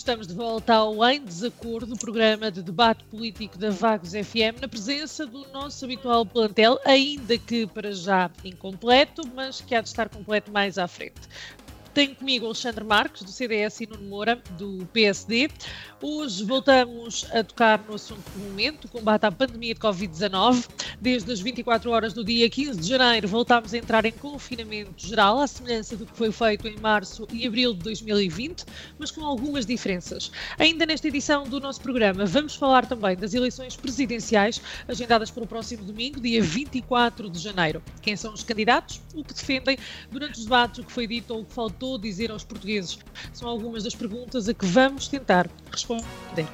Estamos 0.00 0.26
de 0.26 0.32
volta 0.32 0.72
ao 0.76 1.04
Em 1.04 1.22
Desacordo, 1.22 1.94
programa 1.94 2.50
de 2.50 2.62
debate 2.62 3.04
político 3.04 3.58
da 3.58 3.68
Vagos 3.68 4.12
FM, 4.12 4.58
na 4.62 4.66
presença 4.66 5.26
do 5.26 5.46
nosso 5.48 5.84
habitual 5.84 6.24
plantel, 6.24 6.80
ainda 6.86 7.36
que 7.36 7.66
para 7.66 7.92
já 7.92 8.30
incompleto, 8.42 9.20
mas 9.34 9.60
que 9.60 9.74
há 9.74 9.82
de 9.82 9.88
estar 9.90 10.08
completo 10.08 10.50
mais 10.50 10.78
à 10.78 10.88
frente. 10.88 11.20
Tenho 11.92 12.14
comigo 12.14 12.46
Alexandre 12.46 12.82
Marques, 12.82 13.22
do 13.22 13.30
CDS, 13.30 13.82
e 13.82 13.86
Nuno 13.86 14.04
Moura, 14.04 14.42
do 14.52 14.86
PSD. 14.86 15.50
Hoje 16.02 16.44
voltamos 16.44 17.26
a 17.30 17.44
tocar 17.44 17.84
no 17.86 17.94
assunto 17.94 18.24
do 18.30 18.38
momento, 18.38 18.88
combate 18.88 19.26
à 19.26 19.30
pandemia 19.30 19.74
de 19.74 19.80
Covid-19. 19.80 20.66
Desde 20.98 21.30
as 21.30 21.40
24 21.40 21.90
horas 21.90 22.14
do 22.14 22.24
dia 22.24 22.48
15 22.48 22.80
de 22.80 22.88
janeiro, 22.88 23.28
voltámos 23.28 23.74
a 23.74 23.78
entrar 23.78 24.06
em 24.06 24.12
confinamento 24.12 24.92
geral, 24.96 25.38
à 25.40 25.46
semelhança 25.46 25.98
do 25.98 26.06
que 26.06 26.16
foi 26.16 26.32
feito 26.32 26.66
em 26.66 26.78
março 26.78 27.28
e 27.30 27.46
abril 27.46 27.74
de 27.74 27.80
2020, 27.80 28.64
mas 28.98 29.10
com 29.10 29.22
algumas 29.22 29.66
diferenças. 29.66 30.32
Ainda 30.58 30.86
nesta 30.86 31.06
edição 31.06 31.44
do 31.44 31.60
nosso 31.60 31.82
programa, 31.82 32.24
vamos 32.24 32.54
falar 32.54 32.86
também 32.86 33.14
das 33.14 33.34
eleições 33.34 33.76
presidenciais, 33.76 34.60
agendadas 34.88 35.30
para 35.30 35.44
o 35.44 35.46
próximo 35.46 35.84
domingo, 35.84 36.18
dia 36.18 36.42
24 36.42 37.28
de 37.28 37.38
janeiro. 37.38 37.82
Quem 38.00 38.16
são 38.16 38.32
os 38.32 38.42
candidatos, 38.42 39.02
o 39.14 39.22
que 39.22 39.34
defendem, 39.34 39.76
durante 40.10 40.38
os 40.38 40.44
debates, 40.44 40.78
o 40.78 40.84
que 40.84 40.92
foi 40.92 41.06
dito 41.06 41.34
ou 41.34 41.42
o 41.42 41.44
que 41.44 41.52
faltou 41.52 41.98
dizer 41.98 42.30
aos 42.30 42.44
portugueses. 42.44 42.98
São 43.34 43.46
algumas 43.46 43.84
das 43.84 43.94
perguntas 43.94 44.48
a 44.48 44.54
que 44.54 44.64
vamos 44.64 45.06
tentar 45.06 45.48
responder 45.70 45.89
responder. 45.94 46.46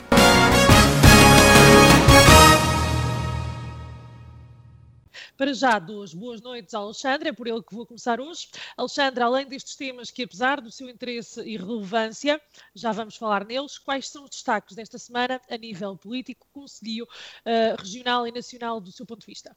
Para 5.37 5.53
já, 5.53 5.79
duas 5.79 6.15
boas 6.15 6.41
noites 6.41 6.73
ao 6.73 6.85
Alexandre, 6.85 7.29
é 7.29 7.33
por 7.33 7.47
ele 7.47 7.63
que 7.63 7.75
vou 7.75 7.85
começar 7.85 8.21
hoje. 8.21 8.49
Alexandre, 8.75 9.23
além 9.23 9.47
destes 9.47 9.77
temas 9.77 10.11
que, 10.11 10.23
apesar 10.23 10.63
do 10.63 10.73
seu 10.73 10.89
interesse 10.89 11.43
e 11.43 11.59
relevância, 11.59 12.41
já 12.75 12.91
vamos 12.91 13.17
falar 13.17 13.45
neles, 13.45 13.77
quais 13.77 14.09
são 14.09 14.25
os 14.25 14.31
destaques 14.31 14.75
desta 14.75 14.99
semana 14.99 15.39
a 15.51 15.57
nível 15.59 15.95
político, 15.95 16.47
conselho 16.55 17.05
uh, 17.05 17.77
regional 17.79 18.27
e 18.27 18.33
nacional 18.33 18.81
do 18.81 18.91
seu 18.91 19.05
ponto 19.05 19.21
de 19.21 19.27
vista? 19.27 19.55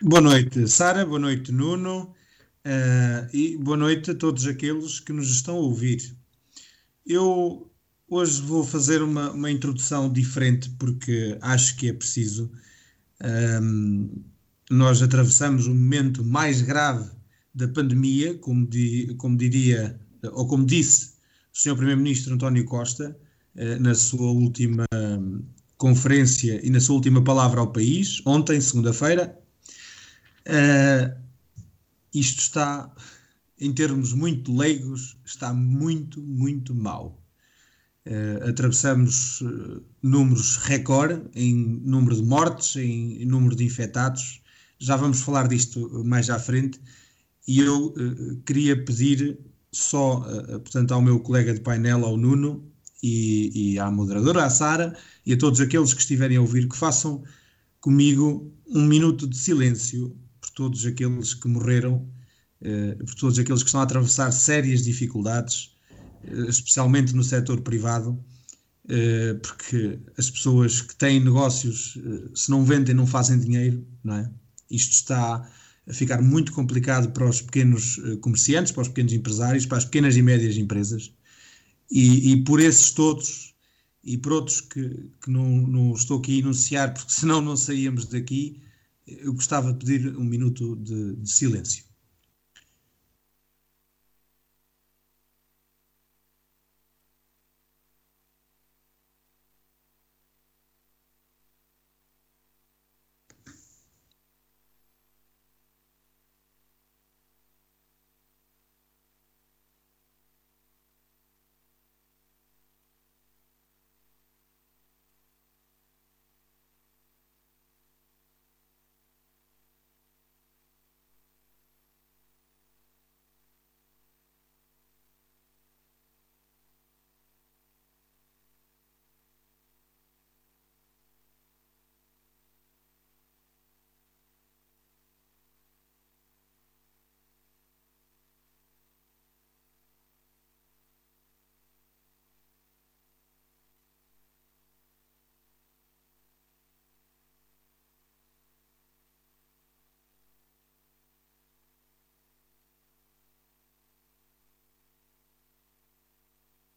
Boa 0.00 0.20
noite, 0.20 0.68
Sara, 0.68 1.04
boa 1.04 1.18
noite, 1.18 1.50
Nuno, 1.50 2.14
uh, 2.64 3.36
e 3.36 3.58
boa 3.58 3.76
noite 3.76 4.12
a 4.12 4.14
todos 4.14 4.46
aqueles 4.46 5.00
que 5.00 5.12
nos 5.12 5.28
estão 5.28 5.56
a 5.56 5.60
ouvir. 5.60 6.16
Eu 7.04 7.69
Hoje 8.12 8.42
vou 8.42 8.64
fazer 8.64 9.02
uma, 9.02 9.30
uma 9.30 9.52
introdução 9.52 10.12
diferente 10.12 10.68
porque 10.70 11.38
acho 11.40 11.76
que 11.76 11.88
é 11.88 11.92
preciso. 11.92 12.50
Um, 13.22 14.24
nós 14.68 15.00
atravessamos 15.00 15.68
o 15.68 15.70
momento 15.70 16.24
mais 16.24 16.60
grave 16.60 17.08
da 17.54 17.68
pandemia, 17.68 18.34
como, 18.38 18.66
di, 18.66 19.14
como 19.16 19.36
diria, 19.36 19.96
ou 20.32 20.44
como 20.48 20.66
disse 20.66 21.12
o 21.54 21.58
Sr. 21.60 21.76
Primeiro-Ministro 21.76 22.34
António 22.34 22.64
Costa 22.64 23.16
uh, 23.54 23.80
na 23.80 23.94
sua 23.94 24.32
última 24.32 24.84
um, 24.92 25.44
conferência 25.78 26.60
e 26.66 26.68
na 26.68 26.80
sua 26.80 26.96
última 26.96 27.22
palavra 27.22 27.60
ao 27.60 27.72
país, 27.72 28.20
ontem, 28.26 28.60
segunda-feira. 28.60 29.38
Uh, 30.48 31.16
isto 32.12 32.40
está, 32.40 32.92
em 33.60 33.72
termos 33.72 34.12
muito 34.12 34.52
leigos, 34.52 35.16
está 35.24 35.54
muito, 35.54 36.20
muito 36.20 36.74
mal. 36.74 37.19
Uh, 38.06 38.48
atravessamos 38.48 39.42
uh, 39.42 39.84
números 40.02 40.56
recorde 40.56 41.22
em 41.34 41.54
número 41.54 42.16
de 42.16 42.22
mortes, 42.22 42.74
em, 42.76 43.22
em, 43.22 43.26
número 43.26 43.54
de 43.54 43.64
infectados. 43.64 44.40
Já 44.78 44.96
vamos 44.96 45.20
falar 45.20 45.46
disto 45.46 46.02
mais 46.04 46.30
à 46.30 46.38
frente. 46.38 46.80
E 47.46 47.60
eu 47.60 47.88
uh, 47.88 48.36
queria 48.46 48.82
pedir 48.84 49.38
só, 49.72 50.20
portanto, 50.60 50.92
ao 50.92 51.00
meu 51.02 51.20
colega 51.20 51.54
de 51.54 51.60
painel, 51.60 52.04
ao 52.04 52.16
Nuno, 52.16 52.68
e, 53.02 53.74
e 53.74 53.78
à 53.78 53.88
moderadora, 53.90 54.44
à 54.44 54.50
Sara, 54.50 54.96
e 55.24 55.32
a 55.32 55.38
todos 55.38 55.60
aqueles 55.60 55.94
que 55.94 56.00
estiverem 56.00 56.38
a 56.38 56.40
ouvir, 56.40 56.68
que 56.68 56.76
façam 56.76 57.22
comigo 57.80 58.52
um 58.66 58.84
minuto 58.84 59.28
de 59.28 59.36
silêncio 59.36 60.16
por 60.40 60.50
todos 60.50 60.84
aqueles 60.84 61.34
que 61.34 61.46
morreram, 61.46 62.04
por 62.98 63.14
todos 63.14 63.38
aqueles 63.38 63.62
que 63.62 63.68
estão 63.68 63.80
a 63.80 63.84
atravessar 63.84 64.32
sérias 64.32 64.82
dificuldades 64.82 65.69
eh, 65.69 65.69
especialmente 66.48 67.14
no 67.14 67.24
setor 67.24 67.60
privado, 67.60 68.22
eh, 68.88 69.34
porque 69.34 69.98
as 70.16 70.30
pessoas 70.30 70.82
que 70.82 70.94
têm 70.96 71.20
negócios, 71.22 71.98
eh, 71.98 72.30
se 72.34 72.50
não 72.50 72.64
vendem, 72.64 72.94
não 72.94 73.06
fazem 73.06 73.38
dinheiro, 73.38 73.86
não 74.02 74.14
é? 74.14 74.30
Isto 74.70 74.92
está 74.92 75.50
a 75.88 75.92
ficar 75.92 76.22
muito 76.22 76.52
complicado 76.52 77.12
para 77.12 77.28
os 77.28 77.40
pequenos 77.42 78.00
comerciantes, 78.20 78.72
para 78.72 78.82
os 78.82 78.88
pequenos 78.88 79.12
empresários, 79.12 79.66
para 79.66 79.78
as 79.78 79.84
pequenas 79.84 80.16
e 80.16 80.22
médias 80.22 80.56
empresas. 80.56 81.12
E, 81.90 82.32
e 82.32 82.44
por 82.44 82.60
esses 82.60 82.92
todos, 82.92 83.54
e 84.04 84.16
por 84.16 84.32
outros 84.32 84.60
que, 84.60 85.10
que 85.22 85.30
não, 85.30 85.66
não, 85.66 85.92
estou 85.94 86.18
aqui 86.18 86.36
a 86.36 86.38
enunciar, 86.40 86.94
porque 86.94 87.12
senão 87.12 87.40
não 87.40 87.56
saíamos 87.56 88.06
daqui, 88.06 88.62
eu 89.06 89.32
gostava 89.34 89.72
de 89.72 89.78
pedir 89.78 90.16
um 90.16 90.24
minuto 90.24 90.76
de, 90.76 91.16
de 91.16 91.30
silêncio. 91.30 91.84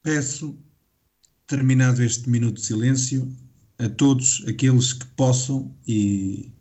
Peço, 0.03 0.59
terminado 1.47 2.03
este 2.03 2.29
minuto 2.29 2.55
de 2.55 2.65
silêncio, 2.65 3.33
a 3.79 3.87
todos 3.87 4.43
aqueles 4.47 4.91
que 4.91 5.05
possam 5.15 5.73
e, 5.87 6.51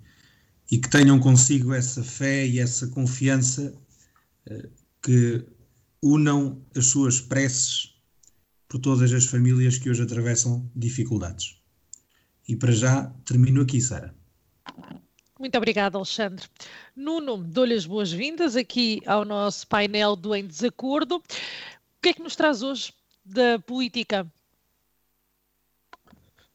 e 0.71 0.79
que 0.79 0.89
tenham 0.89 1.19
consigo 1.19 1.75
essa 1.75 2.05
fé 2.05 2.47
e 2.47 2.61
essa 2.61 2.87
confiança 2.87 3.75
uh, 4.49 4.71
que 5.03 5.45
unam 6.01 6.65
as 6.77 6.87
suas 6.87 7.21
preces 7.21 7.97
por 8.69 8.81
todas 8.81 9.13
as 9.13 9.27
famílias 9.27 9.77
que 9.77 9.91
hoje 9.91 10.03
atravessam 10.03 10.71
dificuldades. 10.75 11.61
E 12.49 12.55
para 12.55 12.73
já 12.73 13.13
termino 13.25 13.61
aqui, 13.63 13.81
Sara. 13.81 14.15
Muito 15.39 15.59
obrigada, 15.59 15.99
Alexandre. 15.99 16.47
Nuno, 16.95 17.39
dou-lhe 17.39 17.75
as 17.75 17.87
boas-vindas 17.87 18.55
aqui 18.55 19.03
ao 19.05 19.25
nosso 19.25 19.67
painel 19.67 20.15
do 20.15 20.33
Em 20.33 20.47
Desacordo. 20.47 21.17
O 21.17 21.23
que 22.01 22.11
é 22.11 22.13
que 22.13 22.23
nos 22.23 22.37
traz 22.37 22.63
hoje 22.63 22.93
da 23.25 23.59
política. 23.59 24.27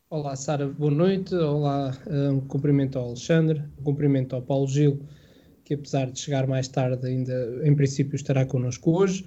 Olá, 0.09 0.35
Sara, 0.35 0.67
boa 0.67 0.91
noite. 0.91 1.35
Olá, 1.35 1.91
um 2.31 2.39
cumprimento 2.41 2.97
ao 2.97 3.07
Alexandre, 3.07 3.61
um 3.79 3.83
cumprimento 3.83 4.35
ao 4.35 4.41
Paulo 4.41 4.67
Gil, 4.67 5.01
que 5.65 5.73
apesar 5.73 6.09
de 6.09 6.19
chegar 6.19 6.47
mais 6.47 6.67
tarde, 6.67 7.05
ainda 7.05 7.59
em 7.63 7.75
princípio 7.75 8.15
estará 8.15 8.45
connosco 8.45 8.91
hoje. 8.91 9.25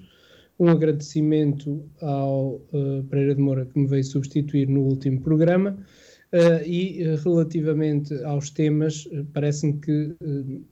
um 0.58 0.68
agradecimento 0.68 1.82
ao 2.02 2.56
uh, 2.72 3.02
Pereira 3.08 3.34
de 3.34 3.40
Moura 3.40 3.64
que 3.64 3.78
me 3.78 3.86
veio 3.86 4.04
substituir 4.04 4.68
no 4.68 4.82
último 4.82 5.20
programa. 5.20 5.78
Uh, 6.32 6.62
e 6.64 7.02
uh, 7.08 7.16
relativamente 7.16 8.14
aos 8.24 8.50
temas, 8.50 9.08
parece-me 9.32 9.80
que, 9.80 10.14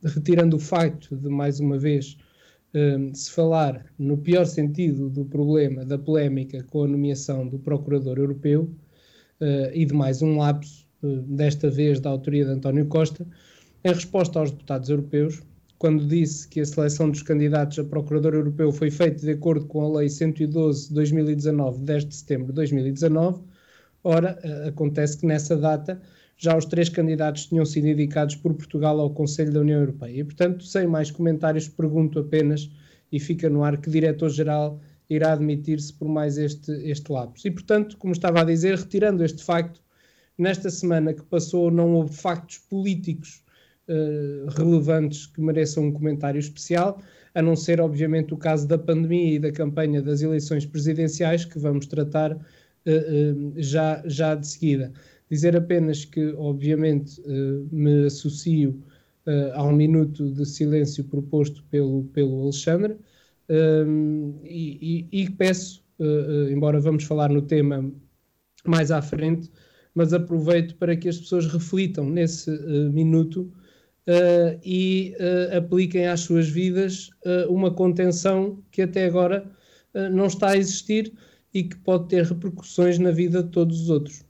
retirando 0.05 0.56
o 0.56 0.61
facto 0.61 1.17
de, 1.17 1.29
mais 1.29 1.59
uma 1.59 1.79
vez, 1.79 2.19
se 3.15 3.31
falar 3.31 3.87
no 3.99 4.19
pior 4.19 4.44
sentido 4.44 5.09
do 5.09 5.25
problema, 5.25 5.85
da 5.85 5.99
polémica 5.99 6.62
com 6.65 6.85
a 6.85 6.88
nomeação 6.88 7.47
do 7.47 7.59
Procurador 7.59 8.19
Europeu 8.19 8.70
e 9.73 9.85
de 9.85 9.94
mais 9.94 10.20
um 10.20 10.37
lapso, 10.37 10.87
desta 11.03 11.70
vez 11.70 12.00
da 12.00 12.11
autoria 12.11 12.44
de 12.44 12.50
António 12.50 12.87
Costa, 12.87 13.26
em 13.85 13.88
resposta 13.88 14.38
aos 14.38 14.50
deputados 14.50 14.91
europeus, 14.91 15.41
quando 15.79 16.06
disse 16.06 16.49
que 16.49 16.61
a 16.61 16.67
seleção 16.67 17.09
dos 17.09 17.23
candidatos 17.23 17.79
a 17.79 17.85
Procurador 17.85 18.35
Europeu 18.35 18.73
foi 18.73 18.91
feita 18.91 19.25
de 19.25 19.31
acordo 19.31 19.65
com 19.67 19.82
a 19.82 19.99
Lei 19.99 20.09
112 20.09 20.88
de 20.88 20.94
2019, 20.94 21.85
10 21.85 22.05
de 22.05 22.15
setembro 22.17 22.49
de 22.49 22.55
2019. 22.55 23.41
Ora, 24.03 24.38
eh, 24.43 24.69
acontece 24.69 25.19
que 25.19 25.26
nessa 25.26 25.56
data 25.56 26.00
já 26.38 26.56
os 26.56 26.64
três 26.64 26.88
candidatos 26.88 27.46
tinham 27.46 27.67
sido 27.67 27.88
indicados 27.88 28.37
por 28.37 28.55
Portugal 28.55 28.99
ao 29.00 29.11
Conselho 29.11 29.52
da 29.52 29.61
União 29.61 29.81
Europeia. 29.81 30.20
E, 30.20 30.25
portanto, 30.25 30.64
sem 30.64 30.87
mais 30.87 31.11
comentários, 31.11 31.69
pergunto 31.69 32.20
apenas, 32.20 32.70
e 33.11 33.19
fica 33.19 33.50
no 33.50 33.64
ar, 33.64 33.76
que 33.76 33.90
diretor-geral 33.90 34.81
irá 35.11 35.32
admitir-se 35.32 35.93
por 35.93 36.08
mais 36.08 36.38
este, 36.38 36.70
este 36.88 37.11
lapso. 37.11 37.49
E, 37.49 37.50
portanto, 37.50 37.96
como 37.96 38.12
estava 38.12 38.40
a 38.40 38.44
dizer, 38.44 38.76
retirando 38.76 39.25
este 39.25 39.43
facto, 39.43 39.81
nesta 40.37 40.70
semana 40.70 41.12
que 41.12 41.23
passou 41.25 41.70
não 41.70 41.94
houve 41.94 42.14
factos 42.14 42.58
políticos 42.58 43.43
uh, 43.88 44.49
relevantes 44.50 45.26
que 45.26 45.41
mereçam 45.41 45.84
um 45.87 45.93
comentário 45.93 46.38
especial, 46.38 47.02
a 47.34 47.43
não 47.43 47.56
ser, 47.56 47.81
obviamente, 47.81 48.32
o 48.32 48.37
caso 48.37 48.69
da 48.69 48.79
pandemia 48.79 49.34
e 49.34 49.38
da 49.38 49.50
campanha 49.50 50.00
das 50.00 50.23
eleições 50.23 50.64
presidenciais, 50.64 51.44
que 51.44 51.58
vamos 51.58 51.87
tratar 51.87 52.32
uh, 52.32 52.37
uh, 52.37 53.52
já, 53.56 54.02
já 54.06 54.34
de 54.37 54.46
seguida. 54.46 54.93
Dizer 55.30 55.56
apenas 55.56 56.04
que, 56.04 56.32
obviamente, 56.38 57.20
me 57.70 58.06
associo 58.06 58.82
ao 59.54 59.72
minuto 59.72 60.30
de 60.30 60.46
silêncio 60.46 61.04
proposto 61.04 61.62
pelo, 61.70 62.04
pelo 62.04 62.42
Alexandre 62.44 62.96
e, 64.44 65.06
e, 65.12 65.22
e, 65.22 65.30
peço, 65.30 65.84
embora 66.50 66.80
vamos 66.80 67.04
falar 67.04 67.28
no 67.28 67.42
tema 67.42 67.92
mais 68.64 68.90
à 68.90 69.02
frente, 69.02 69.50
mas 69.94 70.12
aproveito 70.12 70.76
para 70.76 70.96
que 70.96 71.08
as 71.08 71.19
pessoas 71.19 71.46
reflitam 71.46 72.08
nesse 72.08 72.50
minuto 72.90 73.52
e 74.64 75.14
apliquem 75.54 76.06
às 76.06 76.20
suas 76.20 76.48
vidas 76.48 77.10
uma 77.48 77.70
contenção 77.70 78.62
que 78.70 78.82
até 78.82 79.06
agora 79.06 79.50
não 80.12 80.26
está 80.26 80.50
a 80.50 80.56
existir 80.56 81.12
e 81.52 81.64
que 81.64 81.76
pode 81.76 82.08
ter 82.08 82.24
repercussões 82.24 82.98
na 82.98 83.10
vida 83.10 83.42
de 83.42 83.50
todos 83.50 83.82
os 83.82 83.90
outros. 83.90 84.27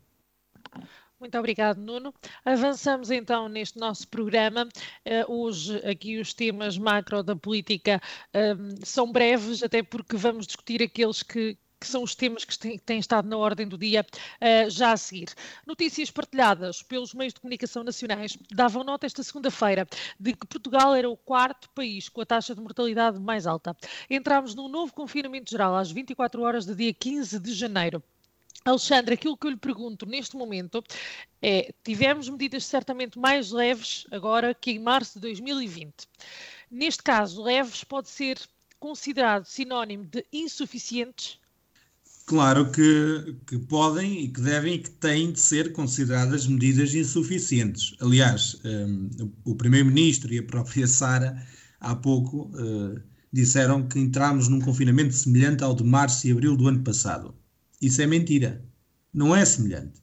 Muito 1.21 1.37
obrigado, 1.37 1.79
Nuno. 1.79 2.15
Avançamos 2.45 3.11
então 3.11 3.49
neste 3.49 3.77
nosso 3.77 4.07
programa. 4.07 4.69
Uh, 5.05 5.33
hoje, 5.33 5.77
aqui, 5.79 6.21
os 6.21 6.33
temas 6.33 6.79
macro 6.79 7.25
da 7.25 7.35
política 7.35 8.01
uh, 8.29 8.87
são 8.87 9.11
breves, 9.11 9.61
até 9.65 9.83
porque 9.83 10.17
vamos 10.17 10.47
discutir 10.47 10.81
aqueles 10.81 11.25
que, 11.25 11.59
que 11.81 11.87
são 11.89 12.05
os 12.05 12.15
temas 12.15 12.45
que 12.45 12.57
têm, 12.57 12.79
têm 12.79 13.01
estado 13.01 13.29
na 13.29 13.37
ordem 13.37 13.67
do 13.67 13.77
dia 13.77 14.07
uh, 14.07 14.71
já 14.71 14.93
a 14.93 14.97
seguir. 14.97 15.35
Notícias 15.67 16.09
partilhadas 16.09 16.85
pelos 16.85 17.13
meios 17.13 17.35
de 17.35 17.41
comunicação 17.41 17.83
nacionais 17.83 18.39
davam 18.53 18.85
nota 18.85 19.05
esta 19.05 19.25
segunda-feira 19.25 19.89
de 20.21 20.35
que 20.35 20.47
Portugal 20.47 20.95
era 20.95 21.11
o 21.11 21.17
quarto 21.17 21.69
país 21.71 22.09
com 22.09 22.21
a 22.21 22.27
taxa 22.27 22.55
de 22.55 22.61
mortalidade 22.61 23.19
mais 23.19 23.45
alta. 23.45 23.77
Entramos 24.09 24.55
num 24.55 24.69
novo 24.69 24.93
confinamento 24.95 25.51
geral 25.51 25.75
às 25.75 25.91
24 25.91 26.43
horas 26.43 26.65
do 26.65 26.77
dia 26.77 26.95
15 26.95 27.41
de 27.41 27.53
janeiro. 27.53 28.01
Alexandre, 28.65 29.15
aquilo 29.15 29.37
que 29.37 29.47
eu 29.47 29.51
lhe 29.51 29.57
pergunto 29.57 30.05
neste 30.07 30.37
momento 30.37 30.83
é: 31.41 31.73
tivemos 31.83 32.29
medidas 32.29 32.65
certamente 32.67 33.19
mais 33.19 33.51
leves 33.51 34.07
agora 34.11 34.55
que 34.55 34.73
em 34.73 34.79
março 34.79 35.15
de 35.15 35.21
2020. 35.21 35.95
Neste 36.71 37.03
caso, 37.03 37.43
leves 37.43 37.85
pode 37.85 38.09
ser 38.09 38.39
considerado 38.79 39.45
sinónimo 39.45 40.05
de 40.05 40.25
insuficientes 40.33 41.41
Claro 42.29 42.71
que, 42.71 43.37
que, 43.47 43.59
podem 43.59 44.25
e 44.25 44.29
que 44.29 44.43
devem 44.43 44.75
e 44.75 44.79
que 44.81 44.91
têm 44.91 45.33
de 45.33 45.41
ser 45.41 45.73
consideradas 45.73 46.47
medidas 46.47 46.95
insuficientes. 46.95 47.95
Aliás, 48.01 48.61
um, 48.67 49.09
o 49.47 49.57
Primeiro-Ministro 49.57 50.35
e 50.35 50.39
a 50.39 50.43
própria 50.43 50.87
Sara, 50.87 51.43
há 51.81 51.97
pouco, 51.97 52.51
uh, 52.55 53.01
disseram 53.33 53.89
que 53.89 53.99
entramos 53.99 54.47
num 54.47 54.61
confinamento 54.61 55.15
semelhante 55.15 55.65
ao 55.65 55.75
de 55.75 55.83
março 55.83 56.27
e 56.27 56.33
abril 56.33 56.55
do 56.55 56.69
ano 56.69 56.85
passado. 56.85 57.35
Isso 57.81 58.03
é 58.03 58.07
mentira. 58.07 58.65
Não 59.13 59.35
é 59.35 59.45
semelhante. 59.45 60.03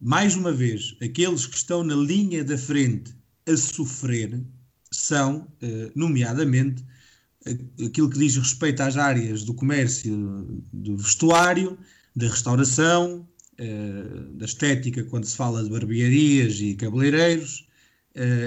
Mais 0.00 0.34
uma 0.34 0.52
vez, 0.52 0.96
aqueles 1.00 1.46
que 1.46 1.56
estão 1.56 1.82
na 1.82 1.94
linha 1.94 2.44
da 2.44 2.58
frente 2.58 3.14
a 3.46 3.56
sofrer 3.56 4.42
são, 4.90 5.48
uh, 5.62 5.92
nomeadamente, 5.94 6.84
aquilo 7.84 8.10
que 8.10 8.18
diz 8.18 8.36
respeito 8.36 8.80
às 8.82 8.96
áreas 8.96 9.44
do 9.44 9.54
comércio, 9.54 10.62
do 10.72 10.96
vestuário, 10.96 11.78
da 12.14 12.28
restauração, 12.28 13.26
uh, 13.58 14.34
da 14.34 14.44
estética, 14.44 15.04
quando 15.04 15.24
se 15.24 15.36
fala 15.36 15.62
de 15.62 15.70
barbearias 15.70 16.60
e 16.60 16.74
cabeleireiros, 16.74 17.64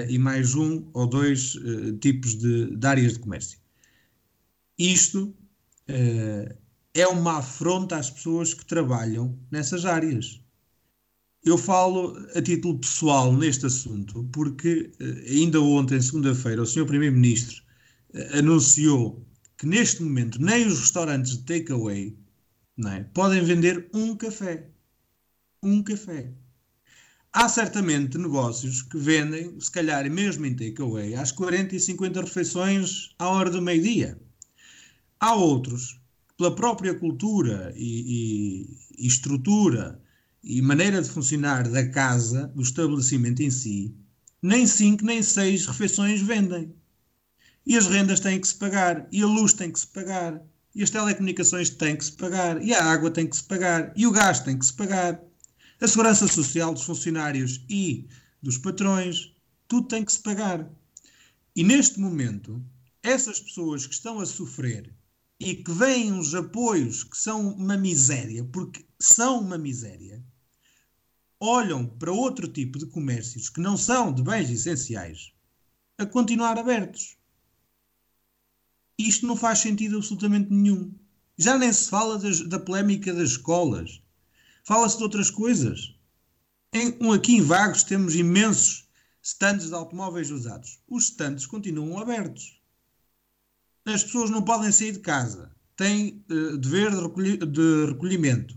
e 0.08 0.18
mais 0.18 0.56
um 0.56 0.84
ou 0.92 1.06
dois 1.06 1.56
tipos 2.00 2.34
de, 2.34 2.74
de, 2.74 2.86
áreas 2.88 3.12
de 3.12 3.20
comércio. 3.20 3.56
Isto 4.76 5.32
é 6.94 7.06
uma 7.06 7.38
afronta 7.38 7.96
às 7.96 8.10
pessoas 8.10 8.54
que 8.54 8.64
trabalham 8.64 9.38
nessas 9.50 9.84
áreas. 9.84 10.40
Eu 11.44 11.56
falo 11.56 12.16
a 12.34 12.42
título 12.42 12.78
pessoal 12.78 13.32
neste 13.32 13.66
assunto 13.66 14.24
porque 14.32 14.92
ainda 15.28 15.60
ontem, 15.60 16.00
segunda-feira, 16.00 16.62
o 16.62 16.66
Sr. 16.66 16.86
Primeiro-Ministro 16.86 17.62
anunciou 18.34 19.24
que 19.56 19.66
neste 19.66 20.02
momento 20.02 20.40
nem 20.40 20.66
os 20.66 20.80
restaurantes 20.80 21.38
de 21.38 21.44
takeaway 21.44 22.16
é, 22.86 23.04
podem 23.14 23.44
vender 23.44 23.88
um 23.92 24.16
café. 24.16 24.68
Um 25.62 25.82
café. 25.82 26.32
Há 27.32 27.48
certamente 27.48 28.18
negócios 28.18 28.82
que 28.82 28.96
vendem, 28.98 29.60
se 29.60 29.70
calhar 29.70 30.10
mesmo 30.10 30.46
em 30.46 30.56
takeaway, 30.56 31.14
às 31.14 31.30
40 31.30 31.76
e 31.76 31.80
50 31.80 32.22
refeições 32.22 33.14
à 33.18 33.28
hora 33.28 33.50
do 33.50 33.62
meio-dia. 33.62 34.20
Há 35.20 35.34
outros, 35.34 35.99
pela 36.40 36.56
própria 36.56 36.94
cultura 36.94 37.70
e, 37.76 38.64
e, 38.96 39.04
e 39.04 39.06
estrutura 39.06 40.00
e 40.42 40.62
maneira 40.62 41.02
de 41.02 41.10
funcionar 41.10 41.68
da 41.68 41.86
casa, 41.90 42.46
do 42.54 42.62
estabelecimento 42.62 43.42
em 43.42 43.50
si, 43.50 43.94
nem 44.40 44.66
5 44.66 45.04
nem 45.04 45.22
6 45.22 45.66
refeições 45.66 46.22
vendem. 46.22 46.74
E 47.66 47.76
as 47.76 47.86
rendas 47.86 48.20
têm 48.20 48.40
que 48.40 48.48
se 48.48 48.54
pagar, 48.54 49.06
e 49.12 49.22
a 49.22 49.26
luz 49.26 49.52
tem 49.52 49.70
que 49.70 49.78
se 49.78 49.86
pagar, 49.88 50.42
e 50.74 50.82
as 50.82 50.88
telecomunicações 50.88 51.68
têm 51.68 51.94
que 51.94 52.06
se 52.06 52.12
pagar, 52.12 52.64
e 52.64 52.72
a 52.72 52.84
água 52.84 53.10
tem 53.10 53.26
que 53.26 53.36
se 53.36 53.44
pagar, 53.44 53.92
e 53.94 54.06
o 54.06 54.10
gás 54.10 54.40
tem 54.40 54.58
que 54.58 54.64
se 54.64 54.72
pagar. 54.72 55.20
A 55.78 55.86
segurança 55.86 56.26
social 56.26 56.72
dos 56.72 56.84
funcionários 56.84 57.62
e 57.68 58.08
dos 58.42 58.56
patrões, 58.56 59.34
tudo 59.68 59.88
tem 59.88 60.02
que 60.02 60.12
se 60.12 60.20
pagar. 60.20 60.66
E 61.54 61.62
neste 61.62 62.00
momento, 62.00 62.64
essas 63.02 63.38
pessoas 63.40 63.86
que 63.86 63.92
estão 63.92 64.20
a 64.20 64.24
sofrer 64.24 64.90
e 65.40 65.54
que 65.54 65.72
veem 65.72 66.12
os 66.18 66.34
apoios 66.34 67.02
que 67.02 67.16
são 67.16 67.48
uma 67.54 67.76
miséria, 67.76 68.44
porque 68.44 68.84
são 69.00 69.40
uma 69.40 69.56
miséria, 69.56 70.22
olham 71.40 71.86
para 71.86 72.12
outro 72.12 72.46
tipo 72.46 72.78
de 72.78 72.84
comércios 72.84 73.48
que 73.48 73.60
não 73.60 73.74
são 73.74 74.12
de 74.12 74.22
bens 74.22 74.50
essenciais 74.50 75.32
a 75.96 76.04
continuar 76.04 76.58
abertos. 76.58 77.16
Isto 78.98 79.26
não 79.26 79.34
faz 79.34 79.60
sentido 79.60 79.96
absolutamente 79.96 80.52
nenhum. 80.52 80.94
Já 81.38 81.56
nem 81.56 81.72
se 81.72 81.88
fala 81.88 82.18
das, 82.18 82.40
da 82.42 82.58
polémica 82.58 83.14
das 83.14 83.30
escolas. 83.30 84.02
Fala-se 84.62 84.98
de 84.98 85.02
outras 85.02 85.30
coisas. 85.30 85.94
Em, 86.70 86.98
um, 87.00 87.12
aqui 87.12 87.36
em 87.36 87.42
Vagos 87.42 87.82
temos 87.82 88.14
imensos 88.14 88.86
stands 89.22 89.68
de 89.68 89.74
automóveis 89.74 90.30
usados. 90.30 90.78
Os 90.86 91.04
stands 91.04 91.46
continuam 91.46 91.98
abertos. 91.98 92.59
As 93.92 94.04
pessoas 94.04 94.30
não 94.30 94.42
podem 94.42 94.70
sair 94.70 94.92
de 94.92 95.00
casa. 95.00 95.50
Têm 95.76 96.24
uh, 96.30 96.56
dever 96.58 96.90
de, 96.90 97.00
recolhi 97.00 97.36
de, 97.36 97.86
recolhimento. 97.86 98.56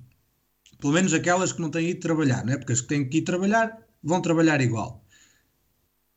Pelo 0.80 0.94
menos 0.94 1.14
aquelas 1.14 1.52
que 1.52 1.62
não 1.62 1.70
têm 1.70 1.90
ido 1.90 2.02
trabalhar, 2.02 2.46
né? 2.46 2.58
porque 2.58 2.74
as 2.74 2.82
que 2.82 2.88
têm 2.88 3.08
que 3.08 3.20
ir 3.20 3.22
trabalhar 3.22 3.78
vão 4.04 4.22
trabalhar 4.22 4.60
igual. 4.62 5.04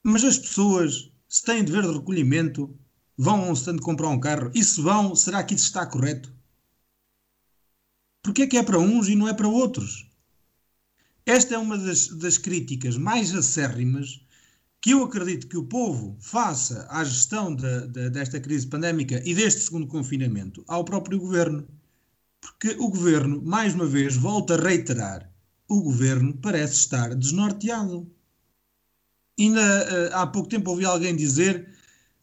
Mas 0.02 0.24
as 0.24 0.38
pessoas, 0.38 1.10
se 1.28 1.42
têm 1.44 1.64
dever 1.64 1.82
de 1.82 1.92
recolhimento, 1.92 2.76
vão 3.16 3.44
a 3.44 3.48
um 3.48 3.52
stand 3.52 3.78
comprar 3.78 4.08
um 4.08 4.20
carro 4.20 4.50
e 4.54 4.62
se 4.62 4.80
vão, 4.80 5.14
será 5.14 5.42
que 5.42 5.54
isso 5.54 5.66
está 5.66 5.86
correto? 5.86 6.34
Porque 8.22 8.42
é 8.42 8.46
que 8.46 8.56
é 8.56 8.62
para 8.62 8.78
uns 8.78 9.08
e 9.08 9.14
não 9.14 9.28
é 9.28 9.34
para 9.34 9.48
outros? 9.48 10.10
Esta 11.24 11.54
é 11.54 11.58
uma 11.58 11.78
das, 11.78 12.08
das 12.08 12.38
críticas 12.38 12.96
mais 12.96 13.34
acérrimas 13.34 14.25
que 14.80 14.90
eu 14.90 15.02
acredito 15.02 15.48
que 15.48 15.56
o 15.56 15.64
povo 15.64 16.16
faça 16.20 16.86
à 16.90 17.02
gestão 17.04 17.54
de, 17.54 17.88
de, 17.88 18.10
desta 18.10 18.40
crise 18.40 18.66
pandémica 18.66 19.22
e 19.24 19.34
deste 19.34 19.62
segundo 19.62 19.86
confinamento 19.86 20.64
ao 20.68 20.84
próprio 20.84 21.18
governo. 21.18 21.66
Porque 22.40 22.76
o 22.78 22.88
governo, 22.88 23.42
mais 23.42 23.74
uma 23.74 23.86
vez, 23.86 24.16
volta 24.16 24.54
a 24.54 24.60
reiterar, 24.60 25.30
o 25.68 25.82
governo 25.82 26.36
parece 26.40 26.74
estar 26.74 27.14
desnorteado. 27.14 28.10
Ainda 29.38 29.60
uh, 29.60 30.14
há 30.14 30.26
pouco 30.26 30.48
tempo 30.48 30.70
ouvi 30.70 30.84
alguém 30.84 31.16
dizer 31.16 31.68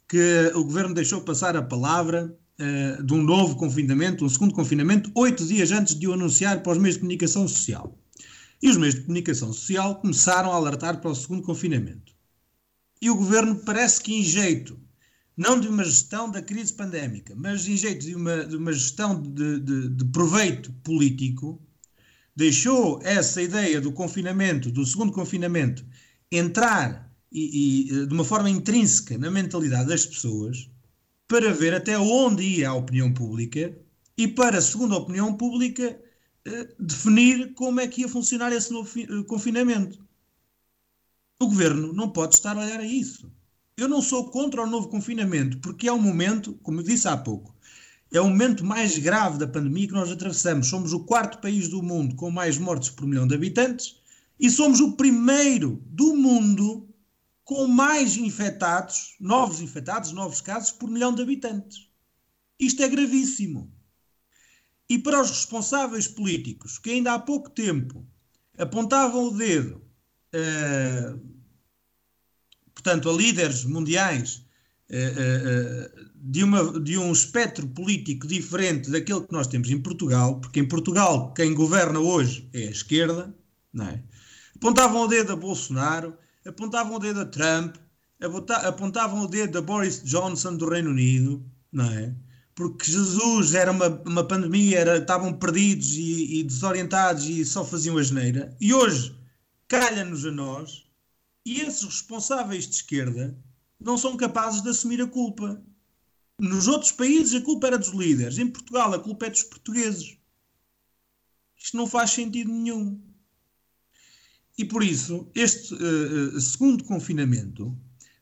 que 0.08 0.52
o 0.56 0.64
governo 0.64 0.94
deixou 0.94 1.22
passar 1.22 1.56
a 1.56 1.62
palavra 1.62 2.36
uh, 2.60 3.04
de 3.04 3.14
um 3.14 3.22
novo 3.22 3.56
confinamento, 3.56 4.26
um 4.26 4.30
segundo 4.30 4.54
confinamento, 4.54 5.12
oito 5.16 5.46
dias 5.46 5.72
antes 5.72 5.96
de 5.96 6.08
o 6.08 6.14
anunciar 6.14 6.64
para 6.64 6.72
os 6.72 6.78
meios 6.78 6.96
de 6.96 7.02
comunicação 7.02 7.48
social. 7.48 7.98
E 8.62 8.70
os 8.70 8.78
meios 8.78 8.96
de 8.96 9.02
comunicação 9.02 9.52
social 9.52 9.96
começaram 9.96 10.52
a 10.52 10.56
alertar 10.56 11.02
para 11.02 11.12
o 11.12 11.16
segundo 11.16 11.44
confinamento. 11.44 12.03
E 13.04 13.10
o 13.10 13.16
governo 13.18 13.58
parece 13.58 14.02
que 14.02 14.14
em 14.14 14.24
jeito, 14.24 14.80
não 15.36 15.60
de 15.60 15.68
uma 15.68 15.84
gestão 15.84 16.32
da 16.32 16.42
crise 16.42 16.72
pandémica, 16.72 17.36
mas 17.36 17.68
em 17.68 17.76
jeito 17.76 18.06
de 18.06 18.16
uma, 18.16 18.46
de 18.46 18.56
uma 18.56 18.72
gestão 18.72 19.22
de, 19.22 19.60
de, 19.60 19.90
de 19.90 20.06
proveito 20.06 20.72
político, 20.86 21.62
deixou 22.34 23.02
essa 23.04 23.42
ideia 23.42 23.82
do 23.82 23.92
confinamento, 23.92 24.72
do 24.72 24.86
segundo 24.86 25.12
confinamento, 25.12 25.86
entrar 26.32 27.14
e, 27.30 27.90
e, 27.92 28.06
de 28.08 28.14
uma 28.14 28.24
forma 28.24 28.50
intrínseca 28.50 29.18
na 29.18 29.30
mentalidade 29.30 29.90
das 29.90 30.06
pessoas 30.06 30.70
para 31.28 31.52
ver 31.52 31.74
até 31.74 32.00
onde 32.00 32.42
ia 32.42 32.70
a 32.70 32.74
opinião 32.74 33.14
pública 33.14 33.78
e 34.18 34.30
para, 34.30 34.62
segundo 34.62 34.96
a 34.96 35.00
opinião 35.00 35.36
pública, 35.36 36.00
eh, 36.46 36.70
definir 36.80 37.54
como 37.54 37.82
é 37.82 37.88
que 37.90 38.00
ia 38.00 38.08
funcionar 38.08 38.54
esse 38.54 38.72
novo 38.72 38.90
eh, 38.98 39.24
confinamento. 39.28 40.03
O 41.44 41.48
governo 41.48 41.92
não 41.92 42.10
pode 42.10 42.36
estar 42.36 42.56
a 42.56 42.62
olhar 42.62 42.80
a 42.80 42.86
isso. 42.86 43.30
Eu 43.76 43.90
não 43.90 44.02
sou 44.02 44.32
contra 44.32 44.64
o 44.64 44.66
novo 44.66 44.88
confinamento, 44.88 45.58
porque 45.58 45.90
é 45.90 45.92
um 45.92 46.02
momento, 46.02 46.54
como 46.64 46.80
eu 46.80 46.86
disse 46.86 47.06
há 47.06 47.18
pouco, 47.18 47.54
é 48.14 48.22
o 48.22 48.30
momento 48.30 48.64
mais 48.64 48.98
grave 48.98 49.38
da 49.38 49.46
pandemia 49.46 49.88
que 49.88 49.94
nós 49.94 50.10
atravessamos. 50.10 50.68
Somos 50.68 50.94
o 50.94 51.02
quarto 51.02 51.40
país 51.40 51.68
do 51.68 51.84
mundo 51.84 52.16
com 52.16 52.32
mais 52.32 52.58
mortes 52.58 52.90
por 52.90 53.06
milhão 53.06 53.28
de 53.28 53.36
habitantes 53.36 53.98
e 54.40 54.50
somos 54.50 54.80
o 54.80 54.94
primeiro 54.94 55.84
do 55.88 56.16
mundo 56.16 56.88
com 57.44 57.68
mais 57.68 58.16
infectados, 58.16 59.18
novos 59.20 59.60
infectados, 59.60 60.14
novos 60.14 60.40
casos 60.40 60.72
por 60.72 60.90
milhão 60.90 61.14
de 61.14 61.24
habitantes. 61.24 61.90
Isto 62.58 62.84
é 62.84 62.88
gravíssimo. 62.88 63.70
E 64.88 64.98
para 64.98 65.22
os 65.22 65.30
responsáveis 65.30 66.08
políticos 66.08 66.80
que 66.80 66.92
ainda 66.92 67.14
há 67.14 67.20
pouco 67.20 67.50
tempo 67.50 68.08
apontavam 68.58 69.26
o 69.26 69.32
dedo, 69.32 69.82
uh, 70.34 71.33
portanto, 72.74 73.10
a 73.10 73.14
líderes 73.14 73.64
mundiais 73.66 74.46
uh, 74.90 74.96
uh, 74.96 76.10
de, 76.16 76.44
uma, 76.44 76.80
de 76.80 76.98
um 76.98 77.12
espectro 77.12 77.68
político 77.68 78.28
diferente 78.28 78.90
daquele 78.90 79.22
que 79.22 79.32
nós 79.32 79.48
temos 79.48 79.70
em 79.70 79.82
Portugal, 79.82 80.40
porque 80.40 80.60
em 80.60 80.68
Portugal 80.68 81.34
quem 81.34 81.54
governa 81.54 82.00
hoje 82.00 82.50
é 82.54 82.68
a 82.68 82.72
esquerda, 82.72 83.36
não 83.72 83.88
é? 83.88 84.02
apontavam 84.56 85.02
o 85.02 85.08
dedo 85.08 85.34
a 85.34 85.36
Bolsonaro, 85.36 86.18
apontavam 86.46 86.96
o 86.96 87.00
dedo 87.00 87.22
a 87.22 87.26
Trump, 87.26 87.76
apontavam 88.66 89.22
o 89.24 89.28
dedo 89.28 89.58
a 89.58 89.62
Boris 89.62 90.02
Johnson 90.04 90.56
do 90.56 90.70
Reino 90.70 90.92
Unido, 90.92 91.46
não 91.72 91.86
é? 91.86 92.16
porque 92.56 92.92
Jesus 92.92 93.54
era 93.54 93.72
uma, 93.72 93.88
uma 94.06 94.24
pandemia, 94.24 94.80
era, 94.80 94.98
estavam 94.98 95.34
perdidos 95.34 95.94
e, 95.94 96.40
e 96.40 96.44
desorientados 96.44 97.26
e 97.26 97.44
só 97.44 97.66
faziam 97.66 97.98
a 97.98 98.04
geneira. 98.04 98.56
E 98.62 98.74
hoje 98.74 99.16
calha-nos 99.68 100.26
a 100.26 100.32
nós 100.32 100.83
e 101.46 101.62
esses 101.62 101.84
responsáveis 101.84 102.68
de 102.68 102.76
esquerda 102.76 103.38
não 103.80 103.98
são 103.98 104.16
capazes 104.16 104.62
de 104.62 104.70
assumir 104.70 105.02
a 105.02 105.08
culpa. 105.08 105.62
Nos 106.40 106.68
outros 106.68 106.92
países 106.92 107.34
a 107.34 107.42
culpa 107.42 107.68
era 107.68 107.78
dos 107.78 107.90
líderes, 107.90 108.38
em 108.38 108.48
Portugal 108.48 108.94
a 108.94 109.00
culpa 109.00 109.28
é 109.28 109.30
dos 109.30 109.44
portugueses. 109.44 110.18
Isto 111.58 111.78
não 111.78 111.88
faz 111.88 112.12
sentido 112.12 112.52
nenhum. 112.52 113.00
E 114.58 114.66
por 114.66 114.84
isso, 114.84 115.28
este 115.34 115.74
uh, 115.74 116.40
segundo 116.40 116.84
confinamento, 116.84 117.76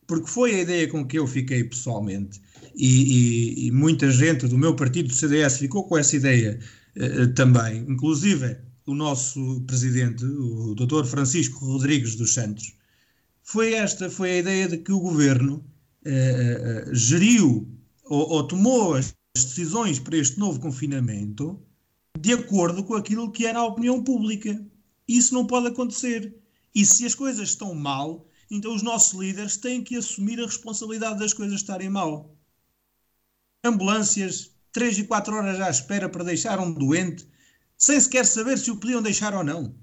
porque 0.07 0.27
foi 0.29 0.55
a 0.55 0.61
ideia 0.61 0.87
com 0.87 1.05
que 1.05 1.17
eu 1.19 1.27
fiquei 1.27 1.63
pessoalmente, 1.63 2.41
e, 2.75 3.65
e, 3.65 3.67
e, 3.67 3.71
muita 3.71 4.09
gente 4.09 4.47
do 4.47 4.57
meu 4.57 4.75
partido, 4.75 5.09
do 5.09 5.13
CDS, 5.13 5.57
ficou 5.57 5.83
com 5.83 5.97
essa 5.97 6.15
ideia 6.15 6.59
uh, 6.95 7.33
também, 7.33 7.85
inclusive 7.87 8.57
o 8.85 8.95
nosso 8.95 9.61
presidente, 9.67 10.23
o 10.23 10.73
Dr. 10.75 11.05
Francisco 11.05 11.65
Rodrigues 11.65 12.15
dos 12.15 12.33
Santos, 12.33 12.73
foi 13.51 13.73
esta, 13.73 14.09
foi 14.09 14.31
a 14.31 14.37
ideia 14.37 14.67
de 14.67 14.77
que 14.77 14.91
o 14.91 14.99
governo 14.99 15.65
uh, 16.05 16.95
geriu 16.95 17.67
ou, 18.05 18.29
ou 18.29 18.47
tomou 18.47 18.93
as 18.93 19.13
decisões 19.35 19.99
para 19.99 20.17
este 20.17 20.39
novo 20.39 20.59
confinamento 20.59 21.61
de 22.17 22.33
acordo 22.33 22.83
com 22.83 22.93
aquilo 22.95 23.31
que 23.31 23.45
era 23.45 23.59
a 23.59 23.65
opinião 23.65 24.03
pública. 24.03 24.65
Isso 25.07 25.33
não 25.33 25.45
pode 25.45 25.67
acontecer. 25.67 26.33
E 26.73 26.85
se 26.85 27.05
as 27.05 27.13
coisas 27.13 27.49
estão 27.49 27.75
mal, 27.75 28.25
então 28.49 28.73
os 28.73 28.81
nossos 28.81 29.19
líderes 29.19 29.57
têm 29.57 29.83
que 29.83 29.97
assumir 29.97 30.39
a 30.39 30.45
responsabilidade 30.45 31.19
das 31.19 31.33
coisas 31.33 31.55
estarem 31.55 31.89
mal 31.89 32.33
ambulâncias, 33.63 34.51
3 34.71 34.99
e 34.99 35.03
4 35.03 35.35
horas 35.35 35.59
à 35.59 35.69
espera 35.69 36.09
para 36.09 36.23
deixar 36.23 36.59
um 36.59 36.71
doente, 36.71 37.27
sem 37.77 37.99
sequer 37.99 38.25
saber 38.25 38.57
se 38.57 38.71
o 38.71 38.77
podiam 38.77 39.01
deixar 39.01 39.33
ou 39.33 39.43
não. 39.43 39.75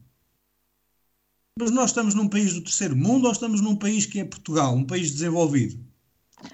Mas 1.58 1.72
nós 1.72 1.90
estamos 1.90 2.14
num 2.14 2.28
país 2.28 2.54
do 2.54 2.62
terceiro 2.62 2.94
mundo 2.94 3.26
ou 3.26 3.32
estamos 3.32 3.60
num 3.60 3.74
país 3.74 4.06
que 4.06 4.20
é 4.20 4.24
Portugal, 4.24 4.74
um 4.74 4.84
país 4.84 5.10
desenvolvido? 5.10 5.84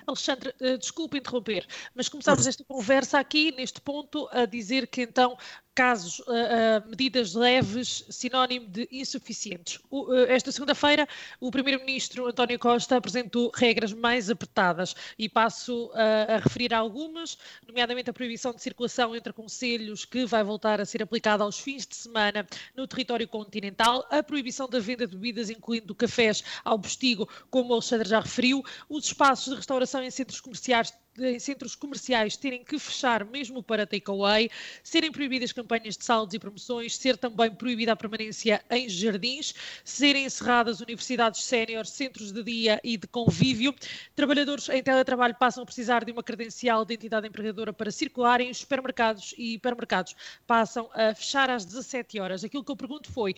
Alexandre, 0.06 0.54
uh, 0.62 0.78
desculpe 0.78 1.18
interromper, 1.18 1.66
mas 1.94 2.08
começámos 2.08 2.46
esta 2.46 2.64
conversa 2.64 3.18
aqui, 3.18 3.52
neste 3.52 3.82
ponto, 3.82 4.26
a 4.32 4.46
dizer 4.46 4.86
que 4.86 5.02
então 5.02 5.36
casos, 5.74 6.20
uh, 6.20 6.22
uh, 6.22 6.88
medidas 6.88 7.34
leves, 7.34 8.04
sinónimo 8.08 8.66
de 8.68 8.88
insuficientes. 8.92 9.80
O, 9.90 10.04
uh, 10.04 10.24
esta 10.28 10.52
segunda-feira, 10.52 11.08
o 11.40 11.50
Primeiro-Ministro 11.50 12.26
António 12.26 12.58
Costa 12.58 12.96
apresentou 12.96 13.50
regras 13.54 13.92
mais 13.92 14.30
apertadas. 14.30 14.94
E 15.18 15.28
passo 15.28 15.90
a 15.94 16.38
referir 16.38 16.72
algumas, 16.72 17.36
nomeadamente 17.66 18.10
a 18.10 18.12
proibição 18.12 18.52
de 18.52 18.62
circulação 18.62 19.14
entre 19.16 19.32
conselhos, 19.32 20.04
que 20.04 20.24
vai 20.24 20.44
voltar 20.44 20.80
a 20.80 20.84
ser 20.84 21.02
aplicada 21.02 21.42
aos 21.42 21.58
fins 21.58 21.86
de 21.86 21.96
semana 21.96 22.46
no 22.76 22.86
território 22.86 23.26
continental, 23.26 24.06
a 24.10 24.22
proibição 24.22 24.68
da 24.68 24.78
venda 24.78 25.06
de 25.06 25.16
bebidas, 25.16 25.50
incluindo 25.50 25.94
cafés, 25.94 26.44
ao 26.64 26.78
postigo, 26.78 27.28
como 27.50 27.70
o 27.70 27.72
Alexandre 27.74 28.08
já 28.08 28.20
referiu, 28.20 28.62
os 28.88 29.06
espaços 29.06 29.50
de 29.50 29.56
restauração 29.56 30.02
em 30.02 30.10
centros 30.10 30.40
comerciais 30.40 30.92
centros 31.38 31.74
comerciais 31.74 32.36
terem 32.36 32.64
que 32.64 32.78
fechar 32.78 33.24
mesmo 33.24 33.62
para 33.62 33.86
takeaway, 33.86 34.50
serem 34.82 35.12
proibidas 35.12 35.52
campanhas 35.52 35.96
de 35.96 36.04
saldos 36.04 36.34
e 36.34 36.38
promoções, 36.38 36.96
ser 36.96 37.16
também 37.16 37.50
proibida 37.50 37.92
a 37.92 37.96
permanência 37.96 38.64
em 38.70 38.88
jardins, 38.88 39.54
serem 39.84 40.24
encerradas 40.24 40.80
universidades 40.80 41.42
séniores, 41.44 41.90
centros 41.90 42.32
de 42.32 42.42
dia 42.42 42.80
e 42.82 42.96
de 42.96 43.06
convívio. 43.06 43.74
Trabalhadores 44.14 44.68
em 44.68 44.82
teletrabalho 44.82 45.34
passam 45.34 45.62
a 45.62 45.66
precisar 45.66 46.04
de 46.04 46.12
uma 46.12 46.22
credencial 46.22 46.84
de 46.84 46.94
entidade 46.94 47.26
empregadora 47.26 47.72
para 47.72 47.90
circularem. 47.90 48.50
Os 48.50 48.58
supermercados 48.58 49.34
e 49.38 49.54
hipermercados 49.54 50.14
passam 50.46 50.90
a 50.92 51.14
fechar 51.14 51.50
às 51.50 51.64
17 51.64 52.18
horas. 52.18 52.44
Aquilo 52.44 52.64
que 52.64 52.70
eu 52.70 52.76
pergunto 52.76 53.10
foi, 53.10 53.34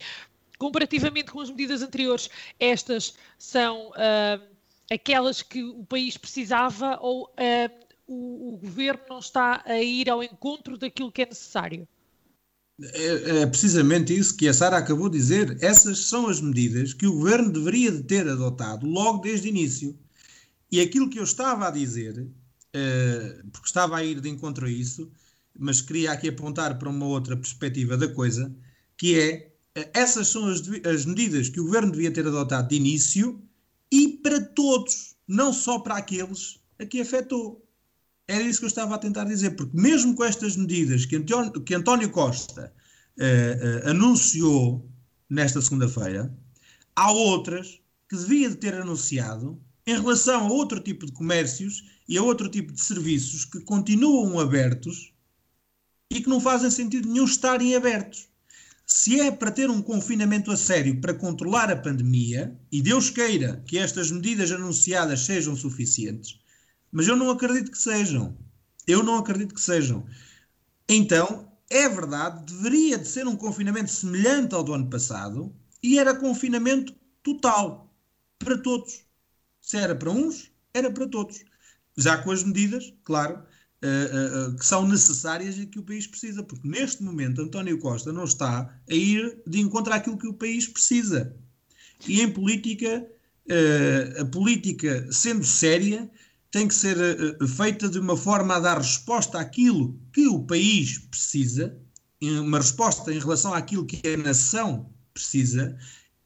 comparativamente 0.59 1.31
com 1.31 1.41
as 1.41 1.51
medidas 1.51 1.83
anteriores, 1.83 2.31
estas 2.59 3.15
são... 3.39 3.91
Uh, 3.91 4.56
aquelas 4.91 5.43
que 5.43 5.63
o 5.63 5.85
país 5.85 6.17
precisava 6.17 6.99
ou 7.01 7.25
uh, 7.25 7.87
o, 8.07 8.55
o, 8.55 8.57
governo 8.59 9.03
não 9.09 9.19
está 9.19 9.63
a 9.67 9.81
ir 9.83 10.09
ao 10.09 10.23
encontro 10.23 10.79
daquilo 10.79 11.11
que 11.11 11.23
é 11.23 11.27
necessário? 11.27 11.89
É, 12.81 13.41
é 13.41 13.47
precisamente 13.47 14.17
isso 14.17 14.37
que 14.37 14.47
a 14.47 14.55
Sara 14.55 14.77
acabou 14.77 15.09
de 15.09 15.19
dizer. 15.19 15.57
Essas 15.61 15.99
são 16.07 16.29
as 16.29 16.41
medidas 16.41 16.93
que 16.93 17.07
o 17.07 17.15
governo 17.15 17.51
deveria 17.51 17.91
de 17.91 18.03
ter 18.03 18.29
adotado 18.29 18.87
logo 18.87 19.19
desde 19.19 19.49
o 19.49 19.51
início. 19.51 19.99
E 20.71 20.81
aquilo 20.81 21.09
que 21.09 21.19
eu 21.19 21.25
estava 21.25 21.69
a 21.69 21.71
dizer, 21.71 22.19
uh, 22.19 23.51
porque 23.51 23.67
estava 23.67 23.97
a 23.97 24.05
ir 24.05 24.21
de 24.21 24.29
encontro 24.29 24.67
a 24.67 24.71
isso, 24.71 25.11
mas 25.59 25.81
queria 25.81 26.13
aqui 26.13 26.29
apontar 26.29 26.79
para 26.79 26.91
uma 26.91 27.07
outra 27.07 27.37
perspectiva 27.37 27.97
da 27.97 28.09
coisa, 28.09 28.55
que 28.97 29.19
é 29.19 29.53
uh, 29.79 29.91
essas 29.95 30.29
são 30.29 30.47
as, 30.49 30.63
as 30.85 31.07
medidas 31.07 31.49
que 31.49 31.61
o 31.61 31.65
governo 31.65 31.93
devia 31.93 32.13
ter 32.13 32.27
adotado 32.27 32.69
de 32.69 32.77
início 32.77 33.43
e 33.91 34.19
para 34.19 34.41
todos, 34.41 35.17
não 35.27 35.53
só 35.53 35.79
para 35.79 35.97
aqueles 35.97 36.61
a 36.79 36.85
que 36.85 37.01
afetou. 37.01 37.65
Era 38.29 38.43
isso 38.43 38.59
que 38.59 38.65
eu 38.65 38.69
estava 38.69 38.95
a 38.95 38.99
tentar 38.99 39.25
dizer, 39.25 39.53
porque 39.53 39.77
mesmo 39.77 40.15
com 40.15 40.25
estas 40.25 40.57
medidas 40.57 41.07
que 41.07 41.17
António, 41.17 41.53
que 41.53 41.75
António 41.75 42.11
Costa 42.11 42.73
uh, 43.19 43.87
uh, 43.87 43.91
anunciou 43.91 44.89
nesta 45.31 45.61
segunda-feira, 45.61 46.37
há 46.95 47.13
outras 47.13 47.81
que 48.09 48.17
devia 48.17 48.51
de 48.51 48.57
ter 48.57 48.75
anunciado 48.75 49.61
em 49.87 49.95
relação 49.95 50.47
a 50.47 50.53
outro 50.53 50.81
tipo 50.81 51.07
de 51.07 51.13
comércios 51.13 51.85
e 52.09 52.19
a 52.19 52.23
outro 52.23 52.49
tipo 52.49 52.73
de 52.73 52.81
serviços 52.81 53.45
que 53.45 53.61
continuam 53.61 54.39
abertos 54.41 55.13
e 56.11 56.21
que 56.21 56.29
não 56.29 56.41
fazem 56.41 56.71
sentido 56.71 57.09
nenhum 57.09 57.25
estarem 57.25 57.75
abertos. 57.75 58.29
Se 58.87 59.21
é 59.21 59.33
para 59.33 59.51
ter 59.51 59.69
um 59.69 59.83
confinamento 59.83 60.53
a 60.53 60.57
sério 60.57 61.01
para 61.01 61.13
controlar 61.13 61.69
a 61.73 61.77
pandemia, 61.77 62.57
e 62.71 62.81
Deus 62.81 63.11
queira 63.11 63.61
que 63.67 63.79
estas 63.79 64.13
medidas 64.13 64.53
anunciadas 64.53 65.23
sejam 65.23 65.57
suficientes, 65.57 66.39
mas 66.93 67.09
eu 67.09 67.17
não 67.17 67.29
acredito 67.29 67.73
que 67.73 67.79
sejam. 67.79 68.39
Eu 68.87 69.03
não 69.03 69.17
acredito 69.17 69.57
que 69.57 69.61
sejam. 69.61 70.07
Então, 70.89 71.53
é 71.69 71.89
verdade, 71.89 72.55
deveria 72.55 72.97
de 72.97 73.09
ser 73.09 73.27
um 73.27 73.35
confinamento 73.35 73.91
semelhante 73.91 74.55
ao 74.55 74.63
do 74.63 74.73
ano 74.73 74.89
passado 74.89 75.53
e 75.83 75.99
era 75.99 76.15
confinamento 76.15 76.95
total 77.25 77.93
para 78.39 78.57
todos. 78.57 79.05
Se 79.61 79.77
era 79.77 79.97
para 79.97 80.11
uns, 80.11 80.53
era 80.73 80.93
para 80.93 81.09
todos. 81.09 81.45
Já 81.97 82.19
com 82.19 82.31
as 82.31 82.45
medidas, 82.45 82.95
claro, 83.03 83.43
uh, 83.83 84.51
uh, 84.51 84.57
que 84.57 84.65
são 84.65 84.87
necessárias 84.87 85.59
e 85.59 85.67
que 85.67 85.79
o 85.79 85.83
país 85.83 86.07
precisa, 86.07 86.43
porque 86.43 86.69
neste 86.69 87.03
momento 87.03 87.43
António 87.43 87.79
Costa 87.79 88.13
não 88.13 88.25
está 88.25 88.71
a 88.89 88.95
ir 88.95 89.43
de 89.47 89.61
encontro 89.61 89.93
àquilo 89.93 90.19
que 90.19 90.29
o 90.29 90.35
país 90.35 90.69
precisa. 90.69 91.35
E 92.07 92.21
em 92.21 92.31
política, 92.31 93.07
a 94.21 94.25
política 94.27 95.09
sendo 95.11 95.45
séria, 95.45 96.11
tem 96.51 96.69
que 96.69 96.75
ser 96.75 96.97
feita 97.57 97.89
de 97.89 97.99
uma 97.99 98.17
forma 98.17 98.57
a 98.57 98.61
dar 98.61 98.77
resposta 98.77 99.39
àquilo 99.39 99.99
que 100.13 100.27
o 100.27 100.41
país 100.45 100.99
precisa, 100.99 101.75
uma 102.23 102.59
resposta 102.59 103.13
em 103.15 103.19
relação 103.19 103.55
àquilo 103.55 103.87
que 103.87 104.07
a 104.07 104.17
nação 104.19 104.91
precisa, 105.15 105.79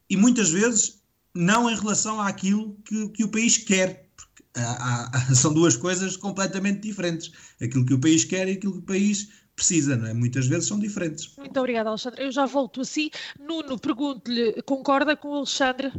e 0.09 0.17
muitas 0.17 0.49
vezes 0.49 1.01
não 1.33 1.69
em 1.69 1.75
relação 1.75 2.19
àquilo 2.19 2.77
que, 2.83 3.09
que 3.09 3.23
o 3.23 3.29
país 3.29 3.57
quer 3.57 4.10
há, 4.55 5.11
são 5.35 5.53
duas 5.53 5.75
coisas 5.75 6.17
completamente 6.17 6.81
diferentes. 6.81 7.31
Aquilo 7.61 7.85
que 7.85 7.93
o 7.93 7.99
país 7.99 8.23
quer 8.23 8.47
e 8.47 8.53
aquilo 8.53 8.73
que 8.73 8.79
o 8.79 8.83
país 8.83 9.29
precisa, 9.55 9.95
não 9.95 10.07
é? 10.07 10.13
Muitas 10.13 10.47
vezes 10.47 10.67
são 10.67 10.79
diferentes. 10.79 11.33
Muito 11.37 11.59
obrigada, 11.59 11.89
Alexandre. 11.89 12.23
Eu 12.23 12.31
já 12.31 12.45
volto 12.45 12.81
assim. 12.81 13.09
Nuno, 13.39 13.79
pergunto-lhe, 13.79 14.61
concorda 14.63 15.15
com 15.15 15.29
o 15.29 15.35
Alexandre? 15.35 15.91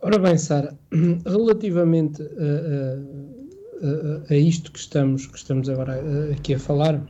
Ora 0.00 0.18
bem, 0.18 0.36
Sara, 0.36 0.76
relativamente 1.24 2.22
a, 2.22 2.26
a, 4.30 4.34
a, 4.34 4.36
isto 4.36 4.72
que 4.72 4.78
estamos, 4.78 5.26
que 5.26 5.36
estamos 5.36 5.68
agora 5.68 6.00
aqui 6.32 6.54
a 6.54 6.58
falar, 6.58 7.00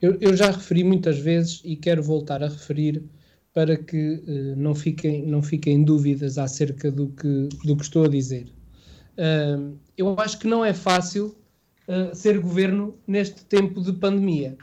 eu, 0.00 0.18
eu 0.20 0.36
já 0.36 0.50
referi 0.50 0.82
muitas 0.82 1.18
vezes 1.18 1.60
e 1.64 1.76
quero 1.76 2.02
voltar 2.02 2.42
a 2.42 2.48
referir 2.48 3.02
para 3.54 3.76
que 3.76 4.14
uh, 4.26 4.56
não, 4.56 4.74
fiquem, 4.74 5.24
não 5.24 5.40
fiquem 5.40 5.84
dúvidas 5.84 6.36
acerca 6.36 6.90
do 6.90 7.08
que, 7.08 7.48
do 7.64 7.76
que 7.76 7.84
estou 7.84 8.04
a 8.04 8.08
dizer. 8.08 8.48
Uh, 9.16 9.78
eu 9.96 10.18
acho 10.18 10.40
que 10.40 10.48
não 10.48 10.64
é 10.64 10.74
fácil 10.74 11.36
uh, 11.86 12.14
ser 12.14 12.40
governo 12.40 12.98
neste 13.06 13.44
tempo 13.44 13.80
de 13.80 13.92
pandemia. 13.92 14.58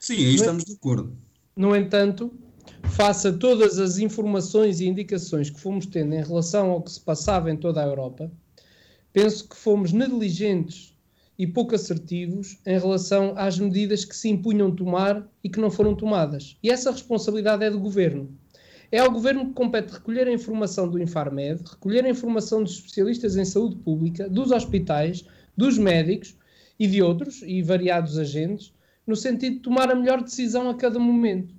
Sim, 0.00 0.16
aí 0.16 0.34
estamos 0.34 0.64
de 0.64 0.72
acordo. 0.72 1.14
No 1.54 1.76
entanto, 1.76 2.32
face 2.84 3.28
a 3.28 3.32
todas 3.32 3.78
as 3.78 3.98
informações 3.98 4.80
e 4.80 4.86
indicações 4.86 5.50
que 5.50 5.60
fomos 5.60 5.84
tendo 5.84 6.14
em 6.14 6.22
relação 6.22 6.70
ao 6.70 6.82
que 6.82 6.90
se 6.90 7.00
passava 7.00 7.50
em 7.50 7.56
toda 7.56 7.82
a 7.82 7.86
Europa, 7.86 8.32
penso 9.12 9.46
que 9.46 9.54
fomos 9.54 9.92
negligentes 9.92 10.91
e 11.42 11.46
pouco 11.48 11.74
assertivos 11.74 12.56
em 12.64 12.78
relação 12.78 13.34
às 13.36 13.58
medidas 13.58 14.04
que 14.04 14.14
se 14.16 14.28
impunham 14.28 14.72
tomar 14.72 15.28
e 15.42 15.48
que 15.48 15.58
não 15.58 15.72
foram 15.72 15.92
tomadas. 15.92 16.56
E 16.62 16.70
essa 16.70 16.92
responsabilidade 16.92 17.64
é 17.64 17.70
do 17.70 17.80
governo. 17.80 18.30
É 18.92 19.00
ao 19.00 19.10
governo 19.10 19.46
que 19.46 19.54
compete 19.54 19.90
recolher 19.90 20.28
a 20.28 20.32
informação 20.32 20.88
do 20.88 21.02
Infarmed, 21.02 21.60
recolher 21.68 22.04
a 22.04 22.10
informação 22.10 22.62
dos 22.62 22.74
especialistas 22.74 23.36
em 23.36 23.44
saúde 23.44 23.74
pública, 23.74 24.28
dos 24.28 24.52
hospitais, 24.52 25.24
dos 25.56 25.76
médicos 25.78 26.36
e 26.78 26.86
de 26.86 27.02
outros 27.02 27.42
e 27.42 27.60
variados 27.60 28.16
agentes, 28.18 28.72
no 29.04 29.16
sentido 29.16 29.56
de 29.56 29.62
tomar 29.62 29.90
a 29.90 29.96
melhor 29.96 30.22
decisão 30.22 30.70
a 30.70 30.76
cada 30.76 31.00
momento. 31.00 31.52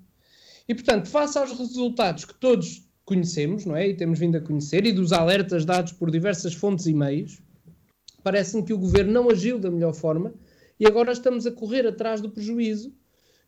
E, 0.66 0.74
portanto, 0.74 1.10
face 1.10 1.38
aos 1.38 1.52
resultados 1.60 2.24
que 2.24 2.36
todos 2.36 2.88
conhecemos, 3.04 3.66
não 3.66 3.76
é? 3.76 3.90
E 3.90 3.94
temos 3.94 4.18
vindo 4.18 4.38
a 4.38 4.42
conhecer, 4.42 4.86
e 4.86 4.94
dos 4.94 5.12
alertas 5.12 5.66
dados 5.66 5.92
por 5.92 6.10
diversas 6.10 6.54
fontes 6.54 6.86
e 6.86 6.94
meios, 6.94 7.43
Parece-me 8.24 8.64
que 8.64 8.74
o 8.74 8.78
governo 8.78 9.12
não 9.12 9.30
agiu 9.30 9.60
da 9.60 9.70
melhor 9.70 9.94
forma 9.94 10.34
e 10.80 10.88
agora 10.88 11.12
estamos 11.12 11.46
a 11.46 11.52
correr 11.52 11.86
atrás 11.86 12.22
do 12.22 12.30
prejuízo, 12.30 12.94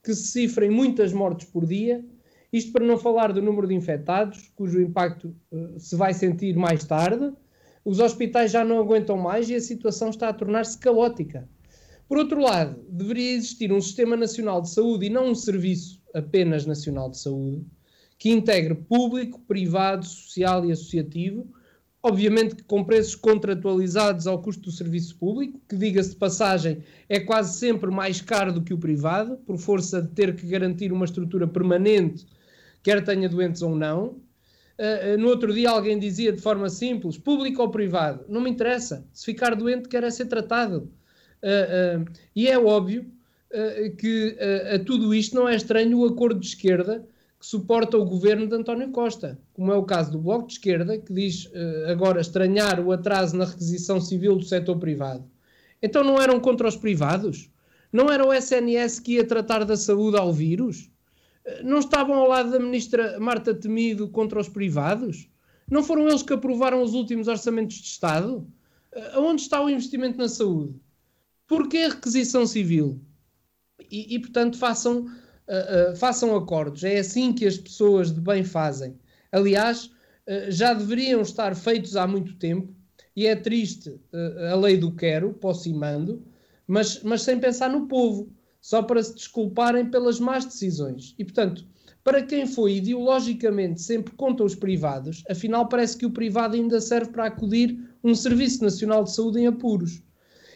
que 0.03 0.13
se 0.13 0.27
cifra 0.27 0.65
em 0.65 0.69
muitas 0.69 1.13
mortes 1.13 1.47
por 1.47 1.65
dia. 1.65 2.05
Isto 2.51 2.71
para 2.71 2.85
não 2.85 2.97
falar 2.97 3.33
do 3.33 3.41
número 3.41 3.67
de 3.67 3.73
infectados, 3.73 4.51
cujo 4.55 4.81
impacto 4.81 5.35
uh, 5.51 5.79
se 5.79 5.95
vai 5.95 6.13
sentir 6.13 6.55
mais 6.55 6.83
tarde. 6.83 7.33
Os 7.83 7.99
hospitais 7.99 8.51
já 8.51 8.63
não 8.63 8.79
aguentam 8.79 9.17
mais 9.17 9.49
e 9.49 9.55
a 9.55 9.61
situação 9.61 10.09
está 10.09 10.29
a 10.29 10.33
tornar-se 10.33 10.77
caótica. 10.77 11.47
Por 12.07 12.17
outro 12.17 12.39
lado, 12.39 12.83
deveria 12.87 13.31
existir 13.33 13.71
um 13.71 13.81
Sistema 13.81 14.15
Nacional 14.15 14.61
de 14.61 14.69
Saúde 14.69 15.07
e 15.07 15.09
não 15.09 15.29
um 15.29 15.35
serviço 15.35 16.01
apenas 16.13 16.65
nacional 16.65 17.09
de 17.09 17.19
saúde, 17.19 17.65
que 18.17 18.29
integre 18.29 18.75
público, 18.75 19.41
privado, 19.41 20.05
social 20.05 20.65
e 20.65 20.71
associativo, 20.71 21.51
obviamente 22.05 22.55
que 22.55 22.63
com 22.63 22.83
preços 22.83 23.15
contratualizados 23.15 24.27
ao 24.27 24.39
custo 24.39 24.61
do 24.61 24.71
serviço 24.71 25.15
público, 25.15 25.59
que 25.67 25.75
diga-se 25.75 26.11
de 26.11 26.15
passagem 26.17 26.83
é 27.09 27.19
quase 27.19 27.57
sempre 27.57 27.89
mais 27.89 28.21
caro 28.21 28.53
do 28.53 28.61
que 28.61 28.73
o 28.73 28.77
privado, 28.77 29.37
por 29.37 29.57
força 29.57 30.03
de 30.03 30.09
ter 30.09 30.35
que 30.35 30.45
garantir 30.45 30.91
uma 30.91 31.05
estrutura 31.05 31.47
permanente, 31.47 32.27
quer 32.83 33.03
tenha 33.03 33.27
doentes 33.27 33.63
ou 33.63 33.75
não. 33.75 34.21
Uh, 34.77 35.17
no 35.17 35.29
outro 35.29 35.51
dia 35.51 35.71
alguém 35.71 35.97
dizia 35.97 36.31
de 36.31 36.39
forma 36.39 36.69
simples, 36.69 37.17
público 37.17 37.61
ou 37.61 37.71
privado, 37.71 38.23
não 38.29 38.39
me 38.39 38.51
interessa, 38.51 39.03
se 39.11 39.25
ficar 39.25 39.55
doente 39.55 39.89
quer 39.89 40.03
é 40.03 40.11
ser 40.11 40.25
tratado. 40.25 40.91
Uh, 41.41 42.05
e 42.35 42.47
é 42.47 42.57
óbvio 42.57 43.11
que 43.97 44.35
a 44.73 44.79
tudo 44.79 45.13
isto 45.13 45.33
não 45.33 45.47
é 45.47 45.55
estranho 45.55 45.99
o 45.99 46.05
acordo 46.05 46.41
de 46.41 46.47
esquerda 46.47 47.07
que 47.45 47.49
suporta 47.51 47.95
o 47.95 48.05
governo 48.05 48.47
de 48.47 48.55
António 48.55 48.89
Costa, 48.89 49.39
como 49.53 49.71
é 49.71 49.75
o 49.75 49.83
caso 49.83 50.11
do 50.11 50.17
Bloco 50.17 50.47
de 50.47 50.53
Esquerda, 50.53 50.97
que 50.97 51.13
diz 51.13 51.45
uh, 51.45 51.91
agora 51.91 52.19
estranhar 52.19 52.79
o 52.79 52.91
atraso 52.91 53.37
na 53.37 53.45
requisição 53.45 54.01
civil 54.01 54.35
do 54.35 54.43
setor 54.43 54.79
privado. 54.79 55.23
Então 55.79 56.03
não 56.03 56.19
eram 56.19 56.39
contra 56.39 56.67
os 56.67 56.75
privados? 56.75 57.51
Não 57.93 58.11
era 58.11 58.25
o 58.25 58.33
SNS 58.33 58.99
que 58.99 59.13
ia 59.13 59.27
tratar 59.27 59.63
da 59.63 59.77
saúde 59.77 60.17
ao 60.17 60.33
vírus? 60.33 60.89
Uh, 61.45 61.63
não 61.63 61.77
estavam 61.77 62.15
ao 62.15 62.27
lado 62.27 62.49
da 62.49 62.59
ministra 62.59 63.19
Marta 63.19 63.53
Temido 63.53 64.09
contra 64.09 64.39
os 64.39 64.49
privados? 64.49 65.29
Não 65.69 65.83
foram 65.83 66.07
eles 66.07 66.23
que 66.23 66.33
aprovaram 66.33 66.81
os 66.81 66.95
últimos 66.95 67.27
orçamentos 67.27 67.75
de 67.75 67.85
Estado? 67.85 68.37
Uh, 68.91 69.19
aonde 69.19 69.43
está 69.43 69.63
o 69.63 69.69
investimento 69.69 70.17
na 70.17 70.27
saúde? 70.27 70.81
Porquê 71.45 71.77
a 71.77 71.89
requisição 71.89 72.47
civil? 72.47 72.99
E, 73.91 74.15
e 74.15 74.19
portanto, 74.19 74.57
façam 74.57 75.05
uh, 75.47 75.95
façam 75.95 76.35
acordos. 76.35 76.83
É 76.83 76.99
assim 76.99 77.33
que 77.33 77.45
as 77.45 77.57
pessoas 77.57 78.11
de 78.11 78.19
bem 78.19 78.43
fazem. 78.43 78.95
Aliás, 79.31 79.85
uh, 79.85 80.49
já 80.49 80.73
deveriam 80.73 81.21
estar 81.21 81.55
feitos 81.55 81.95
há 81.95 82.07
muito 82.07 82.35
tempo, 82.35 82.73
e 83.15 83.27
é 83.27 83.35
triste 83.35 83.97
a 84.51 84.55
lei 84.55 84.75
do 84.75 84.91
quero, 84.91 85.31
posso 85.33 85.69
e 85.69 85.73
mando, 85.73 86.21
mas, 86.67 87.01
mas 87.01 87.21
sem 87.21 87.39
pensar 87.39 87.69
no 87.69 87.87
povo, 87.87 88.29
só 88.59 88.83
para 88.83 89.01
se 89.01 89.15
desculparem 89.15 89.89
pelas 89.89 90.19
más 90.19 90.43
decisões. 90.43 91.15
E, 91.17 91.23
portanto, 91.23 91.65
para 92.03 92.21
quem 92.21 92.45
foi 92.45 92.75
ideologicamente 92.75 93.81
sempre 93.81 94.13
contra 94.15 94.45
os 94.45 94.53
privados, 94.53 95.23
afinal 95.29 95.67
parece 95.67 95.97
que 95.97 96.05
o 96.05 96.11
privado 96.11 96.55
ainda 96.55 96.81
serve 96.81 97.11
para 97.11 97.25
acudir 97.25 97.79
um 98.03 98.13
Serviço 98.13 98.63
Nacional 98.63 99.03
de 99.03 99.11
Saúde 99.11 99.39
em 99.39 99.47
apuros. 99.47 100.03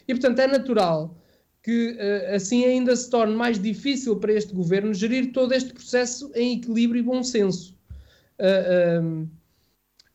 E, 0.07 0.13
portanto, 0.13 0.39
é 0.39 0.47
natural 0.47 1.18
que 1.61 1.91
uh, 1.91 2.35
assim 2.35 2.63
ainda 2.65 2.95
se 2.95 3.09
torne 3.09 3.35
mais 3.35 3.59
difícil 3.59 4.15
para 4.17 4.33
este 4.33 4.53
governo 4.53 4.93
gerir 4.93 5.31
todo 5.31 5.53
este 5.53 5.73
processo 5.73 6.31
em 6.33 6.57
equilíbrio 6.57 6.99
e 6.99 7.03
bom 7.03 7.23
senso. 7.23 7.77
Uh, 8.39 9.03
um, 9.03 9.27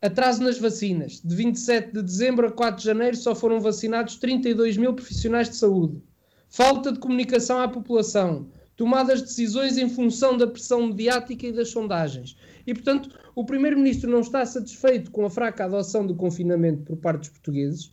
atraso 0.00 0.42
nas 0.42 0.58
vacinas. 0.58 1.20
De 1.22 1.34
27 1.34 1.92
de 1.92 2.02
dezembro 2.02 2.46
a 2.46 2.50
4 2.50 2.80
de 2.80 2.84
janeiro 2.84 3.16
só 3.16 3.34
foram 3.34 3.60
vacinados 3.60 4.16
32 4.16 4.76
mil 4.76 4.94
profissionais 4.94 5.48
de 5.48 5.56
saúde. 5.56 6.02
Falta 6.48 6.92
de 6.92 6.98
comunicação 6.98 7.60
à 7.60 7.68
população. 7.68 8.48
Tomadas 8.76 9.22
decisões 9.22 9.76
em 9.76 9.88
função 9.88 10.36
da 10.36 10.46
pressão 10.46 10.88
mediática 10.88 11.46
e 11.46 11.52
das 11.52 11.70
sondagens. 11.70 12.36
E, 12.66 12.74
portanto, 12.74 13.10
o 13.34 13.44
Primeiro-Ministro 13.44 14.10
não 14.10 14.20
está 14.20 14.44
satisfeito 14.44 15.10
com 15.10 15.24
a 15.24 15.30
fraca 15.30 15.64
adoção 15.64 16.06
do 16.06 16.14
confinamento 16.14 16.82
por 16.82 16.96
parte 16.96 17.20
dos 17.20 17.28
portugueses 17.28 17.92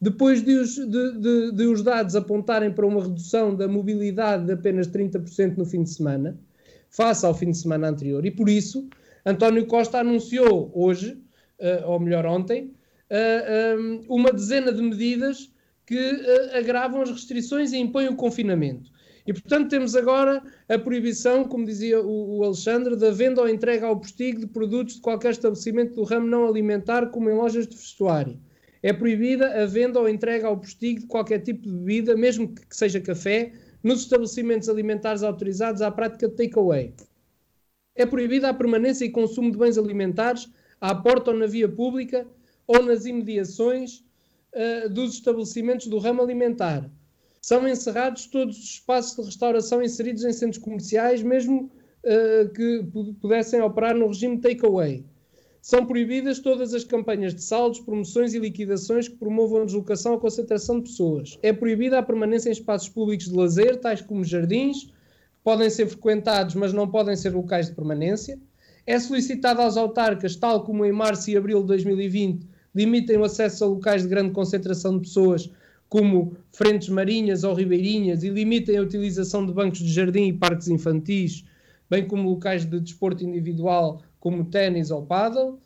depois 0.00 0.42
de 0.42 0.54
os, 0.54 0.74
de, 0.76 1.12
de, 1.18 1.52
de 1.52 1.66
os 1.66 1.82
dados 1.82 2.16
apontarem 2.16 2.72
para 2.72 2.86
uma 2.86 3.02
redução 3.02 3.54
da 3.54 3.68
mobilidade 3.68 4.46
de 4.46 4.52
apenas 4.52 4.88
30% 4.88 5.56
no 5.56 5.64
fim 5.66 5.82
de 5.82 5.90
semana, 5.90 6.38
face 6.88 7.26
ao 7.26 7.34
fim 7.34 7.50
de 7.50 7.58
semana 7.58 7.88
anterior. 7.88 8.24
E 8.24 8.30
por 8.30 8.48
isso, 8.48 8.88
António 9.26 9.66
Costa 9.66 9.98
anunciou 9.98 10.70
hoje, 10.74 11.22
uh, 11.58 11.86
ou 11.86 12.00
melhor 12.00 12.24
ontem, 12.24 12.64
uh, 12.64 12.72
eh, 13.10 13.76
um, 13.78 13.94
eh, 13.96 14.00
uma 14.08 14.32
dezena 14.32 14.72
de 14.72 14.82
medidas 14.82 15.52
que 15.84 15.96
uh, 15.96 16.56
agravam 16.56 17.02
as 17.02 17.10
restrições 17.10 17.72
e 17.72 17.78
impõem 17.78 18.08
o 18.08 18.16
confinamento. 18.16 18.90
E, 19.26 19.32
portanto, 19.34 19.68
temos 19.68 19.94
agora 19.94 20.42
a 20.68 20.78
proibição, 20.78 21.44
como 21.44 21.66
dizia 21.66 22.00
o, 22.00 22.38
o, 22.38 22.44
Alexandre, 22.44 22.96
da 22.96 23.10
venda 23.10 23.42
ou 23.42 23.48
entrega 23.48 23.86
ao 23.86 24.00
postigo 24.00 24.40
de 24.40 24.46
produtos 24.46 24.94
de 24.94 25.00
qualquer 25.02 25.32
estabelecimento 25.32 25.94
do 25.94 26.04
ramo 26.04 26.26
não 26.26 26.48
alimentar, 26.48 27.10
como 27.10 27.28
em 27.28 27.34
lojas 27.34 27.68
de 27.68 27.76
vestuário. 27.76 28.38
É 28.82 28.92
proibida 28.92 29.62
a 29.62 29.66
venda 29.66 30.00
ou 30.00 30.08
entrega 30.08 30.46
ao 30.46 30.56
postigo 30.56 31.00
de 31.00 31.06
qualquer 31.06 31.40
tipo 31.40 31.62
de 31.62 31.70
bebida, 31.70 32.16
mesmo 32.16 32.48
que 32.48 32.74
seja 32.74 33.00
café, 33.00 33.52
nos 33.82 34.00
estabelecimentos 34.00 34.68
alimentares 34.68 35.22
autorizados 35.22 35.82
à 35.82 35.90
prática 35.90 36.28
de 36.28 36.34
takeaway. 36.34 36.94
É 37.94 38.06
proibida 38.06 38.48
a 38.48 38.54
permanência 38.54 39.04
e 39.04 39.10
consumo 39.10 39.50
de 39.50 39.58
bens 39.58 39.76
alimentares 39.76 40.48
à 40.80 40.94
porta 40.94 41.30
ou 41.30 41.36
na 41.36 41.46
via 41.46 41.68
pública 41.68 42.26
ou 42.66 42.82
nas 42.82 43.04
imediações 43.04 44.02
uh, 44.54 44.88
dos 44.88 45.14
estabelecimentos 45.14 45.86
do 45.86 45.98
ramo 45.98 46.22
alimentar. 46.22 46.90
São 47.42 47.66
encerrados 47.66 48.26
todos 48.26 48.58
os 48.58 48.64
espaços 48.64 49.16
de 49.16 49.22
restauração 49.22 49.82
inseridos 49.82 50.24
em 50.24 50.32
centros 50.32 50.62
comerciais, 50.62 51.22
mesmo 51.22 51.70
uh, 52.04 52.48
que 52.50 52.84
pudessem 53.20 53.60
operar 53.60 53.94
no 53.94 54.06
regime 54.06 54.38
takeaway. 54.38 55.04
São 55.62 55.84
proibidas 55.84 56.38
todas 56.38 56.72
as 56.72 56.84
campanhas 56.84 57.34
de 57.34 57.42
saldos, 57.42 57.80
promoções 57.80 58.32
e 58.32 58.38
liquidações 58.38 59.08
que 59.08 59.16
promovam 59.16 59.60
a 59.60 59.64
deslocação 59.66 60.12
ou 60.12 60.18
concentração 60.18 60.80
de 60.80 60.88
pessoas. 60.88 61.38
É 61.42 61.52
proibida 61.52 61.98
a 61.98 62.02
permanência 62.02 62.48
em 62.48 62.52
espaços 62.52 62.88
públicos 62.88 63.26
de 63.26 63.34
lazer, 63.34 63.76
tais 63.78 64.00
como 64.00 64.24
jardins, 64.24 64.84
que 64.84 64.92
podem 65.44 65.68
ser 65.68 65.86
frequentados, 65.86 66.54
mas 66.54 66.72
não 66.72 66.88
podem 66.88 67.14
ser 67.14 67.34
locais 67.34 67.66
de 67.66 67.74
permanência. 67.74 68.38
É 68.86 68.98
solicitado 68.98 69.60
aos 69.60 69.76
autarcas, 69.76 70.34
tal 70.34 70.64
como 70.64 70.82
em 70.82 70.92
março 70.92 71.30
e 71.30 71.36
abril 71.36 71.60
de 71.60 71.66
2020, 71.66 72.46
limitem 72.74 73.18
o 73.18 73.24
acesso 73.24 73.64
a 73.64 73.66
locais 73.66 74.02
de 74.02 74.08
grande 74.08 74.32
concentração 74.32 74.94
de 74.94 75.00
pessoas, 75.00 75.50
como 75.90 76.36
frentes 76.52 76.88
marinhas 76.88 77.44
ou 77.44 77.52
ribeirinhas, 77.52 78.22
e 78.22 78.30
limitem 78.30 78.78
a 78.78 78.82
utilização 78.82 79.44
de 79.44 79.52
bancos 79.52 79.80
de 79.80 79.92
jardim 79.92 80.28
e 80.28 80.32
parques 80.32 80.68
infantis, 80.68 81.44
bem 81.90 82.06
como 82.06 82.30
locais 82.30 82.64
de 82.64 82.80
desporto 82.80 83.22
individual 83.24 84.00
como 84.20 84.44
ténis 84.44 84.90
ou 84.90 85.04
paddle. 85.04 85.58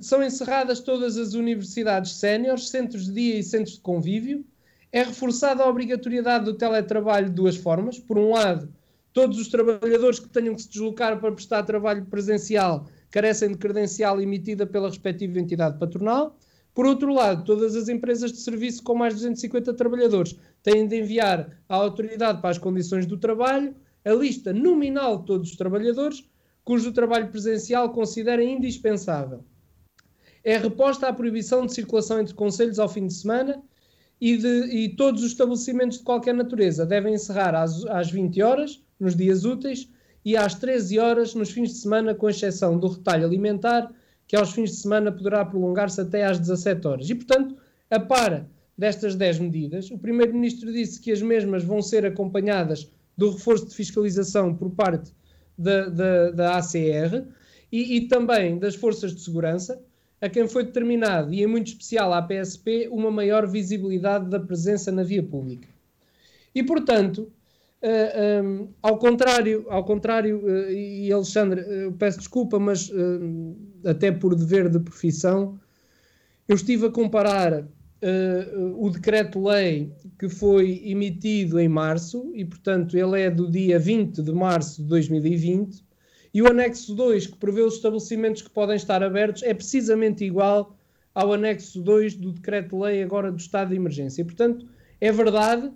São 0.00 0.22
encerradas 0.24 0.80
todas 0.80 1.18
as 1.18 1.34
universidades 1.34 2.12
séniores, 2.12 2.70
centros 2.70 3.06
de 3.06 3.12
dia 3.12 3.38
e 3.38 3.42
centros 3.42 3.76
de 3.76 3.80
convívio. 3.80 4.44
É 4.90 5.04
reforçada 5.04 5.62
a 5.62 5.68
obrigatoriedade 5.68 6.46
do 6.46 6.54
teletrabalho 6.54 7.28
de 7.28 7.34
duas 7.34 7.56
formas. 7.56 7.98
Por 7.98 8.18
um 8.18 8.30
lado, 8.30 8.72
todos 9.12 9.38
os 9.38 9.48
trabalhadores 9.48 10.18
que 10.18 10.28
tenham 10.28 10.54
que 10.54 10.62
se 10.62 10.70
deslocar 10.70 11.20
para 11.20 11.30
prestar 11.30 11.62
trabalho 11.62 12.04
presencial 12.06 12.88
carecem 13.10 13.50
de 13.50 13.58
credencial 13.58 14.20
emitida 14.20 14.66
pela 14.66 14.88
respectiva 14.88 15.38
entidade 15.38 15.78
patronal. 15.78 16.36
Por 16.72 16.86
outro 16.86 17.12
lado, 17.12 17.44
todas 17.44 17.74
as 17.74 17.88
empresas 17.88 18.32
de 18.32 18.38
serviço 18.38 18.82
com 18.82 18.94
mais 18.94 19.14
de 19.14 19.20
250 19.20 19.74
trabalhadores 19.74 20.36
têm 20.62 20.86
de 20.86 21.00
enviar 21.00 21.50
à 21.68 21.74
autoridade 21.74 22.40
para 22.40 22.50
as 22.50 22.58
condições 22.58 23.06
do 23.06 23.18
trabalho 23.18 23.74
a 24.04 24.12
lista 24.12 24.52
nominal 24.52 25.18
de 25.18 25.26
todos 25.26 25.50
os 25.50 25.56
trabalhadores 25.56 26.24
cujo 26.70 26.92
trabalho 26.92 27.26
presencial 27.26 27.90
considerem 27.90 28.54
indispensável. 28.56 29.42
É 30.44 30.56
reposta 30.56 31.08
a 31.08 31.12
proibição 31.12 31.66
de 31.66 31.74
circulação 31.74 32.20
entre 32.20 32.32
conselhos 32.32 32.78
ao 32.78 32.88
fim 32.88 33.08
de 33.08 33.12
semana 33.12 33.60
e, 34.20 34.36
de, 34.36 34.46
e 34.72 34.88
todos 34.90 35.24
os 35.24 35.32
estabelecimentos 35.32 35.98
de 35.98 36.04
qualquer 36.04 36.32
natureza 36.32 36.86
devem 36.86 37.14
encerrar 37.14 37.56
às, 37.56 37.84
às 37.86 38.08
20 38.12 38.40
horas, 38.40 38.80
nos 39.00 39.16
dias 39.16 39.44
úteis, 39.44 39.90
e 40.24 40.36
às 40.36 40.54
13 40.54 41.00
horas 41.00 41.34
nos 41.34 41.50
fins 41.50 41.70
de 41.70 41.78
semana, 41.78 42.14
com 42.14 42.30
exceção 42.30 42.78
do 42.78 42.86
retalho 42.86 43.24
alimentar, 43.26 43.92
que 44.28 44.36
aos 44.36 44.52
fins 44.52 44.70
de 44.70 44.76
semana 44.76 45.10
poderá 45.10 45.44
prolongar-se 45.44 46.00
até 46.00 46.24
às 46.24 46.38
17 46.38 46.86
horas. 46.86 47.10
E, 47.10 47.16
portanto, 47.16 47.56
a 47.90 47.98
par 47.98 48.46
destas 48.78 49.16
10 49.16 49.40
medidas, 49.40 49.90
o 49.90 49.98
Primeiro-Ministro 49.98 50.72
disse 50.72 51.00
que 51.00 51.10
as 51.10 51.20
mesmas 51.20 51.64
vão 51.64 51.82
ser 51.82 52.06
acompanhadas 52.06 52.88
do 53.18 53.32
reforço 53.32 53.66
de 53.66 53.74
fiscalização 53.74 54.54
por 54.54 54.70
parte 54.70 55.10
da, 55.60 55.88
da, 55.88 56.30
da 56.30 56.58
ACR 56.58 57.26
e, 57.70 57.96
e, 57.96 58.08
também 58.08 58.58
das 58.58 58.74
forças 58.74 59.14
de 59.14 59.20
segurança, 59.20 59.80
a 60.20 60.28
quem 60.28 60.48
foi 60.48 60.64
determinado, 60.64 61.32
e 61.32 61.42
em 61.42 61.46
muito 61.46 61.68
especial 61.68 62.12
à 62.12 62.22
PSP, 62.22 62.88
uma 62.90 63.10
maior 63.10 63.46
visibilidade 63.46 64.28
da 64.28 64.40
presença 64.40 64.90
na 64.90 65.02
via 65.02 65.22
pública. 65.22 65.68
E, 66.54 66.62
portanto, 66.62 67.18
uh, 67.22 67.30
eh, 67.82 68.42
um, 68.42 68.62
eh, 68.62 68.68
ao 68.82 68.98
contrário, 68.98 69.66
ao 69.68 69.84
contrário 69.84 70.42
uh, 70.44 70.70
e 70.70 71.12
Alexandre, 71.12 71.60
uh, 71.60 71.92
peço 71.92 72.18
desculpa, 72.18 72.58
mas 72.58 72.90
até 73.84 74.10
por 74.10 74.34
dever 74.34 74.68
de 74.68 74.80
profissão, 74.80 75.58
eu 76.48 76.56
estive 76.56 76.86
a 76.86 76.90
comparar 76.90 77.64
o 78.76 78.88
decreto-lei 78.90 79.92
que 80.18 80.28
foi 80.28 80.82
emitido 80.84 81.60
em 81.60 81.68
março, 81.68 82.30
e 82.34 82.44
portanto 82.44 82.96
ele 82.96 83.20
é 83.20 83.30
do 83.30 83.50
dia 83.50 83.78
20 83.78 84.22
de 84.22 84.32
março 84.32 84.82
de 84.82 84.88
2020, 84.88 85.84
e 86.32 86.42
o 86.42 86.48
anexo 86.48 86.94
2, 86.94 87.26
que 87.26 87.36
prevê 87.36 87.60
os 87.60 87.74
estabelecimentos 87.74 88.42
que 88.42 88.50
podem 88.50 88.76
estar 88.76 89.02
abertos, 89.02 89.42
é 89.42 89.52
precisamente 89.52 90.24
igual 90.24 90.76
ao 91.14 91.32
anexo 91.32 91.82
2 91.82 92.14
do 92.14 92.32
decreto-lei 92.32 93.02
agora 93.02 93.32
do 93.32 93.38
estado 93.38 93.70
de 93.70 93.76
emergência. 93.76 94.22
E, 94.22 94.24
portanto, 94.24 94.66
é 95.00 95.10
verdade, 95.10 95.70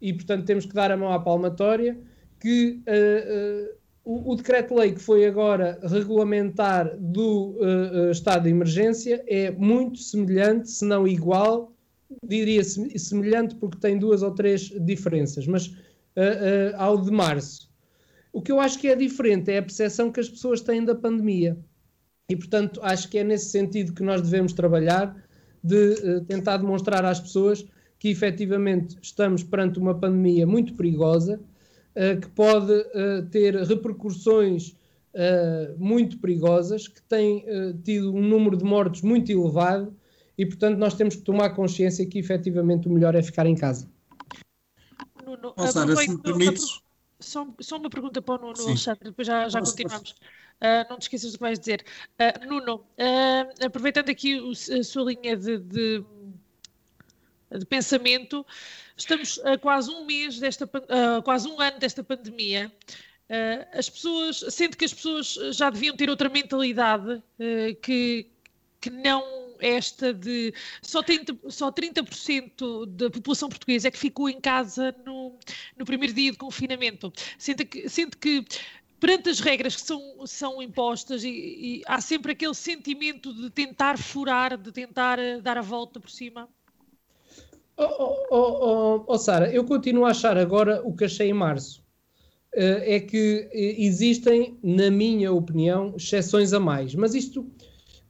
e 0.00 0.12
portanto 0.12 0.44
temos 0.44 0.64
que 0.64 0.74
dar 0.74 0.90
a 0.92 0.96
mão 0.96 1.12
à 1.12 1.18
palmatória, 1.18 1.98
que 2.40 2.82
uh, 2.86 3.72
uh, 3.72 3.76
o, 4.06 4.32
o 4.32 4.36
decreto-lei 4.36 4.92
que 4.92 5.00
foi 5.00 5.26
agora 5.26 5.80
regulamentar 5.82 6.96
do 6.96 7.58
uh, 7.58 8.10
estado 8.12 8.44
de 8.44 8.50
emergência 8.50 9.22
é 9.26 9.50
muito 9.50 9.98
semelhante, 9.98 10.70
se 10.70 10.84
não 10.84 11.08
igual, 11.08 11.72
diria 12.24 12.62
semelhante 12.62 13.56
porque 13.56 13.78
tem 13.78 13.98
duas 13.98 14.22
ou 14.22 14.30
três 14.30 14.72
diferenças, 14.86 15.44
mas 15.48 15.66
uh, 15.66 15.72
uh, 15.72 16.76
ao 16.76 17.02
de 17.02 17.10
março. 17.10 17.68
O 18.32 18.40
que 18.40 18.52
eu 18.52 18.60
acho 18.60 18.78
que 18.78 18.86
é 18.86 18.94
diferente 18.94 19.50
é 19.50 19.58
a 19.58 19.62
percepção 19.62 20.12
que 20.12 20.20
as 20.20 20.28
pessoas 20.28 20.60
têm 20.60 20.84
da 20.84 20.94
pandemia. 20.94 21.58
E, 22.30 22.36
portanto, 22.36 22.80
acho 22.84 23.08
que 23.08 23.18
é 23.18 23.24
nesse 23.24 23.50
sentido 23.50 23.92
que 23.92 24.04
nós 24.04 24.22
devemos 24.22 24.52
trabalhar, 24.52 25.16
de 25.64 26.20
tentar 26.28 26.58
demonstrar 26.58 27.04
às 27.04 27.18
pessoas 27.18 27.66
que 27.98 28.08
efetivamente 28.08 28.96
estamos 29.02 29.42
perante 29.42 29.78
uma 29.80 29.98
pandemia 29.98 30.46
muito 30.46 30.74
perigosa, 30.74 31.40
que 32.20 32.28
pode 32.28 32.72
ter 33.30 33.54
repercussões 33.54 34.76
muito 35.78 36.18
perigosas, 36.18 36.86
que 36.86 37.00
tem 37.02 37.44
tido 37.82 38.14
um 38.14 38.20
número 38.20 38.56
de 38.56 38.64
mortos 38.64 39.00
muito 39.00 39.32
elevado 39.32 39.96
e, 40.36 40.44
portanto, 40.44 40.76
nós 40.76 40.94
temos 40.94 41.16
que 41.16 41.22
tomar 41.22 41.50
consciência 41.50 42.06
que 42.06 42.18
efetivamente 42.18 42.86
o 42.86 42.90
melhor 42.90 43.14
é 43.14 43.22
ficar 43.22 43.46
em 43.46 43.54
casa. 43.54 43.88
Nuno, 45.24 45.54
oh, 45.56 45.66
Sara, 45.66 45.96
se 45.96 46.10
me 46.10 46.18
permites... 46.18 46.80
Só, 47.18 47.48
só, 47.60 47.78
uma 47.78 47.88
pergunta 47.88 48.20
para 48.20 48.34
o 48.34 48.46
Nuno, 48.46 48.68
Alexandre, 48.68 49.04
depois 49.04 49.26
já, 49.26 49.48
já 49.48 49.60
continuamos. 49.60 50.10
Uh, 50.10 50.88
não 50.88 50.98
te 50.98 51.02
esqueças 51.02 51.32
do 51.32 51.38
que 51.38 51.44
vais 51.44 51.58
dizer. 51.58 51.84
Uh, 52.20 52.46
Nuno, 52.46 52.76
uh, 52.76 53.64
aproveitando 53.64 54.10
aqui 54.10 54.38
o, 54.38 54.50
a 54.50 54.82
sua 54.84 55.12
linha 55.12 55.34
de, 55.34 55.58
de, 55.58 56.04
de, 57.58 57.64
pensamento, 57.66 58.44
estamos 58.96 59.38
a 59.44 59.58
quase 59.58 59.90
um 59.90 60.04
mês 60.04 60.38
desta, 60.38 60.68
quase 61.24 61.48
um 61.48 61.60
ano 61.60 61.78
desta 61.78 62.02
pandemia. 62.02 62.72
as 63.72 63.88
pessoas, 63.88 64.44
sendo 64.50 64.76
que 64.76 64.84
as 64.84 64.94
pessoas 64.94 65.38
já 65.52 65.70
deviam 65.70 65.96
ter 65.96 66.08
outra 66.08 66.28
mentalidade 66.28 67.22
que, 67.82 68.30
que 68.80 68.90
não 68.90 69.46
esta 69.60 70.12
de 70.12 70.52
só 70.82 71.02
30%, 71.02 71.50
só 71.50 71.70
30 71.70 72.02
da 72.88 73.10
população 73.10 73.48
portuguesa 73.48 73.88
é 73.88 73.90
que 73.90 73.98
ficou 73.98 74.28
em 74.28 74.40
casa 74.40 74.94
no, 75.04 75.38
no 75.76 75.84
primeiro 75.84 76.14
dia 76.14 76.32
de 76.32 76.38
confinamento. 76.38 77.12
Sente 77.38 77.64
que, 77.64 77.88
sente 77.88 78.16
que 78.16 78.44
perante 79.00 79.28
as 79.28 79.40
regras 79.40 79.76
que 79.76 79.82
são, 79.82 80.26
são 80.26 80.62
impostas 80.62 81.22
e, 81.24 81.28
e, 81.28 81.82
há 81.86 82.00
sempre 82.00 82.32
aquele 82.32 82.54
sentimento 82.54 83.32
de 83.34 83.50
tentar 83.50 83.98
furar, 83.98 84.56
de 84.56 84.72
tentar 84.72 85.18
eh, 85.18 85.40
dar 85.40 85.58
a 85.58 85.62
volta 85.62 86.00
por 86.00 86.10
cima? 86.10 86.48
Oh, 87.78 88.26
oh, 88.30 88.58
oh, 88.60 89.04
oh 89.06 89.18
Sara, 89.18 89.52
eu 89.52 89.62
continuo 89.64 90.06
a 90.06 90.10
achar 90.10 90.38
agora 90.38 90.80
o 90.82 90.94
que 90.96 91.04
achei 91.04 91.28
em 91.28 91.34
março. 91.34 91.84
Uh, 92.54 92.80
é 92.82 93.00
que 93.00 93.50
existem, 93.52 94.58
na 94.62 94.90
minha 94.90 95.30
opinião, 95.30 95.94
exceções 95.94 96.54
a 96.54 96.60
mais. 96.60 96.94
Mas 96.94 97.14
isto 97.14 97.46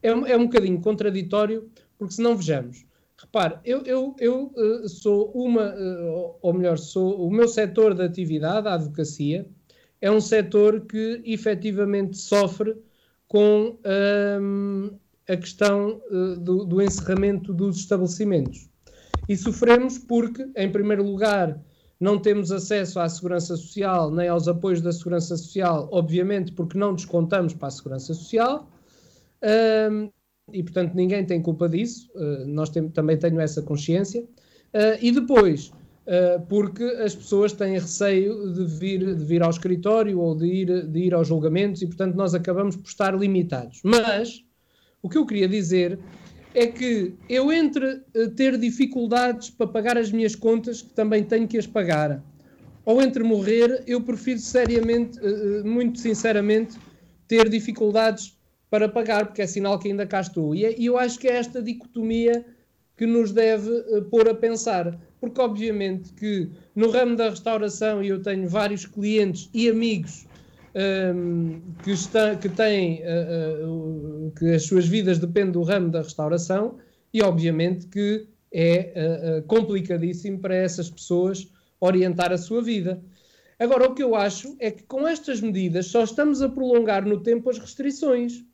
é, 0.00 0.10
é 0.10 0.36
um 0.36 0.44
bocadinho 0.44 0.80
contraditório, 0.80 1.68
porque 1.98 2.14
se 2.14 2.22
não 2.22 2.36
vejamos, 2.36 2.86
repare, 3.18 3.58
eu, 3.64 3.82
eu, 3.84 4.14
eu 4.20 4.52
uh, 4.54 4.88
sou 4.88 5.32
uma, 5.32 5.74
uh, 5.74 6.36
ou 6.40 6.52
melhor, 6.52 6.78
sou 6.78 7.26
o 7.26 7.28
meu 7.28 7.48
setor 7.48 7.92
de 7.92 8.04
atividade, 8.04 8.68
a 8.68 8.74
advocacia, 8.74 9.48
é 10.00 10.08
um 10.10 10.20
setor 10.20 10.82
que 10.82 11.20
efetivamente 11.24 12.16
sofre 12.18 12.76
com 13.26 13.76
um, 14.40 14.90
a 15.28 15.36
questão 15.36 16.00
do, 16.38 16.64
do, 16.64 16.80
encerramento 16.80 17.52
dos 17.52 17.78
estabelecimentos. 17.78 18.68
E 19.28 19.36
sofremos 19.36 19.98
porque, 19.98 20.48
em 20.56 20.70
primeiro 20.70 21.02
lugar, 21.02 21.60
não 21.98 22.18
temos 22.18 22.52
acesso 22.52 23.00
à 23.00 23.08
segurança 23.08 23.56
social 23.56 24.10
nem 24.10 24.28
aos 24.28 24.46
apoios 24.48 24.80
da 24.80 24.92
segurança 24.92 25.36
social, 25.36 25.88
obviamente 25.90 26.52
porque 26.52 26.78
não 26.78 26.94
descontamos 26.94 27.54
para 27.54 27.68
a 27.68 27.70
segurança 27.70 28.12
social. 28.14 28.70
Um, 29.90 30.10
e 30.52 30.62
portanto 30.62 30.94
ninguém 30.94 31.24
tem 31.24 31.42
culpa 31.42 31.68
disso, 31.68 32.08
uh, 32.14 32.46
nós 32.46 32.70
tem, 32.70 32.88
também 32.88 33.16
tenho 33.18 33.40
essa 33.40 33.62
consciência. 33.62 34.22
Uh, 34.22 34.98
e 35.00 35.10
depois, 35.10 35.68
uh, 36.06 36.40
porque 36.48 36.84
as 36.84 37.14
pessoas 37.14 37.52
têm 37.52 37.74
receio 37.74 38.52
de 38.52 38.64
vir, 38.66 39.14
de 39.16 39.24
vir 39.24 39.42
ao 39.42 39.50
escritório 39.50 40.20
ou 40.20 40.36
de 40.36 40.46
ir, 40.46 40.86
de 40.86 40.98
ir 41.00 41.14
aos 41.14 41.28
julgamentos 41.28 41.82
e 41.82 41.86
portanto 41.86 42.14
nós 42.14 42.34
acabamos 42.34 42.76
por 42.76 42.88
estar 42.88 43.18
limitados. 43.18 43.80
Mas 43.82 44.44
o 45.02 45.08
que 45.08 45.16
eu 45.16 45.26
queria 45.26 45.48
dizer 45.48 45.98
é 46.56 46.66
que 46.66 47.12
eu 47.28 47.52
entre 47.52 48.00
ter 48.34 48.56
dificuldades 48.56 49.50
para 49.50 49.66
pagar 49.66 49.98
as 49.98 50.10
minhas 50.10 50.34
contas, 50.34 50.80
que 50.80 50.88
também 50.94 51.22
tenho 51.22 51.46
que 51.46 51.58
as 51.58 51.66
pagar, 51.66 52.24
ou 52.82 53.02
entre 53.02 53.22
morrer, 53.22 53.84
eu 53.86 54.00
prefiro 54.00 54.38
seriamente, 54.38 55.18
muito 55.62 55.98
sinceramente, 56.00 56.78
ter 57.28 57.46
dificuldades 57.50 58.38
para 58.70 58.88
pagar, 58.88 59.26
porque 59.26 59.42
é 59.42 59.46
sinal 59.46 59.78
que 59.78 59.88
ainda 59.88 60.06
cá 60.06 60.22
estou. 60.22 60.54
E, 60.54 60.64
é, 60.64 60.74
eu 60.80 60.96
acho 60.96 61.18
que 61.18 61.28
é 61.28 61.36
esta 61.36 61.60
dicotomia 61.60 62.42
que 62.96 63.04
nos 63.04 63.32
deve 63.32 63.70
pôr 64.10 64.26
a 64.26 64.34
pensar, 64.34 64.98
porque 65.20 65.38
obviamente 65.38 66.10
que 66.14 66.48
no 66.74 66.88
ramo 66.88 67.16
da 67.16 67.28
restauração, 67.28 68.02
e 68.02 68.08
eu 68.08 68.22
tenho 68.22 68.48
vários 68.48 68.86
clientes 68.86 69.50
e 69.52 69.68
amigos 69.68 70.24
um, 70.76 71.60
que, 71.82 71.90
está, 71.90 72.36
que 72.36 72.48
têm 72.48 73.02
uh, 73.02 74.26
uh, 74.26 74.32
que 74.38 74.54
as 74.54 74.64
suas 74.64 74.86
vidas 74.86 75.18
dependem 75.18 75.52
do 75.52 75.62
ramo 75.62 75.90
da 75.90 76.02
restauração, 76.02 76.76
e 77.12 77.22
obviamente 77.22 77.86
que 77.86 78.26
é 78.52 79.42
complicadíssimo 79.48 80.38
para 80.38 80.54
essas 80.54 80.88
pessoas 80.88 81.50
orientar 81.80 82.32
a 82.32 82.38
sua 82.38 82.62
vida. 82.62 83.02
Agora, 83.58 83.88
o 83.88 83.94
que 83.94 84.02
eu 84.02 84.14
acho 84.14 84.56
é 84.58 84.70
que 84.70 84.82
com 84.84 85.06
estas 85.06 85.40
medidas 85.40 85.86
só 85.86 86.04
estamos 86.04 86.40
a 86.40 86.48
prolongar 86.48 87.04
no 87.04 87.22
tempo 87.22 87.50
as 87.50 87.58
restrições 87.58 88.44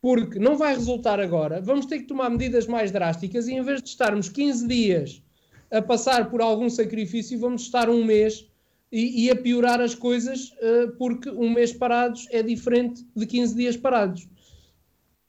porque 0.00 0.38
não 0.38 0.56
vai 0.56 0.74
resultar 0.74 1.20
agora. 1.20 1.60
Vamos 1.60 1.86
ter 1.86 2.00
que 2.00 2.06
tomar 2.06 2.30
medidas 2.30 2.66
mais 2.66 2.90
drásticas 2.90 3.48
e 3.48 3.54
em 3.54 3.62
vez 3.62 3.82
de 3.82 3.88
estarmos 3.88 4.28
15 4.28 4.66
dias 4.66 5.22
a 5.70 5.82
passar 5.82 6.30
por 6.30 6.40
algum 6.40 6.70
sacrifício, 6.70 7.38
vamos 7.38 7.62
estar 7.62 7.90
um 7.90 8.04
mês 8.04 8.48
e, 8.90 9.26
e 9.26 9.30
a 9.30 9.36
piorar 9.36 9.80
as 9.80 9.94
coisas, 9.94 10.50
uh, 10.62 10.92
porque 10.96 11.30
um 11.30 11.50
mês 11.50 11.72
parados 11.72 12.26
é 12.30 12.42
diferente 12.42 13.06
de 13.14 13.26
15 13.26 13.54
dias 13.54 13.76
parados. 13.76 14.26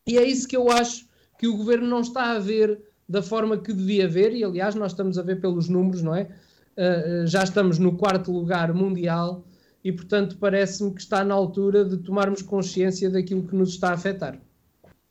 E 0.07 0.17
é 0.17 0.23
isso 0.23 0.47
que 0.47 0.57
eu 0.57 0.71
acho 0.71 1.07
que 1.37 1.47
o 1.47 1.57
governo 1.57 1.87
não 1.87 2.01
está 2.01 2.31
a 2.31 2.39
ver 2.39 2.81
da 3.07 3.21
forma 3.21 3.57
que 3.57 3.73
devia 3.73 4.07
ver, 4.07 4.33
e 4.33 4.43
aliás, 4.43 4.75
nós 4.75 4.91
estamos 4.91 5.17
a 5.17 5.23
ver 5.23 5.41
pelos 5.41 5.67
números, 5.67 6.01
não 6.01 6.15
é? 6.15 6.29
Uh, 6.77 7.27
já 7.27 7.43
estamos 7.43 7.77
no 7.77 7.97
quarto 7.97 8.31
lugar 8.31 8.73
mundial 8.73 9.45
e, 9.83 9.91
portanto, 9.91 10.37
parece-me 10.37 10.93
que 10.93 11.01
está 11.01 11.23
na 11.23 11.33
altura 11.33 11.83
de 11.83 11.97
tomarmos 11.97 12.41
consciência 12.41 13.09
daquilo 13.09 13.47
que 13.47 13.55
nos 13.55 13.69
está 13.69 13.89
a 13.89 13.93
afetar. 13.93 14.39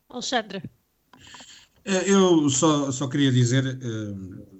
Alexandre. 0.08 0.62
Eu 1.84 2.48
só, 2.50 2.90
só 2.90 3.08
queria 3.08 3.32
dizer, 3.32 3.64
uh, 3.64 4.57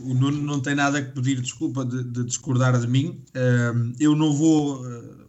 o 0.00 0.14
Nuno 0.14 0.42
não 0.42 0.60
tem 0.60 0.74
nada 0.74 1.02
que 1.02 1.12
pedir 1.12 1.40
desculpa 1.40 1.84
de, 1.84 2.04
de 2.04 2.24
discordar 2.24 2.78
de 2.80 2.86
mim. 2.86 3.24
Uh, 3.30 3.92
eu 3.98 4.14
não 4.14 4.32
vou 4.32 4.84
uh, 4.84 5.28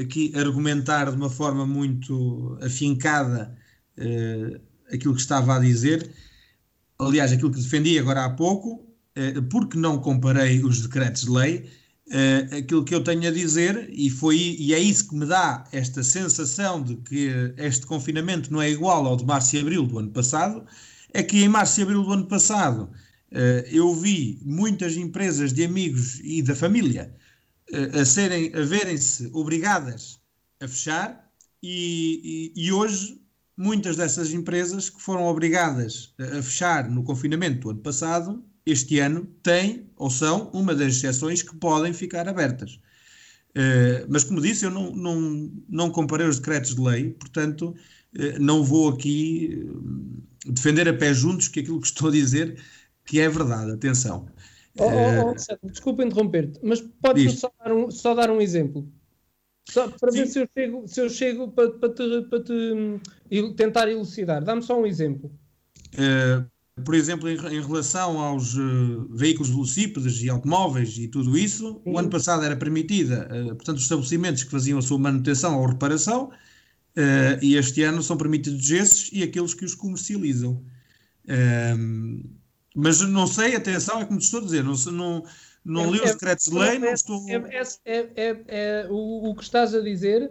aqui 0.00 0.32
argumentar 0.36 1.10
de 1.10 1.16
uma 1.16 1.30
forma 1.30 1.66
muito 1.66 2.58
afincada 2.62 3.56
aquilo 4.92 5.14
que 5.14 5.20
estava 5.22 5.56
a 5.56 5.58
dizer. 5.58 6.10
Aliás, 6.98 7.32
aquilo 7.32 7.50
que 7.50 7.60
defendi 7.60 7.98
agora 7.98 8.26
há 8.26 8.30
pouco, 8.30 8.86
porque 9.50 9.78
não 9.78 9.98
comparei 9.98 10.62
os 10.62 10.82
decretos 10.82 11.22
de 11.22 11.30
lei 11.30 11.70
Uh, 12.08 12.58
aquilo 12.58 12.84
que 12.84 12.94
eu 12.94 13.02
tenho 13.02 13.26
a 13.26 13.32
dizer, 13.32 13.90
e, 13.90 14.08
foi, 14.08 14.38
e 14.60 14.72
é 14.72 14.78
isso 14.78 15.08
que 15.08 15.16
me 15.16 15.26
dá 15.26 15.64
esta 15.72 16.04
sensação 16.04 16.80
de 16.80 16.94
que 16.98 17.52
este 17.56 17.84
confinamento 17.84 18.52
não 18.52 18.62
é 18.62 18.70
igual 18.70 19.04
ao 19.06 19.16
de 19.16 19.24
março 19.24 19.56
e 19.56 19.58
abril 19.58 19.84
do 19.84 19.98
ano 19.98 20.10
passado, 20.12 20.64
é 21.12 21.20
que 21.20 21.42
em 21.42 21.48
março 21.48 21.80
e 21.80 21.82
abril 21.82 22.04
do 22.04 22.12
ano 22.12 22.26
passado 22.26 22.88
eu 23.72 23.94
vi 23.94 24.40
muitas 24.44 24.96
empresas 24.96 25.52
de 25.52 25.64
amigos 25.64 26.20
e 26.22 26.42
da 26.42 26.54
família 26.54 27.12
uh, 27.72 28.00
a, 28.00 28.04
serem, 28.04 28.52
a 28.54 28.62
verem-se 28.62 29.28
obrigadas 29.32 30.20
a 30.60 30.68
fechar, 30.68 31.26
e, 31.62 32.52
e, 32.56 32.66
e, 32.66 32.72
hoje 32.72 33.20
muitas 33.56 33.96
dessas 33.96 34.32
empresas 34.32 34.88
que 34.88 35.00
foram 35.00 35.24
obrigadas 35.24 36.14
a, 36.18 36.42
fechar 36.42 36.88
no 36.88 37.02
confinamento 37.02 37.60
do 37.60 37.70
ano 37.70 37.80
passado 37.80 38.44
este 38.64 38.98
ano 38.98 39.26
têm 39.42 39.90
ou 39.96 40.10
são 40.10 40.50
uma 40.52 40.74
das 40.74 40.96
exceções 40.96 41.42
que 41.42 41.54
podem 41.56 41.92
ficar 41.92 42.28
abertas. 42.28 42.80
Uh, 43.54 44.04
mas, 44.08 44.24
como 44.24 44.40
disse, 44.40 44.64
eu 44.64 44.70
não, 44.70 44.94
não, 44.94 45.52
não 45.68 45.90
comparei 45.90 46.26
os 46.26 46.38
decretos 46.38 46.74
de 46.74 46.80
lei, 46.80 47.10
portanto, 47.10 47.74
não 48.40 48.64
vou 48.64 48.88
aqui 48.88 49.68
defender 50.46 50.88
a 50.88 50.94
pé 50.94 51.12
juntos 51.12 51.48
que 51.48 51.60
aquilo 51.60 51.80
que 51.80 51.86
estou 51.86 52.08
a 52.08 52.12
dizer 52.12 52.58
que 53.06 53.20
é 53.20 53.28
verdade. 53.28 53.72
Atenção. 53.72 54.28
Oh, 54.78 54.84
oh, 54.84 55.30
oh, 55.30 55.68
desculpa 55.68 56.04
interromper-te, 56.04 56.60
mas 56.62 56.82
podes-me 57.00 57.30
só, 57.30 57.50
dar 57.58 57.72
um, 57.72 57.90
só 57.90 58.14
dar 58.14 58.30
um 58.30 58.40
exemplo? 58.40 58.86
Só 59.68 59.88
para 59.88 60.12
Sim. 60.12 60.18
ver 60.18 60.26
se 60.26 60.38
eu 60.40 60.48
chego, 60.54 60.86
se 60.86 61.00
eu 61.00 61.10
chego 61.10 61.48
para, 61.48 61.70
para, 61.70 61.88
te, 61.92 62.22
para 62.28 62.42
te 62.42 62.52
hum, 62.52 63.00
tentar 63.54 63.88
elucidar. 63.88 64.44
Dá-me 64.44 64.62
só 64.62 64.80
um 64.80 64.86
exemplo. 64.86 65.30
Uh, 65.94 66.46
por 66.84 66.94
exemplo, 66.94 67.28
em, 67.28 67.36
em 67.36 67.60
relação 67.60 68.20
aos 68.20 68.54
uh, 68.54 69.08
veículos 69.10 69.48
velocípedes 69.48 70.22
e 70.22 70.28
automóveis 70.28 70.98
e 70.98 71.08
tudo 71.08 71.36
isso, 71.38 71.80
Sim. 71.82 71.92
o 71.92 71.98
ano 71.98 72.10
passado 72.10 72.44
era 72.44 72.54
permitida, 72.54 73.28
uh, 73.32 73.56
portanto, 73.56 73.78
os 73.78 73.84
estabelecimentos 73.84 74.44
que 74.44 74.50
faziam 74.50 74.78
a 74.78 74.82
sua 74.82 74.98
manutenção 74.98 75.58
ou 75.58 75.66
reparação, 75.66 76.30
e 77.42 77.56
este 77.56 77.82
ano 77.82 78.02
são 78.02 78.16
permitidos 78.16 78.70
esses 78.70 79.10
e 79.12 79.22
aqueles 79.22 79.52
que 79.52 79.66
os 79.66 79.74
comercializam. 79.74 80.64
Ehm, 81.28 82.22
mas 82.78 83.00
não 83.00 83.26
sei, 83.26 83.56
atenção, 83.56 84.02
é 84.02 84.04
como 84.04 84.18
te 84.18 84.24
estou 84.24 84.40
a 84.40 84.44
dizer, 84.44 84.62
não, 84.62 84.74
não, 84.92 85.24
não 85.64 85.84
é, 85.86 85.90
li 85.92 86.00
os 86.00 86.10
é, 86.10 86.12
decretos 86.12 86.44
de 86.44 86.58
lei, 86.58 86.78
não 86.78 86.92
estou. 86.92 87.24
É, 87.26 87.62
é, 87.86 88.10
é, 88.14 88.44
é 88.48 88.86
o, 88.90 89.30
o, 89.30 89.34
que 89.34 89.42
estás 89.42 89.74
a 89.74 89.80
dizer 89.80 90.30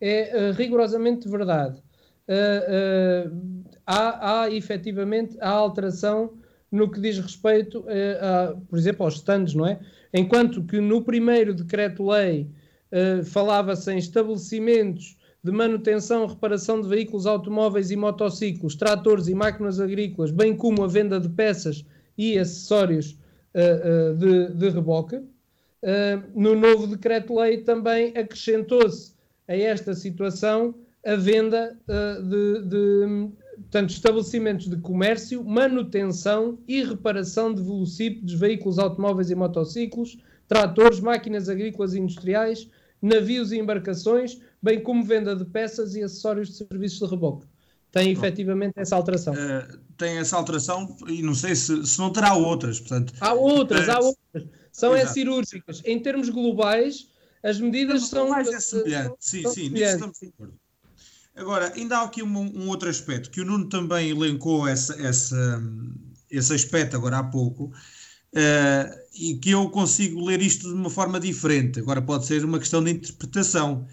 é 0.00 0.52
rigorosamente 0.52 1.28
verdade. 1.28 1.82
Uh, 2.28 3.64
há, 3.84 4.42
há 4.42 4.50
efetivamente 4.52 5.36
a 5.40 5.50
alteração 5.50 6.38
no 6.70 6.88
que 6.88 7.00
diz 7.00 7.18
respeito, 7.18 7.84
a, 7.88 8.50
a, 8.50 8.56
por 8.56 8.78
exemplo, 8.78 9.04
aos 9.04 9.16
stands, 9.16 9.52
não 9.54 9.66
é? 9.66 9.80
Enquanto 10.14 10.62
que 10.62 10.80
no 10.80 11.02
primeiro 11.02 11.52
decreto-lei 11.52 12.48
uh, 12.92 13.24
falava-se 13.24 13.92
em 13.92 13.98
estabelecimentos 13.98 15.18
de 15.42 15.50
manutenção 15.50 16.26
reparação 16.26 16.80
de 16.80 16.88
veículos 16.88 17.26
automóveis 17.26 17.90
e 17.90 17.96
motociclos, 17.96 18.74
tratores 18.74 19.28
e 19.28 19.34
máquinas 19.34 19.80
agrícolas, 19.80 20.30
bem 20.30 20.54
como 20.54 20.82
a 20.84 20.86
venda 20.86 21.18
de 21.18 21.28
peças 21.28 21.84
e 22.16 22.38
acessórios 22.38 23.12
uh, 23.54 24.12
uh, 24.12 24.16
de, 24.16 24.54
de, 24.54 24.68
reboque. 24.68 25.20
no 26.34 26.54
novo 26.54 26.86
decreto-lei 26.86 27.58
também 27.58 28.12
acrescentou-se 28.16 29.14
a 29.48 29.56
esta 29.56 29.94
situação 29.94 30.74
a 31.04 31.16
venda 31.16 31.74
de, 32.28 32.68
de 32.68 33.30
estabelecimentos 33.86 34.68
de 34.68 34.76
comércio, 34.76 35.44
manutenção 35.44 36.58
e 36.66 36.82
reparação 36.82 37.54
de 37.54 37.62
velocípedes, 37.62 38.34
veículos 38.34 38.78
automóveis 38.78 39.30
e 39.30 39.34
motociclos, 39.34 40.18
tratores, 40.48 41.00
máquinas 41.00 41.48
agrícolas 41.48 41.94
e 41.94 42.00
industriais, 42.00 42.68
navios 43.00 43.52
e 43.52 43.58
embarcações, 43.58 44.40
bem 44.62 44.82
como 44.82 45.04
venda 45.04 45.34
de 45.34 45.44
peças 45.44 45.94
e 45.94 46.02
acessórios 46.02 46.48
de 46.48 46.54
serviços 46.54 46.98
de 46.98 47.06
reboque. 47.06 47.46
Tem 47.90 48.10
efetivamente 48.12 48.74
essa 48.76 48.94
alteração. 48.94 49.34
Uh, 49.34 49.78
tem 49.96 50.18
essa 50.18 50.36
alteração 50.36 50.96
e 51.08 51.22
não 51.22 51.34
sei 51.34 51.56
se, 51.56 51.84
se 51.84 51.98
não 51.98 52.12
terá 52.12 52.34
outras. 52.34 52.78
Portanto, 52.78 53.12
há 53.20 53.32
outras, 53.32 53.88
há 53.88 53.98
outras. 53.98 54.46
São 54.72 54.94
é 54.94 55.04
cirúrgicas. 55.06 55.82
Em 55.84 56.00
termos 56.00 56.28
globais, 56.28 57.08
as 57.42 57.58
medidas 57.58 58.08
são. 58.08 58.28
Mais 58.28 58.48
é 58.48 58.60
semelhante, 58.60 59.16
sim, 59.18 59.48
sim, 59.48 59.68
nisso 59.70 59.94
estamos 59.94 60.18
de 60.20 60.28
acordo. 60.28 60.54
Agora, 61.34 61.72
ainda 61.74 61.98
há 61.98 62.02
aqui 62.02 62.22
um, 62.22 62.38
um, 62.38 62.68
outro 62.68 62.88
aspecto 62.88 63.30
que 63.30 63.40
o 63.40 63.44
Nuno 63.44 63.68
também 63.68 64.10
elencou 64.10 64.68
essa, 64.68 65.00
essa, 65.00 65.62
esse 66.30 66.52
aspecto 66.52 66.96
agora 66.96 67.18
há 67.18 67.24
pouco, 67.24 67.64
uh, 67.64 68.98
e 69.14 69.36
que 69.36 69.50
eu 69.50 69.70
consigo 69.70 70.24
ler 70.24 70.42
isto 70.42 70.68
de 70.68 70.74
uma 70.74 70.90
forma 70.90 71.18
diferente. 71.18 71.80
Agora 71.80 72.02
pode 72.02 72.26
ser 72.26 72.44
uma 72.44 72.58
questão 72.58 72.82
de 72.84 72.90
interpretação. 72.90 73.86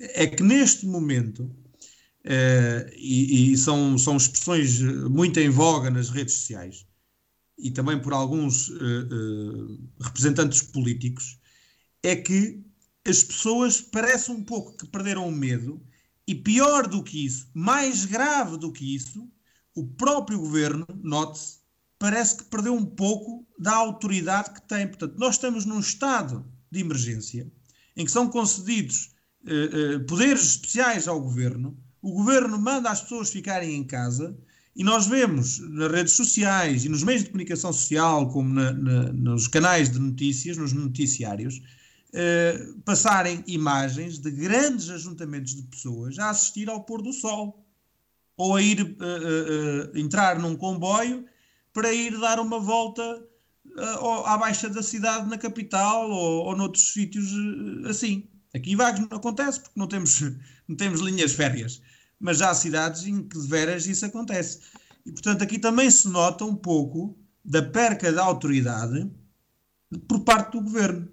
É 0.00 0.26
que 0.26 0.42
neste 0.42 0.86
momento, 0.86 1.44
uh, 1.44 2.90
e, 2.96 3.52
e, 3.52 3.56
são, 3.58 3.98
são 3.98 4.16
expressões 4.16 4.80
muito 4.80 5.38
em 5.38 5.50
voga 5.50 5.90
nas 5.90 6.08
redes 6.08 6.34
sociais, 6.34 6.86
e 7.58 7.70
também 7.70 8.00
por 8.00 8.12
alguns 8.12 8.68
uh, 8.68 9.78
representantes 10.00 10.62
políticos, 10.62 11.38
é 12.02 12.16
que 12.16 12.64
as 13.06 13.22
pessoas 13.22 13.80
parecem 13.80 14.34
um 14.34 14.44
pouco 14.44 14.76
que 14.76 14.86
perderam 14.86 15.28
o 15.28 15.32
medo 15.32 15.82
e 16.26 16.34
pior 16.34 16.86
do 16.86 17.02
que 17.02 17.26
isso, 17.26 17.50
mais 17.52 18.04
grave 18.04 18.56
do 18.56 18.72
que 18.72 18.94
isso, 18.94 19.28
o 19.74 19.86
próprio 19.86 20.38
governo, 20.38 20.86
note-se, 21.02 21.58
parece 21.98 22.36
que 22.36 22.44
perdeu 22.44 22.74
um 22.74 22.84
pouco 22.84 23.46
da 23.58 23.74
autoridade 23.74 24.52
que 24.54 24.62
tem. 24.62 24.86
Portanto, 24.86 25.16
nós 25.18 25.34
estamos 25.34 25.64
num 25.64 25.80
estado 25.80 26.46
de 26.70 26.80
emergência 26.80 27.50
em 27.96 28.04
que 28.04 28.10
são 28.10 28.28
concedidos 28.30 29.09
eh, 29.09 29.09
eh, 29.09 29.09
poderes 30.06 30.42
especiais 30.42 31.08
ao 31.08 31.20
governo, 31.20 31.76
o 32.02 32.12
governo 32.12 32.58
manda 32.58 32.90
as 32.90 33.00
pessoas 33.00 33.30
ficarem 33.30 33.74
em 33.74 33.84
casa 33.84 34.36
e 34.74 34.84
nós 34.84 35.06
vemos 35.06 35.58
nas 35.58 35.90
redes 35.90 36.14
sociais 36.14 36.84
e 36.84 36.88
nos 36.88 37.02
meios 37.02 37.22
de 37.22 37.30
comunicação 37.30 37.72
social, 37.72 38.28
como 38.30 38.54
na, 38.54 38.72
na, 38.72 39.12
nos 39.12 39.48
canais 39.48 39.90
de 39.90 39.98
notícias, 39.98 40.56
nos 40.56 40.72
noticiários, 40.72 41.60
eh, 42.12 42.66
passarem 42.84 43.44
imagens 43.46 44.18
de 44.18 44.30
grandes 44.32 44.90
ajuntamentos 44.90 45.54
de 45.54 45.62
pessoas 45.62 46.18
a 46.18 46.30
assistir 46.30 46.68
ao 46.68 46.82
pôr 46.82 47.02
do 47.02 47.12
sol 47.12 47.64
ou 48.36 48.56
a 48.56 48.62
ir 48.62 48.80
uh, 48.82 49.96
entrar 49.96 50.38
num 50.38 50.56
comboio 50.56 51.24
para 51.72 51.92
ir 51.92 52.18
dar 52.18 52.40
uma 52.40 52.58
volta 52.58 53.02
à 54.24 54.38
baixa 54.38 54.68
da 54.68 54.82
cidade, 54.82 55.28
na 55.28 55.36
capital 55.36 56.10
ou, 56.10 56.46
ou 56.46 56.56
noutros 56.56 56.92
sítios 56.92 57.30
assim. 57.88 58.26
Aqui 58.54 58.72
em 58.72 58.76
Vagos 58.76 59.00
não 59.00 59.16
acontece 59.16 59.60
porque 59.60 59.78
não 59.78 59.86
temos, 59.86 60.20
não 60.68 60.76
temos 60.76 61.00
linhas 61.00 61.32
férias, 61.32 61.80
mas 62.18 62.38
já 62.38 62.50
há 62.50 62.54
cidades 62.54 63.04
em 63.04 63.22
que 63.22 63.38
de 63.38 63.46
veras 63.46 63.86
isso 63.86 64.04
acontece. 64.04 64.60
E 65.04 65.12
portanto 65.12 65.42
aqui 65.42 65.58
também 65.58 65.90
se 65.90 66.08
nota 66.08 66.44
um 66.44 66.54
pouco 66.54 67.18
da 67.44 67.62
perca 67.62 68.12
da 68.12 68.22
autoridade 68.22 69.10
por 70.06 70.20
parte 70.20 70.52
do 70.52 70.62
governo. 70.62 71.08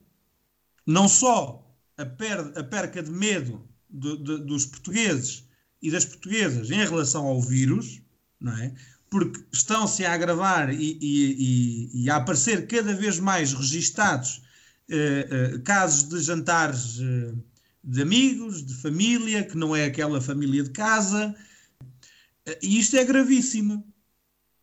Não 0.85 1.07
só 1.07 1.65
a, 1.97 2.05
per, 2.05 2.39
a 2.55 2.63
perca 2.63 3.01
de 3.01 3.11
medo 3.11 3.67
de, 3.89 4.17
de, 4.17 4.37
dos 4.45 4.65
portugueses 4.65 5.47
e 5.81 5.91
das 5.91 6.05
portuguesas 6.05 6.69
em 6.69 6.85
relação 6.85 7.25
ao 7.25 7.41
vírus, 7.41 8.01
não 8.39 8.55
é? 8.57 8.73
porque 9.09 9.43
estão-se 9.51 10.05
a 10.05 10.13
agravar 10.13 10.69
e, 10.73 10.97
e, 11.01 11.01
e, 11.01 12.03
e, 12.03 12.09
a 12.09 12.17
aparecer 12.17 12.67
cada 12.67 12.93
vez 12.93 13.19
mais 13.19 13.53
registados 13.53 14.41
eh, 14.89 15.27
eh, 15.29 15.59
casos 15.59 16.03
de 16.03 16.21
jantares 16.21 16.99
eh, 16.99 17.33
de 17.83 18.01
amigos, 18.01 18.65
de 18.65 18.73
família, 18.75 19.43
que 19.43 19.57
não 19.57 19.75
é 19.75 19.85
aquela 19.85 20.21
família 20.21 20.63
de 20.63 20.71
casa. 20.71 21.35
E 22.61 22.79
isto 22.79 22.95
é 22.95 23.03
gravíssimo, 23.03 23.85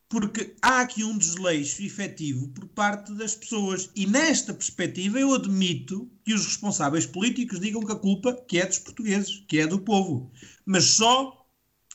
porque 0.08 0.54
há 0.62 0.80
aqui 0.80 1.04
um 1.04 1.18
desleixo 1.18 1.82
efetivo 1.82 2.48
por 2.48 2.66
parte 2.68 3.12
das 3.14 3.34
pessoas. 3.34 3.90
E 3.94 4.06
nesta 4.06 4.54
perspectiva 4.54 5.20
eu 5.20 5.34
admito 5.34 6.10
que 6.24 6.32
os 6.32 6.44
responsáveis 6.46 7.04
políticos 7.06 7.60
digam 7.60 7.82
que 7.84 7.92
a 7.92 7.96
culpa 7.96 8.32
que 8.32 8.58
é 8.60 8.66
dos 8.66 8.78
portugueses, 8.78 9.44
que 9.48 9.58
é 9.58 9.66
do 9.66 9.80
povo. 9.80 10.30
Mas 10.64 10.84
só 10.84 11.46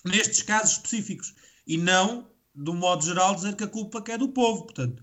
nestes 0.05 0.41
casos 0.43 0.73
específicos. 0.73 1.33
E 1.65 1.77
não 1.77 2.29
do 2.53 2.73
modo 2.73 3.05
geral, 3.05 3.35
dizer 3.35 3.55
que 3.55 3.63
a 3.63 3.67
culpa 3.67 4.01
que 4.01 4.11
é 4.11 4.17
do 4.17 4.29
povo. 4.29 4.63
Portanto, 4.63 5.01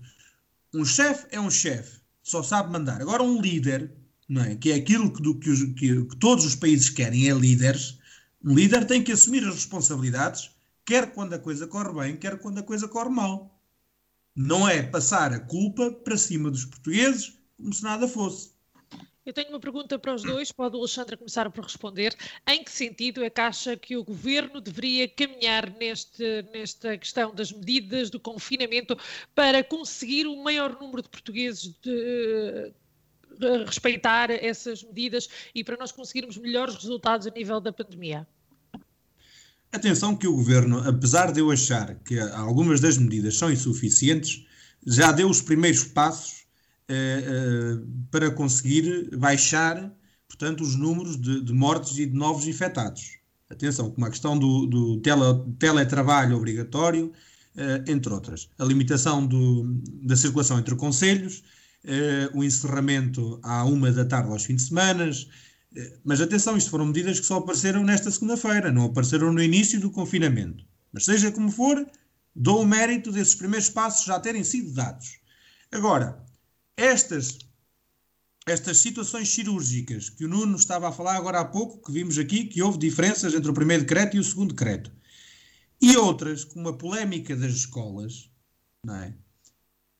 um 0.73 0.85
chefe 0.85 1.27
é 1.31 1.39
um 1.39 1.49
chefe, 1.49 1.96
só 2.27 2.43
sabe 2.43 2.73
mandar. 2.73 3.01
Agora, 3.01 3.23
um 3.23 3.39
líder, 3.39 3.89
não 4.27 4.41
é? 4.41 4.55
que 4.55 4.71
é 4.73 4.75
aquilo 4.75 5.13
que, 5.13 5.21
do, 5.21 5.39
que, 5.39 5.49
os, 5.49 5.63
que, 5.63 6.03
que 6.03 6.15
todos 6.17 6.43
os 6.43 6.55
países 6.55 6.89
querem, 6.89 7.29
é 7.29 7.33
líderes. 7.33 7.97
Um 8.43 8.53
líder 8.53 8.85
tem 8.85 9.01
que 9.01 9.13
assumir 9.13 9.47
as 9.47 9.55
responsabilidades, 9.55 10.51
quer 10.85 11.13
quando 11.13 11.33
a 11.33 11.39
coisa 11.39 11.65
corre 11.67 11.93
bem, 11.93 12.17
quer 12.17 12.37
quando 12.37 12.57
a 12.57 12.63
coisa 12.63 12.85
corre 12.85 13.09
mal. 13.09 13.57
Não 14.35 14.67
é 14.67 14.83
passar 14.83 15.31
a 15.31 15.39
culpa 15.39 15.89
para 15.89 16.17
cima 16.17 16.51
dos 16.51 16.65
portugueses 16.65 17.33
como 17.55 17.73
se 17.73 17.81
nada 17.81 18.09
fosse. 18.09 18.51
Eu 19.27 19.33
tenho 19.33 19.49
uma 19.49 19.59
pergunta 19.59 19.99
para 19.99 20.15
os 20.15 20.23
dois, 20.23 20.53
pode 20.53 20.77
o 20.77 20.79
Alexandre 20.79 21.17
começar 21.17 21.51
por 21.51 21.65
responder. 21.65 22.15
Em 22.47 22.63
que 22.63 22.71
sentido 22.71 23.21
é 23.21 23.29
que 23.29 23.41
acha 23.41 23.75
que 23.75 23.97
o 23.97 24.03
governo 24.03 24.61
deveria 24.61 25.05
caminhar 25.05 25.69
neste, 25.71 26.43
nesta 26.53 26.97
questão 26.97 27.35
das 27.35 27.51
medidas 27.51 28.09
do 28.09 28.21
confinamento 28.21 28.97
para 29.35 29.61
conseguir 29.65 30.27
o 30.27 30.41
maior 30.41 30.79
número 30.79 31.01
de 31.01 31.09
portugueses 31.09 31.75
de, 31.83 32.71
de 33.37 33.65
respeitar 33.65 34.31
essas 34.31 34.81
medidas 34.81 35.27
e 35.53 35.61
para 35.61 35.75
nós 35.75 35.91
conseguirmos 35.91 36.37
melhores 36.37 36.75
resultados 36.75 37.27
a 37.27 37.29
nível 37.29 37.59
da 37.59 37.73
pandemia? 37.73 38.25
Atenção 39.73 40.15
que 40.15 40.25
o 40.25 40.37
governo, 40.37 40.87
apesar 40.87 41.33
de 41.33 41.41
eu 41.41 41.51
achar 41.51 41.95
que 41.95 42.17
algumas 42.17 42.79
das 42.79 42.97
medidas 42.97 43.37
são 43.37 43.51
insuficientes, 43.51 44.45
já 44.85 45.11
deu 45.11 45.29
os 45.29 45.41
primeiros 45.41 45.83
passos 45.83 46.46
para 48.09 48.31
conseguir 48.31 49.15
baixar, 49.17 49.93
portanto, 50.27 50.61
os 50.61 50.75
números 50.75 51.19
de, 51.19 51.41
de, 51.43 51.53
mortes 51.53 51.97
e 51.97 52.05
de 52.05 52.13
novos 52.15 52.47
infectados. 52.47 53.17
Atenção, 53.49 53.91
como 53.91 54.05
a 54.05 54.09
questão 54.09 54.37
do, 54.37 54.65
do 54.65 55.01
tele, 55.01 55.21
teletrabalho 55.59 56.37
obrigatório, 56.37 57.11
uh, 57.55 57.91
entre 57.91 58.13
outras. 58.13 58.49
A 58.57 58.63
limitação 58.63 59.25
do, 59.25 59.63
da 60.03 60.15
circulação 60.15 60.59
entre 60.59 60.75
conselhos, 60.75 61.43
o 62.33 62.43
encerramento 62.43 63.39
à 63.41 63.63
uma 63.63 63.89
da 63.91 64.03
tarde 64.03 64.29
aos 64.29 64.43
fins 64.43 64.57
de 64.57 64.61
semana, 64.63 65.09
mas 66.03 66.19
atenção, 66.19 66.57
isto 66.57 66.69
foram 66.69 66.87
medidas 66.87 67.19
que 67.19 67.25
só 67.25 67.37
apareceram 67.37 67.83
nesta 67.83 68.09
segunda-feira, 68.11 68.71
não 68.71 68.85
apareceram 68.85 69.31
no 69.31 69.41
início 69.41 69.79
do 69.79 69.91
confinamento. 69.91 70.65
Mas 70.91 71.05
seja 71.05 71.31
como 71.31 71.51
for, 71.51 71.85
dou 72.35 72.61
o 72.61 72.65
mérito 72.65 73.11
desses 73.11 73.35
primeiros 73.35 73.69
passos 73.69 74.05
já 74.05 74.19
terem 74.19 74.43
sido 74.43 74.73
dados. 74.73 75.19
Agora, 75.71 76.23
estas, 76.77 77.39
estas 78.45 78.77
situações 78.77 79.29
cirúrgicas 79.29 80.09
que 80.09 80.23
o 80.23 80.27
Nuno 80.27 80.55
estava 80.55 80.87
a 80.87 80.91
falar 80.91 81.15
agora 81.15 81.39
há 81.39 81.45
pouco, 81.45 81.83
que 81.83 81.91
vimos 81.91 82.17
aqui, 82.19 82.45
que 82.45 82.61
houve 82.61 82.77
diferenças 82.77 83.33
entre 83.33 83.49
o 83.49 83.53
primeiro 83.53 83.83
decreto 83.83 84.15
e 84.15 84.19
o 84.19 84.23
segundo 84.23 84.53
decreto, 84.53 84.91
e 85.81 85.97
outras, 85.97 86.43
como 86.43 86.69
a 86.69 86.77
polémica 86.77 87.35
das 87.35 87.51
escolas, 87.53 88.29
não 88.83 88.95
é? 88.95 89.13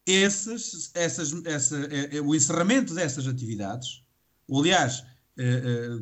Essas, 0.06 0.90
essas, 0.94 1.34
essa, 1.46 1.78
é, 1.92 2.18
é, 2.18 2.22
o 2.22 2.34
encerramento 2.34 2.94
dessas 2.94 3.28
atividades, 3.28 4.04
ou 4.48 4.62
aliás, 4.62 5.04
é, 5.38 6.00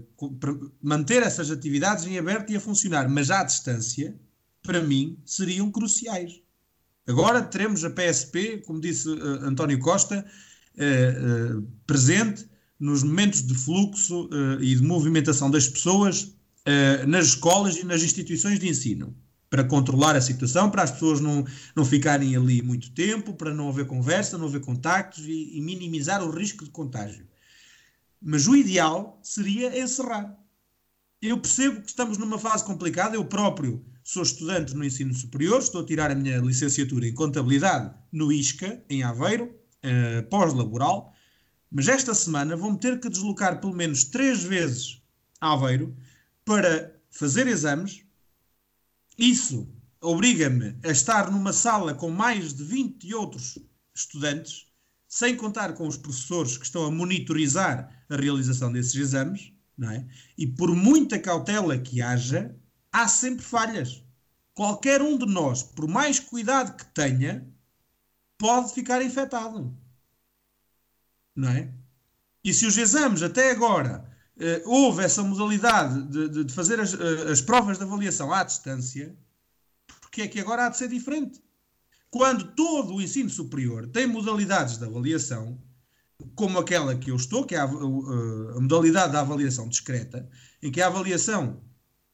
manter 0.81 1.23
essas 1.23 1.49
atividades 1.49 2.05
em 2.05 2.17
aberto 2.17 2.51
e 2.51 2.55
a 2.55 2.59
funcionar, 2.59 3.09
mas 3.09 3.31
à 3.31 3.43
distância, 3.43 4.15
para 4.61 4.81
mim, 4.81 5.17
seriam 5.25 5.71
cruciais. 5.71 6.41
Agora 7.07 7.41
teremos 7.41 7.83
a 7.83 7.89
PSP, 7.89 8.59
como 8.65 8.79
disse 8.79 9.07
uh, 9.07 9.45
António 9.45 9.79
Costa, 9.79 10.25
presente 11.85 12.45
nos 12.79 13.03
momentos 13.03 13.45
de 13.45 13.53
fluxo 13.55 14.29
eh, 14.31 14.63
e 14.63 14.75
de 14.75 14.83
movimentação 14.83 15.49
das 15.49 15.67
pessoas 15.67 16.33
nas 17.07 17.27
escolas 17.27 17.77
e 17.77 17.85
nas 17.85 18.01
instituições 18.01 18.59
de 18.59 18.67
ensino 18.67 19.15
para 19.49 19.63
controlar 19.63 20.15
a 20.17 20.21
situação, 20.21 20.69
para 20.69 20.83
as 20.83 20.91
pessoas 20.91 21.21
não, 21.21 21.45
não 21.75 21.85
ficarem 21.85 22.35
ali 22.35 22.61
muito 22.61 22.91
tempo, 22.91 23.33
para 23.33 23.53
não 23.53 23.69
haver 23.69 23.85
conversa, 23.85 24.37
não 24.37 24.47
haver 24.47 24.61
contactos 24.61 25.25
e, 25.25 25.57
e, 25.57 25.61
minimizar 25.61 26.21
o 26.21 26.29
risco 26.29 26.65
de 26.65 26.71
contágio. 26.71 27.25
Mas 28.21 28.47
o 28.47 28.55
ideal 28.55 29.17
seria 29.23 29.81
encerrar. 29.81 30.37
Eu 31.21 31.39
percebo 31.39 31.81
que 31.81 31.87
estamos 31.87 32.17
numa 32.17 32.37
fase 32.37 32.65
complicada, 32.65 33.15
eu 33.15 33.23
próprio 33.23 33.81
sou 34.03 34.23
estudante 34.23 34.75
no 34.75 34.83
ensino 34.83 35.13
superior, 35.13 35.59
estou 35.61 35.81
a 35.81 35.85
tirar 35.85 36.11
a 36.11 36.15
minha 36.15 36.39
licenciatura 36.39 37.07
em 37.07 37.13
contabilidade 37.13 37.93
no 38.11 38.31
ISCA, 38.31 38.83
em 38.89 39.03
Aveiro, 39.03 39.55
uh, 39.85 40.23
pós-laboral, 40.29 41.13
mas 41.71 41.87
esta 41.87 42.13
semana 42.13 42.55
vou-me 42.55 42.79
ter 42.79 42.99
que 42.99 43.09
deslocar 43.09 43.59
pelo 43.59 43.73
menos 43.73 44.05
três 44.05 44.43
vezes 44.43 45.01
a 45.39 45.53
Aveiro 45.53 45.95
para 46.43 46.95
fazer 47.09 47.47
exames. 47.47 48.03
Isso 49.17 49.67
obriga-me 50.01 50.77
a 50.83 50.89
estar 50.89 51.31
numa 51.31 51.53
sala 51.53 51.93
com 51.93 52.09
mais 52.09 52.53
de 52.53 52.63
20 52.63 53.13
outros 53.15 53.57
estudantes, 53.93 54.67
sem 55.07 55.35
contar 55.35 55.73
com 55.73 55.87
os 55.87 55.97
professores 55.97 56.57
que 56.57 56.65
estão 56.65 56.85
a 56.85 56.91
monitorizar 56.91 58.05
a 58.09 58.15
realização 58.15 58.71
desses 58.71 58.95
exames, 58.95 59.53
não 59.77 59.89
é? 59.89 60.05
E 60.37 60.45
por 60.45 60.75
muita 60.75 61.19
cautela 61.19 61.77
que 61.77 62.01
haja, 62.01 62.55
há 62.91 63.07
sempre 63.07 63.43
falhas. 63.43 64.03
Qualquer 64.53 65.01
um 65.01 65.17
de 65.17 65.25
nós, 65.25 65.63
por 65.63 65.87
mais 65.87 66.19
cuidado 66.19 66.75
que 66.77 66.85
tenha, 66.93 67.45
pode 68.45 68.75
ficar 68.75 69.01
infectado. 69.01 69.75
Não 71.35 71.49
é? 71.49 71.73
E 72.43 72.53
se 72.53 72.67
os 72.67 72.77
exames 72.77 73.23
até 73.23 73.49
agora 73.49 74.07
eh, 74.39 74.61
houve 74.65 75.03
essa 75.03 75.23
modalidade 75.23 76.03
de, 76.03 76.43
de 76.43 76.53
fazer 76.53 76.79
as, 76.79 76.93
eh, 76.93 77.31
as, 77.31 77.41
provas 77.41 77.79
de 77.79 77.83
avaliação 77.83 78.31
à 78.31 78.43
distância, 78.43 79.17
porque 79.99 80.21
é 80.21 80.27
que 80.27 80.39
agora 80.39 80.67
há 80.67 80.69
de 80.69 80.77
ser 80.77 80.89
diferente? 80.89 81.41
Quando 82.11 82.43
todo 82.53 82.93
o 82.93 83.01
ensino 83.01 83.31
superior 83.31 83.87
tem 83.87 84.05
modalidades 84.05 84.77
de 84.77 84.85
avaliação, 84.85 85.59
como 86.35 86.59
aquela 86.59 86.95
que 86.95 87.09
eu 87.09 87.15
estou, 87.15 87.47
que 87.47 87.55
é 87.55 87.57
a, 87.57 87.63
a, 87.63 87.67
a 87.67 88.61
modalidade 88.61 89.11
da 89.11 89.21
avaliação 89.21 89.67
discreta, 89.67 90.29
em 90.61 90.71
que 90.71 90.83
a 90.83 90.87
avaliação, 90.87 91.63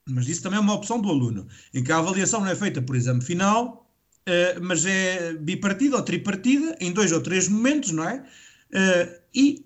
mas 0.07 0.29
isso 0.29 0.41
também 0.41 0.59
é 0.59 0.61
uma 0.61 0.75
opção 0.75 1.01
do 1.01 1.09
aluno, 1.09 1.45
em 1.73 1.83
que 1.83 1.91
a 1.91 1.97
avaliação 1.97 2.39
não 2.39 2.47
é 2.47 2.55
feita 2.55 2.81
por 2.81 2.95
exame 2.95 3.21
final, 3.21 3.80
uh, 4.31 4.61
mas 4.63 4.85
é 4.85 5.33
bipartida 5.33 5.97
ou 5.97 6.01
tripartida, 6.01 6.77
em 6.79 6.91
dois 6.91 7.11
ou 7.11 7.21
três 7.21 7.47
momentos, 7.47 7.91
não 7.91 8.07
é? 8.07 8.25
Uh, 8.69 9.21
e 9.33 9.65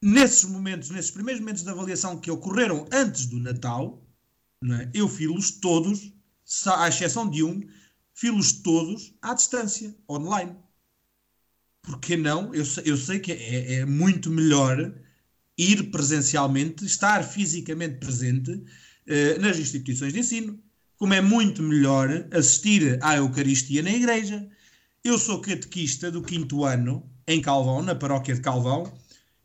nesses 0.00 0.44
momentos, 0.44 0.90
nesses 0.90 1.10
primeiros 1.10 1.40
momentos 1.40 1.62
de 1.62 1.68
avaliação 1.68 2.18
que 2.18 2.30
ocorreram 2.30 2.86
antes 2.90 3.26
do 3.26 3.38
Natal, 3.38 4.02
é? 4.64 4.90
eu 4.94 5.08
filo-os 5.08 5.50
todos, 5.50 6.12
à 6.66 6.88
exceção 6.88 7.28
de 7.28 7.42
um, 7.42 7.60
filo-os 8.14 8.52
todos 8.52 9.14
à 9.20 9.34
distância, 9.34 9.94
online. 10.08 10.56
Porque 11.82 12.16
não? 12.16 12.54
Eu, 12.54 12.64
eu 12.84 12.96
sei 12.96 13.20
que 13.20 13.32
é, 13.32 13.74
é, 13.74 13.84
muito 13.86 14.30
melhor 14.30 14.94
ir 15.56 15.90
presencialmente, 15.90 16.84
estar 16.84 17.22
fisicamente 17.22 17.98
presente 17.98 18.50
uh, 18.52 19.40
nas 19.40 19.58
instituições 19.58 20.12
de 20.12 20.20
ensino 20.20 20.62
como 21.00 21.14
é 21.14 21.20
muito 21.22 21.62
melhor 21.62 22.10
assistir 22.30 23.02
à 23.02 23.16
Eucaristia 23.16 23.82
na 23.82 23.90
igreja. 23.90 24.46
Eu 25.02 25.18
sou 25.18 25.40
catequista 25.40 26.10
do 26.10 26.20
quinto 26.20 26.62
ano, 26.62 27.10
em 27.26 27.40
Calvão, 27.40 27.80
na 27.80 27.94
paróquia 27.94 28.34
de 28.34 28.42
Calvão. 28.42 28.92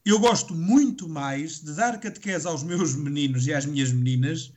Eu 0.04 0.20
gosto 0.20 0.54
muito 0.54 1.08
mais 1.08 1.62
de 1.62 1.74
dar 1.74 1.98
catequese 1.98 2.46
aos 2.46 2.62
meus 2.62 2.94
meninos 2.94 3.48
e 3.48 3.54
às 3.54 3.66
minhas 3.66 3.94
meninas 3.94 4.52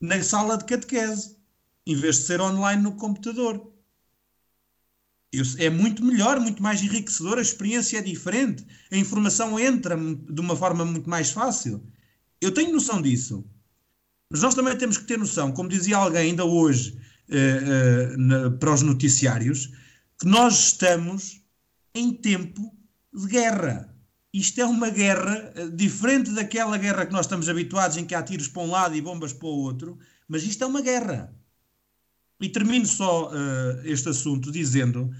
na 0.00 0.22
sala 0.22 0.56
de 0.56 0.64
catequese, 0.64 1.36
em 1.84 1.96
vez 1.96 2.18
de 2.18 2.22
ser 2.22 2.40
online 2.40 2.80
no 2.80 2.94
computador. 2.94 3.72
Eu, 5.32 5.42
é 5.58 5.68
muito 5.68 6.04
melhor, 6.04 6.38
muito 6.38 6.62
mais 6.62 6.80
enriquecedor, 6.84 7.38
a 7.38 7.42
experiência 7.42 7.98
é 7.98 8.02
diferente, 8.02 8.64
a 8.92 8.96
informação 8.96 9.58
entra 9.58 9.96
de 9.96 10.40
uma 10.40 10.54
forma 10.54 10.84
muito 10.84 11.10
mais 11.10 11.32
fácil. 11.32 11.84
Eu 12.40 12.54
tenho 12.54 12.72
noção 12.72 13.02
disso. 13.02 13.44
Mas 14.32 14.40
nós 14.40 14.54
também 14.54 14.74
temos 14.74 14.96
que 14.96 15.04
ter 15.04 15.18
noção, 15.18 15.52
como 15.52 15.68
dizia 15.68 15.98
alguém 15.98 16.30
ainda 16.30 16.42
hoje 16.42 16.98
uh, 17.28 18.14
uh, 18.14 18.16
na, 18.16 18.50
para 18.52 18.72
os 18.72 18.80
noticiários, 18.80 19.70
que 20.18 20.26
nós 20.26 20.68
estamos 20.68 21.42
em 21.94 22.14
tempo 22.14 22.74
de 23.12 23.26
guerra. 23.26 23.94
Isto 24.32 24.62
é 24.62 24.64
uma 24.64 24.88
guerra 24.88 25.52
uh, 25.54 25.70
diferente 25.76 26.30
daquela 26.30 26.78
guerra 26.78 27.04
que 27.04 27.12
nós 27.12 27.26
estamos 27.26 27.46
habituados, 27.46 27.98
em 27.98 28.06
que 28.06 28.14
há 28.14 28.22
tiros 28.22 28.48
para 28.48 28.62
um 28.62 28.70
lado 28.70 28.96
e 28.96 29.02
bombas 29.02 29.34
para 29.34 29.48
o 29.48 29.50
outro, 29.50 29.98
mas 30.26 30.44
isto 30.44 30.64
é 30.64 30.66
uma 30.66 30.80
guerra. 30.80 31.30
E 32.40 32.48
termino 32.48 32.86
só 32.86 33.30
este 33.84 34.08
assunto 34.08 34.50
dizendo 34.50 35.14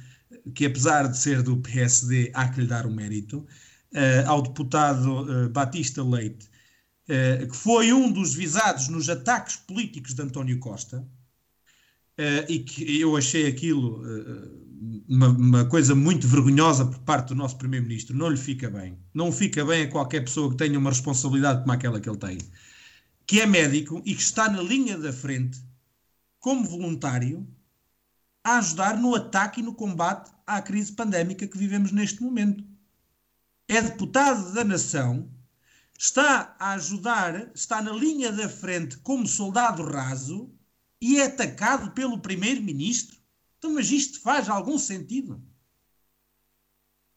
que, 0.57 0.67
apesar 0.67 1.07
de 1.07 1.17
ser 1.17 1.41
do 1.41 1.59
PSD, 1.59 2.33
há 2.35 2.49
que 2.49 2.63
lhe 2.63 2.67
dar 2.67 2.85
o 2.85 2.91
mérito, 2.91 3.47
ao 4.27 4.43
deputado 4.43 5.49
Batista 5.51 6.03
Leite, 6.03 6.51
que 7.49 7.57
foi 7.57 7.93
um 7.93 8.11
dos 8.11 8.35
visados 8.35 8.89
nos 8.89 9.09
ataques 9.09 9.57
políticos 9.57 10.15
de 10.15 10.23
António 10.23 10.59
Costa, 10.59 11.07
Uh, 12.13 12.45
e 12.47 12.59
que 12.59 13.01
eu 13.01 13.17
achei 13.17 13.47
aquilo 13.47 14.03
uh, 14.03 14.63
uma, 15.09 15.29
uma, 15.29 15.65
coisa 15.65 15.95
muito 15.95 16.29
vergonhosa 16.29 16.85
por 16.85 16.99
parte 17.01 17.29
do 17.29 17.35
nosso 17.35 17.57
Primeiro-Ministro. 17.57 18.15
Não 18.15 18.29
lhe 18.29 18.37
fica 18.37 18.69
bem. 18.69 18.99
Não 19.15 19.33
fica 19.33 19.65
bem 19.65 19.85
a 19.85 19.91
qualquer 19.91 20.21
pessoa 20.21 20.51
que 20.51 20.57
tenha 20.57 20.79
uma 20.79 20.91
responsabilidade 20.91 21.61
como 21.61 21.73
aquela 21.73 21.99
que 21.99 22.09
ele 22.09 22.19
tem. 22.19 22.39
Que 23.27 23.41
é 23.41 23.47
médico 23.47 24.03
e 24.05 24.15
que 24.15 24.21
está 24.21 24.51
na 24.51 24.61
linha 24.61 24.99
da 24.99 25.11
frente, 25.11 25.59
como 26.39 26.69
voluntário, 26.69 27.49
a 28.45 28.59
ajudar 28.59 28.99
no 29.01 29.15
ataque 29.15 29.61
e 29.61 29.63
no 29.63 29.75
combate 29.75 30.31
à 30.47 30.61
crise 30.61 30.93
pandémica 30.93 31.47
que 31.47 31.57
vivemos 31.57 31.93
neste 31.93 32.23
momento. 32.23 32.63
É 33.67 33.81
deputado 33.81 34.53
da 34.53 34.65
nação, 34.65 35.31
está 35.99 36.57
a 36.59 36.73
ajudar, 36.73 37.51
está 37.55 37.81
na 37.81 37.93
linha 37.93 38.33
da 38.33 38.49
frente 38.49 38.97
como 38.99 39.27
soldado 39.27 39.83
raso 39.83 40.51
e 41.01 41.19
é 41.19 41.27
atacado 41.27 41.93
pelo 41.93 42.19
primeiro-ministro? 42.19 43.17
Então, 43.59 43.75
mas 43.75 43.91
isto 43.91 44.21
faz 44.21 44.49
algum 44.49 44.79
sentido? 44.79 45.41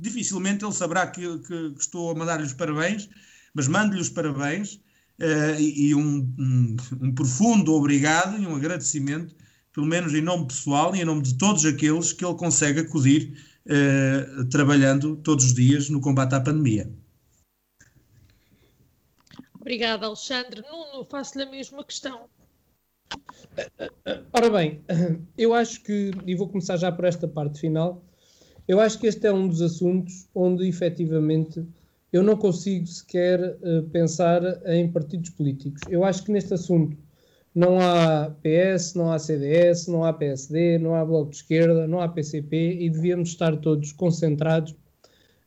Dificilmente 0.02 0.64
ele 0.64 0.74
saberá 0.74 1.08
que, 1.08 1.40
que, 1.40 1.72
que 1.72 1.80
estou 1.80 2.12
a 2.12 2.16
mandar-lhe 2.16 2.46
os 2.46 2.54
parabéns, 2.54 3.10
mas 3.54 3.68
mando-lhe 3.68 4.02
os 4.02 4.10
parabéns 4.10 4.76
uh, 5.20 5.60
e, 5.60 5.96
um, 5.96 6.34
um, 6.38 6.76
um, 7.02 7.16
profundo 7.16 7.74
obrigado 7.74 8.42
e 8.42 8.46
um 8.46 8.56
agradecimento, 8.56 9.36
pelo 9.74 9.88
menos 9.88 10.14
em 10.14 10.22
nome 10.22 10.48
pessoal 10.48 10.96
e 10.96 11.02
em 11.02 11.06
nome 11.06 11.22
de 11.22 11.38
todos 11.38 11.66
aqueles 11.66 12.14
que 12.14 12.26
ele 12.26 12.36
consegue 12.36 12.82
acudir 12.82 13.38
uh, 13.66 14.46
trabalhando 14.46 15.16
todos 15.18 15.46
os 15.46 15.54
dias 15.54 15.90
no 15.90 16.02
combate 16.02 16.36
à 16.36 16.42
pandemia. 16.42 16.92
Obrigada, 19.66 20.06
Alexandre. 20.06 20.62
Nuno, 20.62 21.04
faço-lhe 21.06 21.44
a 21.44 21.50
mesma 21.50 21.84
questão. 21.84 22.30
Ora 24.32 24.48
bem, 24.52 24.80
eu 25.36 25.56
acho 25.56 25.82
que, 25.82 26.12
e 26.24 26.36
vou 26.36 26.48
começar 26.48 26.78
já 26.78 26.92
por 26.92 27.04
esta 27.04 27.28
parte 27.28 27.60
final, 27.60 28.04
eu 28.68 28.80
acho 28.80 29.00
que 29.00 29.08
este 29.08 29.26
é 29.26 29.34
um 29.34 29.48
dos 29.48 29.64
assuntos 29.64 30.30
onde 30.36 30.68
efetivamente 30.68 31.66
eu 32.14 32.22
não 32.22 32.38
consigo 32.38 32.86
sequer 32.86 33.40
uh, 33.42 33.82
pensar 33.92 34.44
em 34.68 34.92
partidos 34.92 35.32
políticos. 35.32 35.82
Eu 35.90 36.06
acho 36.06 36.24
que 36.24 36.32
neste 36.32 36.54
assunto 36.54 36.96
não 37.56 37.80
há 37.80 38.36
PS, 38.44 38.94
não 38.94 39.12
há 39.12 39.18
CDS, 39.18 39.88
não 39.88 40.04
há 40.04 40.14
PSD, 40.14 40.78
não 40.78 40.94
há 40.94 41.04
Bloco 41.04 41.32
de 41.32 41.38
Esquerda, 41.38 41.88
não 41.88 42.00
há 42.02 42.08
PCP 42.08 42.78
e 42.82 42.88
devíamos 42.88 43.30
estar 43.30 43.58
todos 43.58 43.92
concentrados 43.94 44.76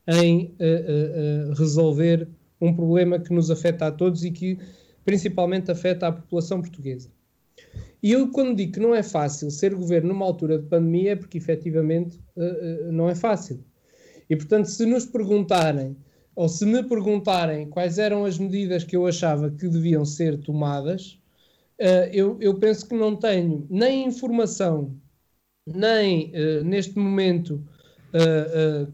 em 0.08 0.56
uh, 0.58 1.50
uh, 1.50 1.54
resolver 1.54 2.28
um 2.60 2.74
problema 2.74 3.18
que 3.18 3.32
nos 3.32 3.50
afeta 3.50 3.86
a 3.86 3.92
todos 3.92 4.24
e 4.24 4.30
que 4.30 4.58
principalmente 5.04 5.70
afeta 5.70 6.08
a 6.08 6.12
população 6.12 6.60
portuguesa. 6.60 7.10
E 8.02 8.12
eu, 8.12 8.30
quando 8.30 8.56
digo 8.56 8.72
que 8.72 8.80
não 8.80 8.94
é 8.94 9.02
fácil 9.02 9.50
ser 9.50 9.74
governo 9.74 10.10
numa 10.12 10.24
altura 10.24 10.58
de 10.58 10.66
pandemia, 10.66 11.12
é 11.12 11.16
porque 11.16 11.38
efetivamente 11.38 12.20
uh, 12.36 12.88
uh, 12.88 12.92
não 12.92 13.08
é 13.08 13.14
fácil. 13.14 13.64
E, 14.30 14.36
portanto, 14.36 14.66
se 14.66 14.86
nos 14.86 15.04
perguntarem, 15.06 15.96
ou 16.34 16.48
se 16.48 16.64
me 16.64 16.82
perguntarem 16.84 17.68
quais 17.68 17.98
eram 17.98 18.24
as 18.24 18.38
medidas 18.38 18.84
que 18.84 18.96
eu 18.96 19.06
achava 19.06 19.50
que 19.50 19.68
deviam 19.68 20.04
ser 20.04 20.38
tomadas, 20.38 21.18
uh, 21.80 22.06
eu, 22.12 22.36
eu, 22.40 22.54
penso 22.54 22.86
que 22.86 22.94
não 22.94 23.16
tenho 23.16 23.66
nem 23.68 24.06
informação, 24.06 24.94
nem 25.66 26.32
neste 26.64 26.96
momento 26.98 27.62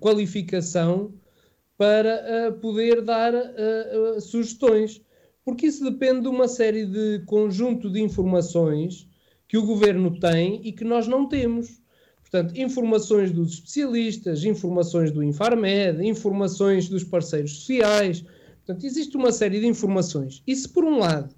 qualificação 0.00 1.12
para 1.76 2.52
poder 2.60 3.02
dar 3.02 3.32
sugestões 4.20 5.02
porque 5.44 5.66
isso 5.66 5.84
depende 5.84 6.22
de 6.22 6.28
uma 6.28 6.48
série 6.48 6.86
de 6.86 7.22
conjunto 7.26 7.90
de 7.90 8.00
informações 8.00 9.06
que 9.46 9.58
o 9.58 9.66
governo 9.66 10.18
tem 10.18 10.60
e 10.66 10.72
que 10.72 10.84
nós 10.84 11.06
não 11.06 11.28
temos. 11.28 11.82
Portanto, 12.22 12.58
informações 12.58 13.30
dos 13.30 13.52
especialistas, 13.52 14.42
informações 14.42 15.12
do 15.12 15.22
Infarmed, 15.22 16.02
informações 16.04 16.88
dos 16.88 17.04
parceiros 17.04 17.58
sociais. 17.58 18.24
Portanto, 18.64 18.86
existe 18.86 19.16
uma 19.16 19.30
série 19.30 19.60
de 19.60 19.66
informações. 19.66 20.42
E 20.46 20.56
se, 20.56 20.66
por 20.66 20.82
um 20.82 20.98
lado, 20.98 21.34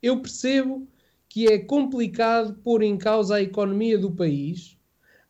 eu 0.00 0.20
percebo 0.20 0.86
que 1.28 1.48
é 1.48 1.58
complicado 1.58 2.54
pôr 2.62 2.82
em 2.82 2.96
causa 2.96 3.34
a 3.34 3.42
economia 3.42 3.98
do 3.98 4.12
país, 4.12 4.78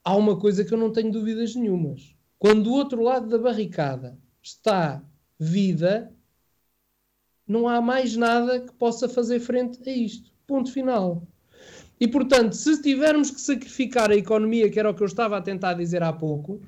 há 0.04 0.14
uma 0.14 0.38
coisa 0.38 0.62
que 0.62 0.72
eu 0.72 0.78
não 0.78 0.92
tenho 0.92 1.10
dúvidas 1.10 1.54
nenhumas. 1.54 2.14
Quando 2.38 2.64
do 2.64 2.72
outro 2.72 3.02
lado 3.02 3.28
da 3.28 3.38
barricada 3.38 4.18
está 4.42 5.02
vida, 5.38 6.12
não 7.46 7.66
há 7.66 7.80
mais 7.80 8.16
nada 8.16 8.60
que 8.60 8.72
possa 8.74 9.08
fazer 9.08 9.40
frente 9.40 9.88
a 9.88 9.92
isto. 9.92 10.30
Ponto 10.46 10.72
final. 10.72 11.26
E 11.98 12.08
portanto, 12.08 12.54
se 12.54 12.80
tivermos 12.80 13.30
que 13.30 13.40
sacrificar 13.40 14.10
a 14.10 14.16
economia, 14.16 14.70
que 14.70 14.78
era 14.78 14.90
o 14.90 14.94
que 14.94 15.02
eu 15.02 15.06
estava 15.06 15.36
a 15.36 15.42
tentar 15.42 15.74
dizer 15.74 16.02
há 16.02 16.12
pouco, 16.12 16.60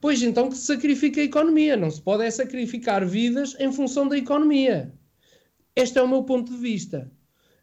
pois 0.00 0.22
então 0.22 0.48
que 0.48 0.56
se 0.56 0.66
sacrifique 0.66 1.20
a 1.20 1.24
economia. 1.24 1.76
Não 1.76 1.90
se 1.90 2.02
pode 2.02 2.24
é 2.24 2.30
sacrificar 2.30 3.06
vidas 3.06 3.56
em 3.58 3.72
função 3.72 4.06
da 4.08 4.18
economia. 4.18 4.92
Este 5.74 5.98
é 5.98 6.02
o 6.02 6.08
meu 6.08 6.24
ponto 6.24 6.52
de 6.52 6.58
vista. 6.58 7.10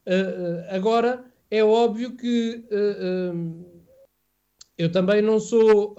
Uh, 0.05 0.65
agora, 0.69 1.25
é 1.49 1.63
óbvio 1.63 2.15
que 2.15 2.65
uh, 2.71 3.65
eu 4.77 4.91
também 4.91 5.21
não 5.21 5.39
sou, 5.39 5.95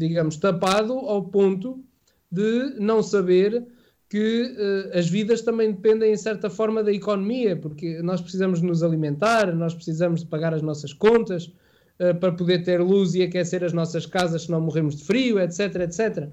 digamos, 0.00 0.36
tapado 0.36 0.94
ao 0.94 1.22
ponto 1.24 1.84
de 2.30 2.74
não 2.78 3.02
saber 3.02 3.66
que 4.08 4.42
uh, 4.42 4.98
as 4.98 5.08
vidas 5.08 5.42
também 5.42 5.70
dependem, 5.72 6.12
em 6.12 6.16
certa 6.16 6.50
forma, 6.50 6.82
da 6.82 6.92
economia, 6.92 7.54
porque 7.54 8.02
nós 8.02 8.20
precisamos 8.20 8.60
nos 8.60 8.82
alimentar, 8.82 9.54
nós 9.54 9.74
precisamos 9.74 10.20
de 10.22 10.26
pagar 10.26 10.52
as 10.52 10.62
nossas 10.62 10.92
contas 10.92 11.46
uh, 11.46 12.18
para 12.18 12.32
poder 12.32 12.64
ter 12.64 12.80
luz 12.80 13.14
e 13.14 13.22
aquecer 13.22 13.62
as 13.62 13.72
nossas 13.72 14.06
casas 14.06 14.42
se 14.42 14.50
não 14.50 14.60
morremos 14.60 14.96
de 14.96 15.04
frio, 15.04 15.38
etc, 15.38 15.76
etc. 15.82 16.28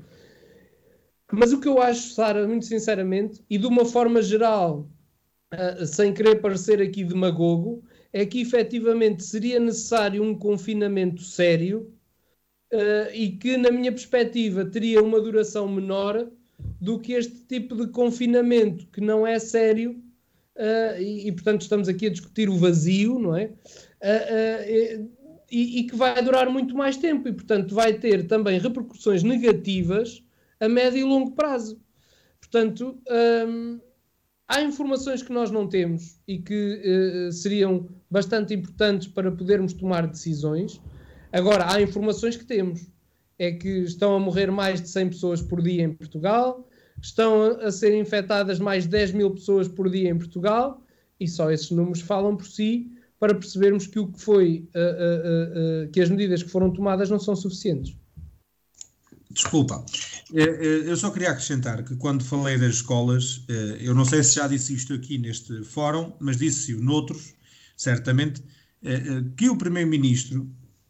Mas 1.32 1.52
o 1.52 1.60
que 1.60 1.68
eu 1.68 1.80
acho, 1.80 2.14
Sara, 2.14 2.48
muito 2.48 2.66
sinceramente, 2.66 3.44
e 3.50 3.58
de 3.58 3.68
uma 3.68 3.86
forma 3.86 4.22
geral, 4.22 4.90
uh, 5.54 5.86
sem 5.86 6.14
querer 6.14 6.42
parecer 6.42 6.82
aqui 6.82 7.04
demagogo, 7.04 7.84
é 8.14 8.26
que 8.26 8.42
efetivamente 8.42 9.24
seria 9.24 9.60
necessário 9.60 10.24
um 10.24 10.34
confinamento 10.34 11.22
sério 11.22 11.94
uh, 12.74 13.14
e 13.14 13.32
que, 13.32 13.58
na 13.58 13.72
minha 13.72 13.92
perspectiva, 13.92 14.66
teria 14.66 15.02
uma 15.02 15.20
duração 15.20 15.68
menor 15.68 16.28
do 16.82 17.00
que 17.00 17.14
este 17.14 17.46
tipo 17.46 17.76
de 17.76 17.88
confinamento, 17.92 18.88
que 18.88 19.02
não 19.02 19.26
é 19.26 19.40
sério, 19.40 20.02
uh, 20.56 21.02
e, 21.02 21.28
e, 21.28 21.32
portanto 21.32 21.62
estamos 21.62 21.88
aqui 21.88 22.08
a 22.08 22.12
discutir 22.12 22.50
o 22.50 22.58
vazio, 22.58 23.20
não 23.20 23.36
é? 23.36 23.46
Uh, 23.46 25.10
e, 25.50 25.80
e, 25.80 25.84
que 25.86 25.96
vai 25.96 26.22
durar 26.22 26.50
muito 26.50 26.76
mais 26.76 26.98
tempo, 26.98 27.28
e 27.28 27.34
portanto 27.34 27.74
vai 27.74 27.94
ter 27.94 28.28
também 28.28 28.60
repercussões 28.60 29.24
negativas 29.24 30.22
a 30.60 30.68
médio 30.68 31.00
e 31.00 31.04
longo 31.04 31.32
prazo. 31.32 31.80
Portanto, 32.40 33.00
um, 33.48 33.80
há 34.48 34.62
informações 34.62 35.24
que 35.24 35.32
nós 35.32 35.50
não 35.50 35.68
temos 35.68 36.20
e 36.28 36.38
que 36.40 37.30
seriam 37.32 37.88
bastante 38.10 38.54
importantes 38.54 39.08
para 39.08 39.32
podermos 39.32 39.74
tomar 39.74 40.06
decisões. 40.06 40.82
Agora, 41.32 41.72
há 41.72 41.82
informações 41.82 42.36
que 42.36 42.46
temos. 42.46 42.88
É 43.40 43.52
que 43.52 43.70
estão 43.84 44.16
a 44.16 44.20
morrer 44.20 44.52
mais 44.52 44.82
de 44.82 44.90
100 44.90 45.10
pessoas 45.10 45.42
por 45.42 45.62
dia 45.62 45.84
em 45.84 45.94
Portugal, 45.94 46.68
estão 47.00 47.44
a, 47.44 47.72
ser 47.72 47.96
infectadas 47.96 48.58
mais 48.58 48.86
de 48.86 48.90
10 48.90 49.12
mil 49.12 49.32
pessoas 49.32 49.68
por 49.68 49.90
dia 49.92 50.10
em 50.10 50.18
Portugal, 50.18 50.82
e 51.20 51.28
só 51.28 51.52
esses 51.52 51.70
números 51.70 52.02
falam 52.02 52.36
por 52.36 52.48
si 52.48 52.92
para 53.20 53.36
percebermos 53.36 53.86
que 53.86 54.00
o 54.00 54.12
que 54.12 54.20
foi, 54.20 54.68
uh, 54.76 54.80
uh, 54.80 55.86
uh, 55.86 55.92
que 55.92 56.02
as 56.02 56.10
medidas 56.10 56.42
que 56.42 56.50
foram 56.50 56.72
tomadas 56.72 57.10
não 57.10 57.20
são 57.20 57.36
suficientes. 57.36 57.96
Desculpa, 59.38 59.86
eh, 60.34 60.42
eh, 60.42 60.90
eu 60.90 60.98
só 60.98 61.12
queria 61.12 61.30
acrescentar 61.30 61.84
que 61.84 61.96
quando 61.96 62.24
falei 62.24 62.58
das 62.58 62.76
escolas, 62.76 63.44
eh, 63.48 63.78
eu 63.82 63.94
não 63.94 64.04
sei 64.04 64.24
se 64.24 64.36
já 64.36 64.48
disse 64.48 64.74
isto 64.74 64.96
aqui 64.96 65.20
neste 65.20 65.64
fórum, 65.64 66.12
mas 66.20 66.38
disse-o 66.38 66.82
noutros, 66.82 67.36
certamente, 67.76 68.42
que 69.36 69.50
o 69.50 69.58
Primeiro-Ministro 69.58 70.50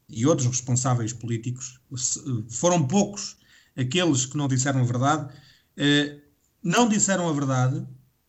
e 0.09 0.25
outros 0.25 0.47
responsáveis 0.47 1.13
políticos, 1.13 1.79
foram 2.49 2.87
poucos 2.87 3.37
aqueles 3.75 4.25
que 4.25 4.37
não 4.37 4.47
disseram 4.47 4.79
a 4.79 4.83
verdade, 4.83 5.33
eh, 5.75 6.19
não 6.63 6.87
disseram 6.89 7.29
a 7.29 7.33
verdade, 7.33 7.85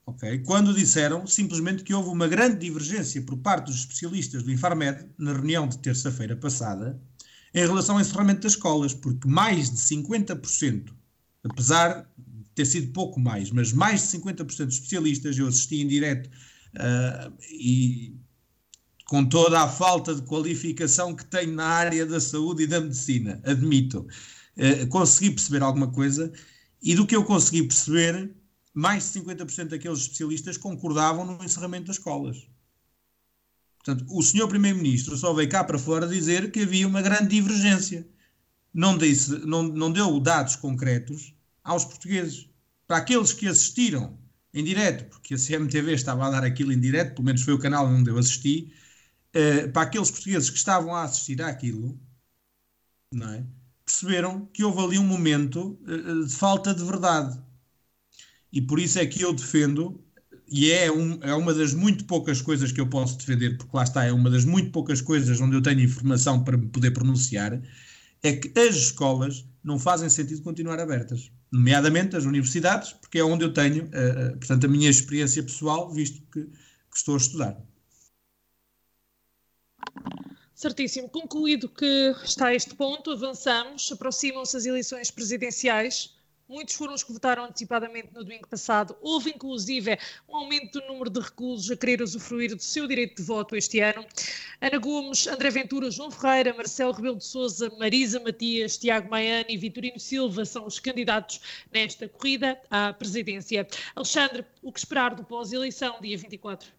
ok? 0.07 0.39
Quando 0.41 0.75
disseram 0.75 1.27
simplesmente 1.27 1.83
que 1.83 1.95
houve 1.95 2.11
uma 2.11 2.29
grande 2.29 2.59
divergência 2.59 3.23
por 3.23 3.39
parte 3.39 3.67
dos 3.67 3.77
especialistas 3.77 4.43
do 4.43 4.53
Infarmed 4.53 5.07
na 5.17 5.33
reunião 5.33 5.67
de 5.67 5.79
terça-feira 5.79 6.37
passada 6.37 7.01
em 7.55 7.61
relação 7.61 7.95
ao 7.95 8.01
encerramento 8.01 8.43
das 8.43 8.53
escolas, 8.53 8.93
porque 8.93 9.27
mais 9.27 9.71
de 9.71 9.77
50%, 9.77 10.93
apesar 11.45 12.09
de 12.17 12.51
ter 12.55 12.67
sido 12.67 12.93
pouco 12.93 13.19
mais, 13.19 13.51
mas 13.51 13.73
mais 13.73 14.03
de 14.03 14.19
50% 14.19 14.67
dos 14.67 14.75
especialistas, 14.75 15.39
eu 15.39 15.47
assisti 15.47 15.81
em 15.81 15.89
direto 15.89 16.27
uh, 16.27 17.33
e 17.51 18.15
com 19.09 19.25
toda 19.25 19.63
a 19.63 19.67
falta 19.67 20.15
de 20.15 20.21
qualificação 20.21 21.17
que 21.17 21.25
tenho 21.25 21.55
na 21.55 21.65
área 21.65 22.05
da 22.05 22.21
saúde 22.21 22.65
e 22.65 22.67
da 22.67 22.79
medicina, 22.79 23.41
admito, 23.43 24.07
uh, 24.57 24.87
consegui 24.89 25.31
perceber 25.31 25.63
alguma 25.63 25.91
coisa 25.91 26.31
e 26.83 26.95
do 26.95 27.07
que 27.07 27.17
eu 27.17 27.25
consegui 27.25 27.63
perceber, 27.63 28.31
mais 28.75 29.11
de 29.11 29.21
50% 29.21 29.69
daqueles 29.69 30.01
especialistas 30.01 30.59
concordavam 30.59 31.25
no 31.25 31.43
encerramento 31.43 31.87
das 31.87 31.97
escolas. 31.97 32.47
Portanto, 33.79 34.05
o 34.11 34.23
senhor 34.23 34.47
Primeiro-Ministro 34.47 35.17
só 35.17 35.33
veio 35.33 35.49
cá 35.49 35.65
para 35.65 35.79
fora 35.79 36.07
dizer 36.07 36.53
que 36.53 36.61
havia 36.61 36.87
uma 36.87 37.01
grande 37.01 37.29
divergência. 37.29 38.07
Não, 38.75 38.99
disse, 38.99 39.39
não, 39.47 39.63
não 39.63 39.91
deu 39.91 40.21
dados 40.21 40.55
concretos 40.55 41.35
aos 41.65 41.87
portugueses. 41.87 42.47
Para 42.87 42.99
aqueles 42.99 43.33
que 43.33 43.49
assistiram 43.49 44.19
em 44.53 44.63
direto, 44.63 45.09
porque 45.09 45.33
a 45.33 45.39
CMTV 45.39 45.95
estava 45.95 46.27
a 46.27 46.31
dar 46.31 46.45
aquilo 46.45 46.75
em 46.75 46.79
direto, 46.79 47.15
pelo 47.15 47.25
menos 47.25 47.41
foi 47.41 47.55
o 47.55 47.59
canal 47.59 47.87
onde 47.87 48.11
eu 48.11 48.19
assisti, 48.19 48.71
uh, 49.35 49.73
para 49.73 49.83
aqueles 49.83 50.11
portugueses 50.11 50.51
que 50.51 50.59
estavam 50.59 50.95
a 50.95 51.05
assistir 51.05 51.41
àquilo, 51.43 51.99
não 53.13 53.29
é? 53.31 53.47
perceberam 53.89 54.47
que 54.53 54.63
houve 54.63 54.81
ali 54.81 54.99
um 54.99 55.07
momento 55.07 55.79
uh, 55.83 56.27
de 56.27 56.35
falta 56.35 56.75
de 56.75 56.85
verdade. 56.85 57.41
E 58.53 58.61
por 58.61 58.79
isso 58.79 58.99
é 58.99 59.07
que 59.07 59.23
eu 59.23 59.33
defendo, 59.33 60.01
e 60.47 60.71
é, 60.71 60.93
um, 60.93 61.19
é 61.23 61.35
uma 61.35 61.55
das 61.55 61.75
muito 61.75 62.05
poucas 62.05 62.41
coisas 62.41 62.71
que 62.71 62.81
eu 62.81 62.87
posso 62.87 63.17
defender, 63.17 63.57
porque 63.57 63.77
lá 63.77 63.83
está, 63.83 64.05
é 64.05 64.13
uma 64.13 64.31
das 64.31 64.45
muito 64.45 64.71
poucas 64.71 65.01
coisas 65.01 65.41
onde 65.41 65.57
eu 65.57 65.63
tenho 65.63 65.81
informação 65.81 66.45
para 66.45 66.57
me 66.57 66.67
poder 66.69 66.91
pronunciar, 66.91 67.61
é 68.23 68.33
que 68.33 68.59
as 68.59 68.77
escolas 68.77 69.45
não 69.63 69.79
fazem 69.79 70.09
sentido 70.09 70.43
continuar 70.43 70.79
abertas, 70.81 71.31
nomeadamente 71.51 72.17
as 72.17 72.25
universidades, 72.25 72.93
porque 72.93 73.19
é 73.19 73.25
onde 73.25 73.45
eu 73.45 73.53
tenho, 73.53 73.85
uh, 73.85 74.37
portanto, 74.39 74.65
a 74.65 74.69
minha 74.69 74.89
experiência 74.89 75.43
pessoal, 75.43 75.93
visto 75.93 76.21
que, 76.33 76.43
que 76.43 76.97
estou 76.97 77.15
a 77.15 77.19
estudar. 77.19 77.57
Certíssimo. 80.59 81.09
Concluído 81.09 81.69
que 81.69 82.13
está 82.25 82.53
este 82.53 82.75
ponto, 82.75 83.13
avançamos. 83.13 83.93
Aproximam-se 83.93 84.57
as 84.57 84.67
eleições 84.67 85.09
presidenciais. 85.09 86.19
Muitos 86.49 86.75
foram 86.75 86.95
os 86.95 87.05
que 87.05 87.13
votaram 87.13 87.45
antecipadamente 87.45 88.09
no 88.13 88.25
domingo 88.25 88.49
passado. 88.49 88.97
Houve, 89.03 89.31
inclusive, 89.31 89.99
um 90.27 90.35
aumento 90.35 90.81
do 90.81 90.87
número 90.89 91.11
de 91.11 91.21
reclusos 91.21 91.71
a 91.71 91.77
querer 91.77 92.03
usufruir 92.03 92.57
do 92.57 92.63
seu 92.63 92.89
direito 92.89 93.19
de 93.19 93.23
voto 93.23 93.55
este 93.55 93.81
ano. 93.81 94.05
Ana 94.61 94.79
Gomes, 94.79 95.27
André 95.27 95.51
Ventura, 95.51 95.91
João 95.91 96.11
Ferreira, 96.11 96.55
Marcelo 96.55 96.91
Rebelo 96.93 97.17
de 97.17 97.25
Souza, 97.25 97.71
Marisa 97.79 98.19
Matias, 98.19 98.79
Tiago 98.79 99.11
Maiani 99.11 99.55
e 99.55 99.57
Vitorino 99.59 100.01
Silva 100.01 100.45
são 100.45 100.67
os 100.67 100.81
candidatos 100.81 101.41
nesta 101.71 102.09
corrida 102.09 102.59
à 102.71 102.95
presidência. 102.95 103.69
Alexandre, 103.95 104.45
o 104.63 104.73
que 104.73 104.79
esperar 104.81 105.15
do 105.15 105.23
pós-eleição, 105.23 106.01
dia 106.01 106.17
24? 106.17 106.78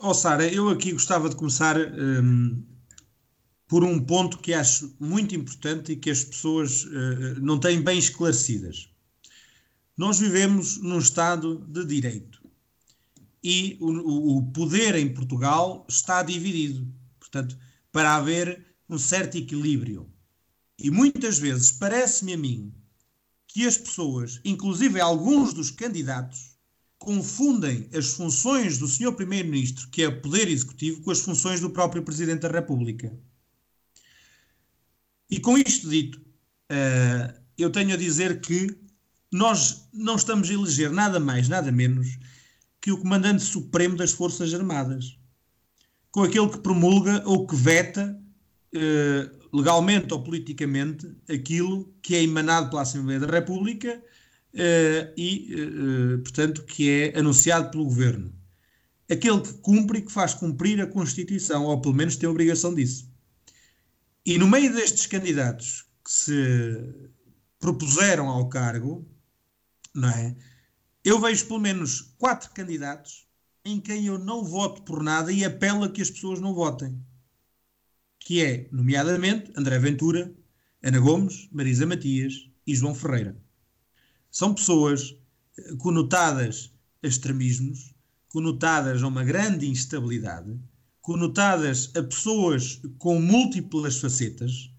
Oh, 0.00 0.14
Sara, 0.14 0.52
eu 0.52 0.68
aqui 0.68 0.92
gostava 0.92 1.28
de 1.28 1.36
começar 1.36 1.76
um, 1.78 2.60
por 3.68 3.84
um 3.84 4.00
ponto 4.00 4.38
que 4.38 4.52
acho 4.52 4.94
muito 4.98 5.34
importante 5.34 5.92
e 5.92 5.96
que 5.96 6.10
as 6.10 6.24
pessoas 6.24 6.84
uh, 6.84 7.40
não 7.40 7.58
têm 7.58 7.80
bem 7.80 7.98
esclarecidas. 7.98 8.88
Nós 9.96 10.18
vivemos 10.18 10.78
num 10.78 10.98
Estado 10.98 11.64
de 11.68 11.84
Direito 11.84 12.42
e 13.42 13.78
o, 13.80 14.38
o 14.38 14.42
poder 14.50 14.96
em 14.96 15.12
Portugal 15.12 15.86
está 15.88 16.22
dividido. 16.22 16.92
Portanto, 17.20 17.56
para 17.92 18.16
haver 18.16 18.66
um 18.88 18.98
certo 18.98 19.36
equilíbrio. 19.38 20.10
E 20.78 20.90
muitas 20.90 21.38
vezes 21.38 21.70
parece-me 21.70 22.34
a 22.34 22.38
mim 22.38 22.74
que 23.46 23.66
as 23.66 23.78
pessoas, 23.78 24.40
inclusive 24.44 25.00
alguns 25.00 25.54
dos 25.54 25.70
candidatos, 25.70 26.55
confundem 27.06 27.88
as 27.94 28.14
funções 28.14 28.78
do 28.78 28.88
Sr. 28.88 29.12
Primeiro-Ministro, 29.12 29.88
que 29.90 30.02
é 30.02 30.08
o 30.08 30.20
poder 30.20 30.48
executivo, 30.48 31.02
com 31.02 31.12
as 31.12 31.20
funções 31.20 31.60
do 31.60 31.70
próprio 31.70 32.02
Presidente 32.02 32.40
da 32.40 32.48
República. 32.48 33.16
E 35.30 35.38
com 35.38 35.56
isto 35.56 35.88
dito, 35.88 36.18
uh, 36.18 37.32
eu 37.56 37.70
tenho 37.70 37.94
a 37.94 37.96
dizer 37.96 38.40
que 38.40 38.76
nós 39.30 39.88
não 39.92 40.16
estamos 40.16 40.50
a 40.50 40.52
eleger 40.52 40.90
nada 40.90 41.20
mais, 41.20 41.48
nada 41.48 41.70
menos 41.70 42.18
que 42.80 42.90
o 42.90 42.98
Comandante 42.98 43.44
Supremo 43.44 43.96
das 43.96 44.10
Forças 44.10 44.52
Armadas, 44.52 45.16
com 46.10 46.24
aquele 46.24 46.48
que 46.48 46.58
promulga 46.58 47.22
ou 47.24 47.46
que 47.46 47.54
veta, 47.54 48.20
uh, 48.74 49.56
legalmente 49.56 50.12
ou 50.12 50.24
politicamente, 50.24 51.08
aquilo 51.30 51.94
que 52.02 52.16
é 52.16 52.24
emanado 52.24 52.68
pela 52.68 52.82
Assembleia 52.82 53.20
da 53.20 53.28
República 53.28 54.02
e, 55.16 55.54
uh, 55.54 56.18
portanto, 56.18 56.64
que 56.64 56.90
é 56.90 57.18
anunciado 57.18 57.70
pelo 57.70 57.84
governo. 57.84 58.32
Aquele 59.08 59.40
que 59.40 59.52
cumpre 59.54 59.98
e 59.98 60.02
que 60.02 60.12
faz 60.12 60.34
cumprir 60.34 60.80
a 60.80 60.86
Constituição, 60.86 61.64
ou 61.64 61.80
pelo 61.80 61.94
menos 61.94 62.16
tem 62.16 62.26
a 62.26 62.30
obrigação 62.30 62.74
disso. 62.74 63.08
E 64.24 64.38
no 64.38 64.48
meio 64.48 64.72
destes 64.72 65.06
candidatos 65.06 65.86
que 66.04 66.10
se 66.10 66.94
propuseram 67.60 68.28
ao 68.28 68.48
cargo, 68.48 69.06
não 69.94 70.08
é? 70.08 70.36
Eu 71.04 71.20
vejo 71.20 71.46
pelo 71.46 71.60
menos 71.60 72.14
quatro 72.18 72.50
candidatos 72.50 73.26
em 73.64 73.80
quem 73.80 74.06
eu 74.06 74.18
não 74.18 74.44
voto 74.44 74.82
por 74.82 75.02
nada 75.02 75.32
e 75.32 75.44
apelo 75.44 75.84
a 75.84 75.88
que 75.88 76.02
as 76.02 76.10
pessoas 76.10 76.40
não 76.40 76.54
votem. 76.54 77.00
Que 78.18 78.44
é, 78.44 78.68
nomeadamente, 78.72 79.52
André 79.56 79.78
Ventura, 79.78 80.34
Ana 80.82 80.98
Gomes, 80.98 81.48
Marisa 81.52 81.86
Matias 81.86 82.50
e 82.66 82.74
João 82.74 82.94
Ferreira. 82.94 83.36
São 84.38 84.52
pessoas 84.52 85.16
eh, 85.58 85.76
conotadas 85.78 86.70
a 87.02 87.06
extremismos, 87.06 87.94
conotadas 88.28 89.02
a 89.02 89.06
uma 89.06 89.24
grande 89.24 89.66
instabilidade, 89.66 90.60
conotadas 91.00 91.90
a 91.96 92.02
pessoas 92.02 92.82
com 92.98 93.18
múltiplas 93.18 93.96
facetas, 93.98 94.70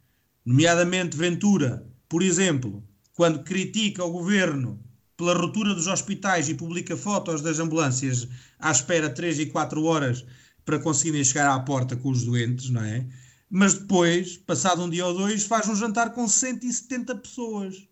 nomeadamente 0.46 1.18
Ventura, 1.18 1.92
por 2.08 2.22
exemplo, 2.22 2.88
quando 3.14 3.44
critica 3.44 4.06
o 4.06 4.12
governo 4.12 4.80
pela 5.18 5.34
ruptura 5.34 5.74
dos 5.74 5.88
hospitais 5.88 6.48
e 6.50 6.54
publica 6.54 6.96
fotos 6.96 7.42
das 7.42 7.58
ambulâncias 7.58 8.28
à 8.60 8.70
espera 8.70 9.10
3 9.10 9.40
e 9.40 9.46
4 9.48 9.84
horas 9.84 10.24
para 10.64 10.78
conseguirem 10.78 11.24
chegar 11.24 11.52
à 11.52 11.60
porta 11.62 11.96
com 11.96 12.12
os 12.12 12.24
doentes, 12.24 12.70
não 12.70 12.84
é? 12.84 13.08
Mas 13.50 13.74
depois, 13.74 14.38
passado 14.38 14.84
um 14.84 14.90
dia 14.90 15.08
ou 15.08 15.18
dois, 15.18 15.46
faz 15.46 15.68
um 15.68 15.76
jantar 15.76 16.14
com 16.14 16.28
170 16.28 17.16
pessoas. 17.16 17.88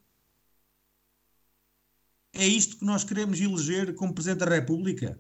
É 2.36 2.46
isto 2.46 2.78
que 2.78 2.86
nós 2.86 3.04
queremos 3.04 3.40
eleger 3.40 3.96
como 3.96 4.14
Presidente 4.14 4.40
da 4.40 4.56
República? 4.56 5.18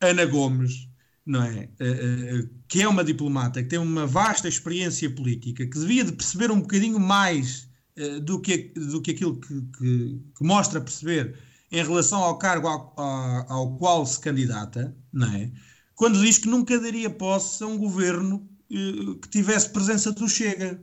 Ana 0.00 0.26
Gomes, 0.26 0.88
não 1.24 1.42
é? 1.42 1.68
Uh, 1.80 2.42
uh, 2.42 2.50
que 2.68 2.82
é 2.82 2.88
uma 2.88 3.04
diplomata, 3.04 3.62
que 3.62 3.68
tem 3.68 3.78
uma 3.78 4.06
vasta 4.06 4.48
experiência 4.48 5.08
política, 5.08 5.64
que 5.64 5.78
devia 5.78 6.04
de 6.04 6.12
perceber 6.12 6.50
um 6.50 6.60
bocadinho 6.60 6.98
mais 6.98 7.68
uh, 7.96 8.20
do, 8.20 8.40
que, 8.40 8.72
do 8.74 9.00
que 9.00 9.12
aquilo 9.12 9.40
que, 9.40 9.62
que, 9.78 10.20
que, 10.36 10.44
mostra 10.44 10.80
perceber 10.80 11.38
em 11.70 11.82
relação 11.82 12.20
ao 12.20 12.38
cargo 12.38 12.66
ao, 12.66 12.92
ao, 12.96 13.52
ao, 13.52 13.78
qual 13.78 14.04
se 14.04 14.20
candidata, 14.20 14.94
não 15.12 15.32
é? 15.32 15.50
Quando 15.94 16.20
diz 16.20 16.38
que 16.38 16.48
nunca 16.48 16.78
daria 16.78 17.08
posse 17.08 17.62
a 17.62 17.66
um 17.68 17.78
governo 17.78 18.48
que 18.68 19.28
tivesse 19.28 19.70
presença 19.70 20.10
do 20.10 20.28
Chega. 20.28 20.80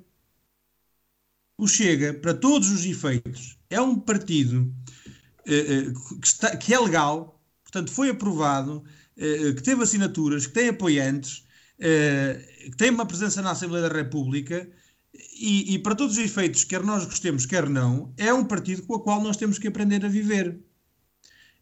O 1.57 1.67
Chega, 1.67 2.13
para 2.13 2.33
todos 2.33 2.69
os 2.69 2.85
efeitos, 2.85 3.57
é 3.69 3.79
um 3.81 3.99
partido 3.99 4.73
eh, 4.73 4.83
eh, 4.83 5.00
que, 5.43 6.27
está, 6.27 6.55
que, 6.55 6.73
é 6.73 6.79
legal, 6.79 7.39
portanto 7.63 7.91
foi 7.91 8.09
aprovado, 8.09 8.83
eh, 9.17 9.53
que 9.53 9.63
teve 9.63 9.83
assinaturas, 9.83 10.47
que 10.47 10.53
tem 10.53 10.69
apoiantes, 10.69 11.45
que 11.77 12.77
tem 12.77 12.91
uma 12.91 13.07
presença 13.07 13.41
na 13.41 13.51
Assembleia 13.51 13.89
da 13.89 13.95
República 13.95 14.69
e, 15.13 15.73
e, 15.73 15.79
para 15.79 15.95
todos 15.95 16.17
os 16.17 16.23
efeitos, 16.23 16.63
quer 16.63 16.83
nós 16.83 17.05
gostemos, 17.05 17.45
quer 17.45 17.67
não, 17.67 18.13
é 18.17 18.31
um 18.31 18.45
partido 18.45 18.83
com 18.83 18.93
o 18.93 18.99
qual 18.99 19.21
nós 19.21 19.35
temos 19.35 19.57
que 19.57 19.67
aprender 19.67 20.05
a 20.05 20.09
viver. 20.09 20.59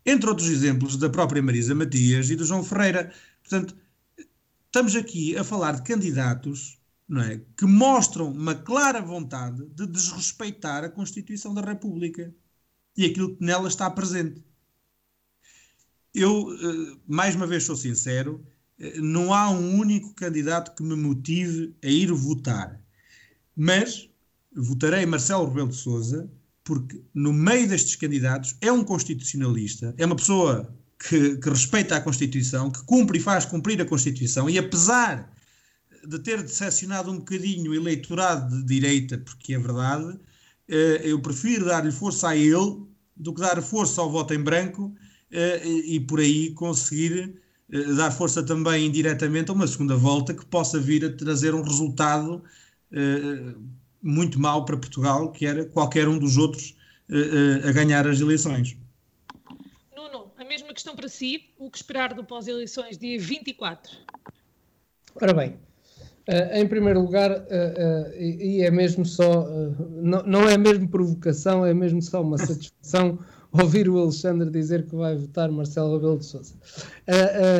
Entre 0.06 0.30
outros 0.30 0.50
exemplos 0.50 0.98
da 0.98 1.10
própria 1.10 1.42
Marisa 1.42 1.74
Matias 1.74 2.30
e 2.30 2.36
do 2.36 2.46
João 2.46 2.64
Ferreira. 2.64 3.14
Portanto, 3.42 3.76
estamos 4.66 4.96
aqui 4.96 5.38
a 5.38 5.44
falar 5.44 5.78
de 5.78 5.84
candidatos 5.84 6.80
não 7.10 7.24
é, 7.24 7.42
que 7.58 7.66
mostram 7.66 8.32
uma 8.32 8.54
clara 8.54 9.02
vontade 9.02 9.66
de 9.70 9.88
desrespeitar 9.88 10.84
a 10.84 10.90
Constituição 10.90 11.56
da 11.56 11.62
República 11.62 12.32
e 13.00 13.06
aquilo 13.06 13.36
que 13.36 13.44
nela 13.44 13.70
está 13.70 13.90
presente. 13.90 14.44
Eu, 16.14 16.52
eh, 16.52 16.98
mais 17.08 17.34
uma 17.34 17.48
vez, 17.48 17.64
sou 17.64 17.76
sincero, 17.76 18.46
não 18.98 19.34
há 19.34 19.50
um 19.50 19.78
único 19.78 20.14
candidato 20.14 20.76
que 20.76 20.84
me 20.84 20.96
motive 20.96 21.74
a 21.84 21.88
ir 21.88 22.12
votar. 22.12 22.82
Mas 23.56 24.10
votarei 24.54 25.06
Marcelo 25.06 25.48
Rebelo 25.48 25.70
de 25.70 25.76
Sousa 25.76 26.30
porque 26.64 27.02
no 27.14 27.34
meio 27.34 27.68
destes 27.68 27.96
candidatos 27.96 28.56
é 28.62 28.72
um 28.72 28.84
constitucionalista, 28.84 29.96
é 29.98 30.06
uma 30.06 30.16
pessoa 30.16 30.72
que, 31.00 31.38
que, 31.38 31.50
respeita 31.50 31.96
a 31.96 32.02
Constituição, 32.02 32.70
que 32.70 32.84
cumpre 32.84 33.18
e 33.18 33.22
faz 33.22 33.46
cumprir 33.46 33.82
a 33.82 33.86
Constituição, 33.86 34.50
e 34.50 34.58
apesar 34.58 35.34
de 36.06 36.20
ter 36.20 36.44
decepcionado 36.44 37.12
um 37.12 37.18
bocadinho 37.18 37.72
o 37.72 37.76
eleitorado 37.76 38.56
de 38.56 38.64
direita, 38.66 39.18
porque 39.18 39.56
é 39.56 39.58
verdade, 39.58 40.20
eh, 40.68 41.02
eu 41.06 41.20
prefiro 41.22 41.66
dar-lhe 41.66 41.92
força 41.92 42.30
a 42.30 42.36
ele 42.36 42.89
do 43.20 43.34
que 43.34 43.42
dar 43.42 43.62
força 43.62 44.02
ao 44.02 44.10
voto 44.10 44.34
em 44.34 44.42
branco 44.42 44.96
eh, 45.32 45.68
e 45.68 46.00
por 46.00 46.20
aí 46.20 46.52
conseguir 46.54 47.40
eh, 47.72 47.84
dar 47.94 48.12
força 48.12 48.42
também 48.42 48.88
indiretamente 48.88 49.52
a 49.52 49.54
uma 49.54 49.68
segunda 49.68 49.96
volta 49.96 50.34
que 50.34 50.46
possa 50.46 50.80
vir 50.80 51.06
a 51.06 51.12
trazer 51.12 51.54
um 51.54 51.62
resultado 51.62 52.44
muito 54.02 54.40
mau 54.40 54.66
para 54.66 54.76
Portugal, 54.76 55.32
que 55.32 55.46
era 55.46 55.64
qualquer 55.64 56.08
um 56.08 56.18
dos 56.18 56.38
outros 56.38 56.76
a 57.68 57.72
ganhar 57.72 58.08
as 58.08 58.20
eleições. 58.20 58.76
Nuno, 59.96 60.32
a 60.36 60.44
mesma 60.44 60.74
questão 60.74 60.96
para 60.96 61.08
si, 61.08 61.52
o 61.60 61.70
que 61.70 61.78
esperar 61.78 62.16
do 62.16 62.24
pós-eleições 62.24 62.98
dia 62.98 63.20
24? 63.20 63.96
Ora 65.22 65.34
bem, 65.36 65.60
Uh, 66.30 66.58
em 66.58 66.68
primeiro 66.68 67.02
lugar, 67.02 67.32
uh, 67.32 67.36
uh, 67.36 68.14
e, 68.16 68.60
e, 68.60 68.62
é 68.62 68.70
mesmo 68.70 69.04
só, 69.04 69.48
não, 69.90 70.22
não, 70.22 70.48
é 70.48 70.60
mesmo 70.60 70.88
provocação, 70.88 71.66
é 71.66 71.74
mesmo 71.74 72.04
só 72.04 72.22
uma 72.22 72.38
satisfação 72.38 73.18
ouvir 73.52 73.90
o 73.90 73.98
Alexandre 73.98 74.48
dizer 74.52 74.86
que 74.86 74.96
vai 74.96 75.16
votar 75.16 75.50
Marcelo 75.50 75.96
Rebelo 75.96 76.20
de 76.20 76.26
Sousa. 76.26 76.54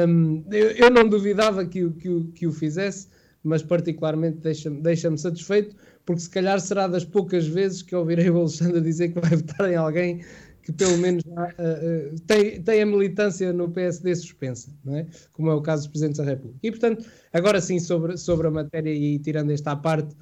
Um, 0.08 0.44
eu, 0.52 0.70
eu, 0.70 0.92
não 0.92 1.10
duvidava 1.10 1.66
que 1.66 1.90
que 1.90 2.24
que 2.36 2.46
o 2.46 2.52
fizesse, 2.52 3.08
mas 3.44 3.64
particularmente 3.64 4.38
deixa-me 4.38 4.80
deixa 4.84 5.18
satisfeito, 5.18 5.76
porque 6.06 6.22
se 6.22 6.30
calhar 6.30 6.60
será 6.60 6.88
das 6.88 7.04
poucas 7.04 7.48
vezes 7.48 7.82
que 7.82 7.96
ouvirei 7.96 8.30
o 8.30 8.38
Alexandre 8.38 8.82
dizer 8.82 9.10
que 9.10 9.20
vai 9.20 9.32
votar 9.36 9.68
em 9.68 9.78
alguém 9.78 10.22
que 10.70 10.74
pelo 10.74 10.98
menos 11.00 11.24
já, 11.24 11.46
uh, 11.46 12.16
uh, 12.16 12.20
tem, 12.28 12.62
tem 12.62 12.82
a 12.82 12.86
militância 12.86 13.52
no 13.52 13.70
PSD 13.70 14.16
suspensa, 14.16 14.72
não 14.86 14.98
é? 14.98 15.08
como 15.34 15.50
é 15.50 15.54
o 15.54 15.62
caso 15.62 15.84
dos 15.84 15.92
Presidentes 15.92 16.20
da 16.20 16.24
República. 16.24 16.60
E, 16.62 16.70
portanto, 16.70 17.06
agora 17.34 17.60
sim, 17.60 17.80
sobre, 17.80 18.18
sobre 18.18 18.48
a 18.48 18.52
matéria 18.52 18.94
e 18.94 19.18
tirando 19.20 19.52
esta 19.52 19.72
à 19.72 19.76
parte, 19.76 20.16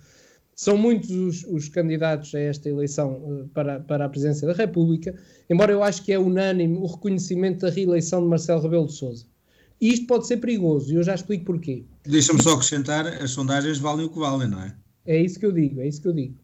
são 0.56 0.78
muitos 0.78 1.10
os, 1.12 1.44
os 1.44 1.70
candidatos 1.70 2.34
a 2.34 2.40
esta 2.40 2.70
eleição 2.70 3.12
uh, 3.16 3.50
para, 3.54 3.82
para 3.82 4.06
a 4.06 4.10
presidência 4.10 4.48
da 4.48 4.54
República, 4.54 5.14
embora 5.50 5.72
eu 5.72 5.84
acho 5.84 6.02
que 6.04 6.14
é 6.14 6.20
unânime 6.20 6.78
o 6.78 6.86
reconhecimento 6.86 7.66
da 7.66 7.70
reeleição 7.70 8.22
de 8.22 8.28
Marcelo 8.28 8.62
Rebelo 8.62 8.88
de 8.88 8.94
Sousa. 8.94 9.26
E 9.80 9.94
isto 9.94 10.08
pode 10.08 10.26
ser 10.28 10.38
perigoso, 10.38 10.92
e 10.92 10.96
eu 10.96 11.04
já 11.04 11.14
explico 11.14 11.46
porquê. 11.46 11.84
Deixa-me 12.04 12.42
só 12.42 12.54
acrescentar, 12.54 13.06
as 13.06 13.32
sondagens 13.32 13.78
valem 13.78 14.06
o 14.06 14.10
que 14.10 14.18
valem, 14.18 14.48
não 14.48 14.62
é? 14.62 14.74
É 15.06 15.22
isso 15.22 15.40
que 15.40 15.46
eu 15.46 15.52
digo, 15.52 15.82
é 15.82 15.88
isso 15.88 16.02
que 16.02 16.08
eu 16.08 16.14
digo. 16.14 16.36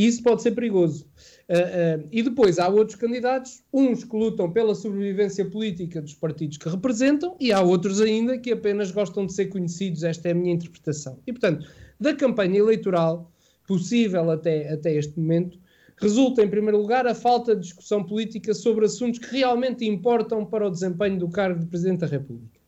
E 0.00 0.06
isso 0.06 0.22
pode 0.22 0.40
ser 0.40 0.52
perigoso. 0.52 1.06
Uh, 1.46 2.00
uh, 2.00 2.08
e 2.10 2.22
depois 2.22 2.58
há 2.58 2.66
outros 2.68 2.96
candidatos, 2.96 3.62
uns 3.70 4.02
que 4.02 4.16
lutam 4.16 4.50
pela 4.50 4.74
sobrevivência 4.74 5.44
política 5.44 6.00
dos 6.00 6.14
partidos 6.14 6.56
que 6.56 6.70
representam, 6.70 7.36
e 7.38 7.52
há 7.52 7.60
outros 7.60 8.00
ainda 8.00 8.38
que 8.38 8.50
apenas 8.50 8.90
gostam 8.90 9.26
de 9.26 9.34
ser 9.34 9.48
conhecidos. 9.48 10.02
Esta 10.02 10.28
é 10.28 10.30
a 10.30 10.34
minha 10.34 10.54
interpretação. 10.54 11.18
E, 11.26 11.32
portanto, 11.34 11.68
da 12.00 12.14
campanha 12.14 12.60
eleitoral, 12.60 13.30
possível 13.66 14.30
até, 14.30 14.72
até 14.72 14.94
este 14.94 15.20
momento, 15.20 15.58
resulta, 15.98 16.42
em 16.42 16.48
primeiro 16.48 16.78
lugar, 16.78 17.06
a 17.06 17.14
falta 17.14 17.54
de 17.54 17.60
discussão 17.60 18.02
política 18.02 18.54
sobre 18.54 18.86
assuntos 18.86 19.18
que 19.18 19.36
realmente 19.36 19.84
importam 19.84 20.46
para 20.46 20.66
o 20.66 20.70
desempenho 20.70 21.18
do 21.18 21.28
cargo 21.28 21.60
de 21.60 21.66
Presidente 21.66 22.00
da 22.00 22.06
República. 22.06 22.58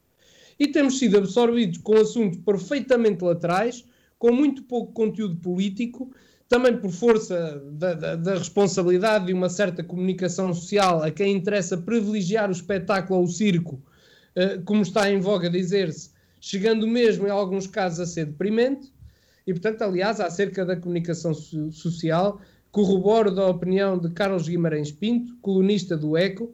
E 0.58 0.68
temos 0.68 0.98
sido 0.98 1.16
absorvidos 1.16 1.78
com 1.78 1.94
assuntos 1.94 2.38
perfeitamente 2.40 3.24
laterais, 3.24 3.86
com 4.18 4.32
muito 4.32 4.64
pouco 4.64 4.92
conteúdo 4.92 5.36
político 5.36 6.12
também 6.52 6.76
por 6.76 6.90
força 6.90 7.62
da, 7.64 7.94
da, 7.94 8.14
da, 8.14 8.34
responsabilidade 8.34 9.24
de 9.24 9.32
uma 9.32 9.48
certa 9.48 9.82
comunicação 9.82 10.52
social 10.52 11.02
a 11.02 11.10
quem 11.10 11.34
interessa 11.34 11.78
privilegiar 11.78 12.50
o 12.50 12.52
espetáculo 12.52 13.20
ou 13.20 13.24
o 13.24 13.28
circo, 13.28 13.80
uh, 14.36 14.62
como 14.62 14.82
está 14.82 15.10
em 15.10 15.18
voga 15.18 15.48
dizer-se, 15.48 16.10
chegando 16.38 16.86
mesmo 16.86 17.26
em 17.26 17.30
alguns 17.30 17.66
casos 17.66 18.00
a 18.00 18.06
ser 18.06 18.26
deprimente. 18.26 18.92
E, 19.46 19.54
portanto, 19.54 19.80
aliás, 19.80 20.20
acerca 20.20 20.62
da 20.62 20.76
comunicação 20.76 21.32
so 21.32 21.72
social, 21.72 22.38
corroboro 22.70 23.34
da 23.34 23.46
opinião 23.46 23.98
de 23.98 24.10
Carlos 24.10 24.46
Guimarães 24.46 24.92
Pinto, 24.92 25.34
colunista 25.40 25.96
do 25.96 26.18
ECO, 26.18 26.44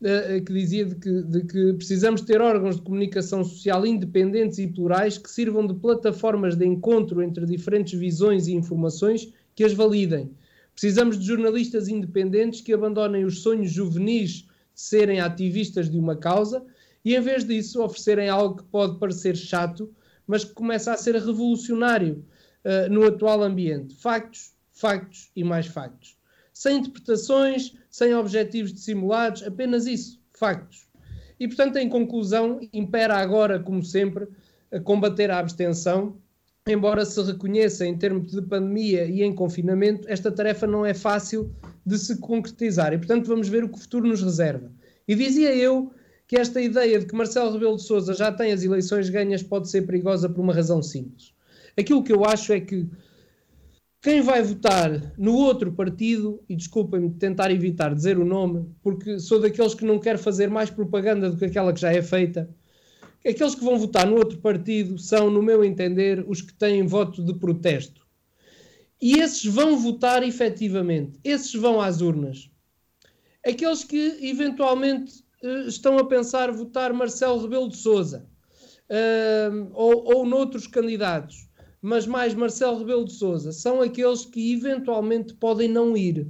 uh, 0.00 0.44
que 0.44 0.52
dizia 0.52 0.84
de 0.84 0.94
que, 0.94 1.22
de 1.22 1.40
que 1.44 1.72
precisamos 1.72 2.20
ter 2.20 2.40
órgãos 2.40 2.76
de 2.76 2.82
comunicação 2.82 3.42
social 3.42 3.84
independentes 3.84 4.60
e 4.60 4.68
plurais 4.68 5.18
que 5.18 5.28
sirvam 5.28 5.66
de 5.66 5.74
plataformas 5.74 6.54
de 6.54 6.64
encontro 6.64 7.20
entre 7.20 7.44
diferentes 7.46 7.98
visões 7.98 8.46
e 8.46 8.54
informações 8.54 9.32
que 9.54 9.64
as 9.64 9.72
validem. 9.72 10.30
Precisamos 10.72 11.18
de 11.18 11.26
jornalistas 11.26 11.88
independentes 11.88 12.60
que 12.60 12.72
abandonem 12.72 13.24
os 13.24 13.42
sonhos 13.42 13.70
juvenis 13.70 14.46
de 14.74 14.80
serem 14.80 15.20
ativistas 15.20 15.90
de 15.90 15.98
uma 15.98 16.16
causa 16.16 16.64
e, 17.04 17.14
em 17.14 17.20
vez 17.20 17.44
disso, 17.44 17.82
oferecerem 17.82 18.28
algo 18.28 18.56
que 18.56 18.64
pode 18.64 18.98
parecer 18.98 19.36
chato, 19.36 19.92
mas 20.26 20.44
que 20.44 20.54
começa 20.54 20.92
a 20.92 20.96
ser 20.96 21.14
revolucionário 21.16 22.24
uh, 22.64 22.90
no 22.90 23.04
atual 23.04 23.42
ambiente. 23.42 23.94
Factos, 23.94 24.54
factos 24.72 25.30
e 25.34 25.44
mais 25.44 25.66
factos. 25.66 26.16
Sem 26.52 26.78
interpretações, 26.78 27.74
sem 27.90 28.14
objetivos 28.14 28.72
dissimulados, 28.72 29.42
apenas 29.42 29.86
isso, 29.86 30.20
factos. 30.32 30.88
E, 31.38 31.48
portanto, 31.48 31.76
em 31.76 31.88
conclusão, 31.88 32.60
impera 32.72 33.16
agora, 33.16 33.58
como 33.58 33.82
sempre, 33.82 34.28
a 34.70 34.78
combater 34.78 35.30
a 35.30 35.38
abstenção 35.38 36.16
embora 36.72 37.04
se 37.04 37.20
reconheça 37.22 37.86
em 37.86 37.96
termos 37.96 38.32
de 38.32 38.42
pandemia 38.42 39.04
e 39.04 39.22
em 39.22 39.34
confinamento, 39.34 40.08
esta 40.08 40.30
tarefa 40.30 40.66
não 40.66 40.84
é 40.84 40.94
fácil 40.94 41.50
de 41.84 41.98
se 41.98 42.16
concretizar 42.18 42.92
e, 42.92 42.98
portanto, 42.98 43.26
vamos 43.26 43.48
ver 43.48 43.64
o 43.64 43.68
que 43.68 43.76
o 43.76 43.80
futuro 43.80 44.06
nos 44.06 44.22
reserva. 44.22 44.70
E 45.06 45.14
dizia 45.14 45.54
eu 45.54 45.92
que 46.26 46.36
esta 46.36 46.60
ideia 46.60 46.98
de 46.98 47.06
que 47.06 47.14
Marcelo 47.14 47.52
Rebelo 47.52 47.76
de 47.76 47.82
Sousa 47.82 48.14
já 48.14 48.30
tem 48.30 48.52
as 48.52 48.62
eleições 48.62 49.10
ganhas 49.10 49.42
pode 49.42 49.68
ser 49.68 49.82
perigosa 49.82 50.28
por 50.28 50.40
uma 50.40 50.54
razão 50.54 50.82
simples. 50.82 51.34
Aquilo 51.76 52.04
que 52.04 52.12
eu 52.12 52.24
acho 52.24 52.52
é 52.52 52.60
que 52.60 52.86
quem 54.02 54.22
vai 54.22 54.42
votar 54.42 55.12
no 55.18 55.34
outro 55.34 55.72
partido, 55.72 56.42
e 56.48 56.56
desculpem-me 56.56 57.10
tentar 57.10 57.50
evitar 57.50 57.94
dizer 57.94 58.18
o 58.18 58.24
nome, 58.24 58.64
porque 58.82 59.18
sou 59.18 59.40
daqueles 59.40 59.74
que 59.74 59.84
não 59.84 59.98
quer 59.98 60.16
fazer 60.16 60.48
mais 60.48 60.70
propaganda 60.70 61.28
do 61.28 61.36
que 61.36 61.44
aquela 61.44 61.72
que 61.72 61.80
já 61.80 61.92
é 61.92 62.00
feita, 62.00 62.48
Aqueles 63.26 63.54
que 63.54 63.64
vão 63.64 63.78
votar 63.78 64.06
no 64.06 64.16
outro 64.16 64.38
partido 64.38 64.98
são, 64.98 65.30
no 65.30 65.42
meu 65.42 65.62
entender, 65.62 66.24
os 66.26 66.40
que 66.40 66.54
têm 66.54 66.86
voto 66.86 67.22
de 67.22 67.34
protesto. 67.34 68.00
E 69.00 69.18
esses 69.18 69.44
vão 69.44 69.78
votar 69.78 70.22
efetivamente, 70.22 71.18
esses 71.22 71.54
vão 71.54 71.80
às 71.80 72.00
urnas. 72.00 72.50
Aqueles 73.46 73.84
que 73.84 74.18
eventualmente 74.22 75.24
uh, 75.42 75.68
estão 75.68 75.98
a 75.98 76.06
pensar 76.06 76.50
votar 76.52 76.92
Marcelo 76.92 77.40
Rebelo 77.40 77.68
de 77.68 77.76
Souza 77.76 78.26
uh, 78.90 79.70
ou, 79.72 80.16
ou 80.16 80.26
noutros 80.26 80.66
candidatos, 80.66 81.48
mas 81.80 82.06
mais 82.06 82.34
Marcelo 82.34 82.78
Rebelo 82.78 83.06
de 83.06 83.12
Souza, 83.12 83.52
são 83.52 83.80
aqueles 83.80 84.26
que 84.26 84.52
eventualmente 84.52 85.32
podem 85.34 85.68
não 85.68 85.96
ir. 85.96 86.28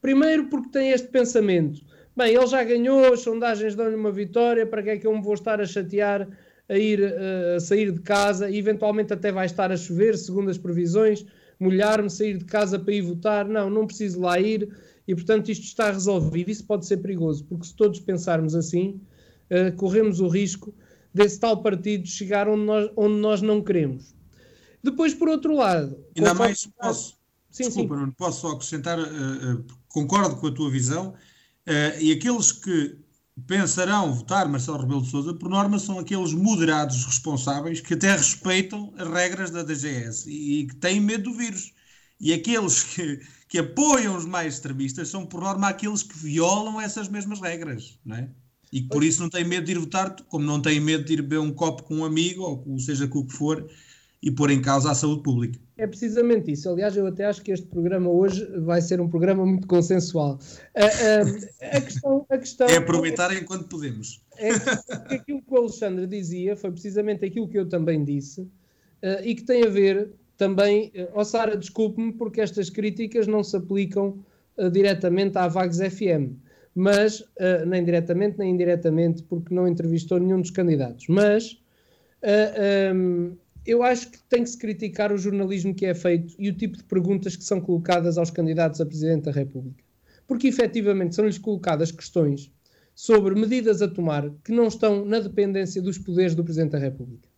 Primeiro 0.00 0.48
porque 0.48 0.70
têm 0.70 0.90
este 0.90 1.08
pensamento 1.08 1.83
Bem, 2.16 2.32
ele 2.32 2.46
já 2.46 2.62
ganhou, 2.62 3.12
as 3.12 3.20
sondagens 3.20 3.74
dão-lhe 3.74 3.96
uma 3.96 4.12
vitória, 4.12 4.64
para 4.64 4.82
que 4.82 4.90
é 4.90 4.98
que 4.98 5.06
eu 5.06 5.16
me 5.16 5.22
vou 5.22 5.34
estar 5.34 5.60
a 5.60 5.66
chatear 5.66 6.28
a 6.68 6.78
ir 6.78 7.00
uh, 7.00 7.56
a 7.56 7.60
sair 7.60 7.90
de 7.92 8.00
casa 8.00 8.48
e 8.48 8.56
eventualmente 8.56 9.12
até 9.12 9.30
vai 9.32 9.46
estar 9.46 9.70
a 9.70 9.76
chover, 9.76 10.16
segundo 10.16 10.48
as 10.48 10.56
previsões, 10.56 11.26
molhar-me, 11.58 12.08
sair 12.08 12.38
de 12.38 12.44
casa 12.44 12.78
para 12.78 12.94
ir 12.94 13.02
votar. 13.02 13.46
Não, 13.46 13.68
não 13.68 13.86
preciso 13.86 14.20
lá 14.20 14.38
ir 14.38 14.68
e 15.06 15.14
portanto 15.14 15.50
isto 15.50 15.64
está 15.64 15.90
resolvido. 15.90 16.50
Isso 16.50 16.64
pode 16.64 16.86
ser 16.86 16.98
perigoso, 16.98 17.44
porque 17.44 17.66
se 17.66 17.74
todos 17.74 18.00
pensarmos 18.00 18.54
assim, 18.54 19.00
uh, 19.50 19.74
corremos 19.76 20.20
o 20.20 20.28
risco 20.28 20.72
desse 21.12 21.38
tal 21.38 21.62
partido 21.62 22.06
chegar 22.06 22.48
onde 22.48 22.64
nós, 22.64 22.90
onde 22.96 23.16
nós 23.16 23.42
não 23.42 23.62
queremos. 23.62 24.14
Depois, 24.82 25.14
por 25.14 25.28
outro 25.28 25.54
lado. 25.54 25.98
Ainda 26.16 26.34
mais, 26.34 26.68
posso, 26.78 27.16
sim, 27.50 27.64
desculpa, 27.64 27.94
sim. 27.94 28.00
não 28.02 28.10
posso 28.12 28.40
só 28.42 28.52
acrescentar, 28.52 28.98
uh, 28.98 29.02
uh, 29.02 29.64
concordo 29.88 30.36
com 30.36 30.46
a 30.46 30.52
tua 30.52 30.70
visão 30.70 31.14
Uh, 31.66 32.00
e 32.00 32.12
aqueles 32.12 32.52
que 32.52 32.98
pensarão 33.46 34.14
votar 34.14 34.48
Marcelo 34.48 34.78
Rebelo 34.78 35.02
de 35.02 35.10
Sousa, 35.10 35.34
por 35.34 35.48
norma, 35.48 35.78
são 35.78 35.98
aqueles 35.98 36.32
moderados 36.32 37.04
responsáveis 37.04 37.80
que 37.80 37.94
até 37.94 38.14
respeitam 38.14 38.92
as 38.96 39.08
regras 39.08 39.50
da 39.50 39.62
DGS 39.62 40.28
e, 40.30 40.60
e 40.60 40.66
que 40.66 40.76
têm 40.76 41.00
medo 41.00 41.30
do 41.30 41.36
vírus. 41.36 41.72
E 42.20 42.32
aqueles 42.32 42.82
que, 42.82 43.20
que 43.48 43.58
apoiam 43.58 44.16
os 44.16 44.24
mais 44.24 44.54
extremistas 44.54 45.08
são, 45.08 45.26
por 45.26 45.40
norma, 45.40 45.68
aqueles 45.68 46.02
que 46.02 46.16
violam 46.16 46.80
essas 46.80 47.08
mesmas 47.08 47.40
regras, 47.40 47.98
não 48.04 48.16
é? 48.16 48.30
E 48.72 48.82
que 48.82 48.88
por 48.88 49.04
isso 49.04 49.22
não 49.22 49.30
têm 49.30 49.44
medo 49.44 49.66
de 49.66 49.72
ir 49.72 49.78
votar, 49.78 50.14
como 50.28 50.44
não 50.44 50.60
têm 50.60 50.80
medo 50.80 51.04
de 51.04 51.12
ir 51.14 51.22
beber 51.22 51.38
um 51.38 51.52
copo 51.52 51.84
com 51.84 51.98
um 51.98 52.04
amigo, 52.04 52.42
ou 52.42 52.78
seja 52.78 53.06
com 53.06 53.20
o 53.20 53.26
que 53.26 53.32
for, 53.32 53.68
e 54.22 54.30
pôr 54.30 54.50
em 54.50 54.60
causa 54.60 54.90
a 54.90 54.94
saúde 54.94 55.22
pública. 55.22 55.60
É 55.76 55.86
precisamente 55.86 56.52
isso. 56.52 56.68
Aliás, 56.70 56.96
eu 56.96 57.06
até 57.06 57.24
acho 57.24 57.42
que 57.42 57.50
este 57.50 57.66
programa 57.66 58.08
hoje 58.08 58.46
vai 58.60 58.80
ser 58.80 59.00
um 59.00 59.08
programa 59.08 59.44
muito 59.44 59.66
consensual. 59.66 60.38
A, 60.74 60.84
a, 60.84 61.76
a 61.76 61.80
questão, 61.80 62.26
a 62.30 62.38
questão 62.38 62.68
é 62.68 62.76
aproveitar 62.76 63.32
é, 63.32 63.40
enquanto 63.40 63.68
podemos. 63.68 64.22
É 64.36 64.50
que 65.08 65.14
aquilo 65.14 65.42
que 65.42 65.52
o 65.52 65.56
Alexandre 65.56 66.06
dizia 66.06 66.56
foi 66.56 66.70
precisamente 66.70 67.24
aquilo 67.24 67.48
que 67.48 67.58
eu 67.58 67.68
também 67.68 68.04
disse 68.04 68.42
uh, 68.42 69.22
e 69.24 69.34
que 69.34 69.42
tem 69.42 69.64
a 69.64 69.68
ver 69.68 70.12
também. 70.36 70.92
Uh, 70.94 71.10
oh, 71.14 71.24
Sara, 71.24 71.56
desculpe-me, 71.56 72.12
porque 72.12 72.40
estas 72.40 72.70
críticas 72.70 73.26
não 73.26 73.42
se 73.42 73.56
aplicam 73.56 74.24
uh, 74.56 74.70
diretamente 74.70 75.36
à 75.38 75.48
Vagos 75.48 75.78
FM, 75.78 76.36
mas 76.72 77.18
uh, 77.18 77.66
nem 77.66 77.84
diretamente 77.84 78.38
nem 78.38 78.52
indiretamente, 78.52 79.24
porque 79.24 79.52
não 79.52 79.66
entrevistou 79.66 80.20
nenhum 80.20 80.40
dos 80.40 80.50
candidatos. 80.50 81.06
Mas. 81.08 81.60
Um, 82.94 83.36
eu 83.66 83.82
acho 83.82 84.10
que 84.10 84.18
tem 84.28 84.42
que 84.42 84.50
se 84.50 84.58
criticar 84.58 85.12
o 85.12 85.18
jornalismo 85.18 85.74
que 85.74 85.86
é 85.86 85.94
feito 85.94 86.34
e 86.38 86.50
o 86.50 86.54
tipo 86.54 86.76
de 86.76 86.84
perguntas 86.84 87.34
que 87.34 87.44
são 87.44 87.60
colocadas 87.60 88.18
aos 88.18 88.30
candidatos 88.30 88.80
a 88.80 88.86
Presidente 88.86 89.24
da 89.24 89.30
República. 89.30 89.82
Porque 90.26 90.48
efetivamente 90.48 91.14
são-lhes 91.14 91.38
colocadas 91.38 91.90
questões 91.90 92.50
sobre 92.94 93.34
medidas 93.34 93.82
a 93.82 93.88
tomar 93.88 94.30
que 94.44 94.52
não 94.52 94.68
estão 94.68 95.04
na 95.04 95.18
dependência 95.18 95.80
dos 95.82 95.98
poderes 95.98 96.34
do 96.34 96.44
Presidente 96.44 96.72
da 96.72 96.78
República. 96.78 97.28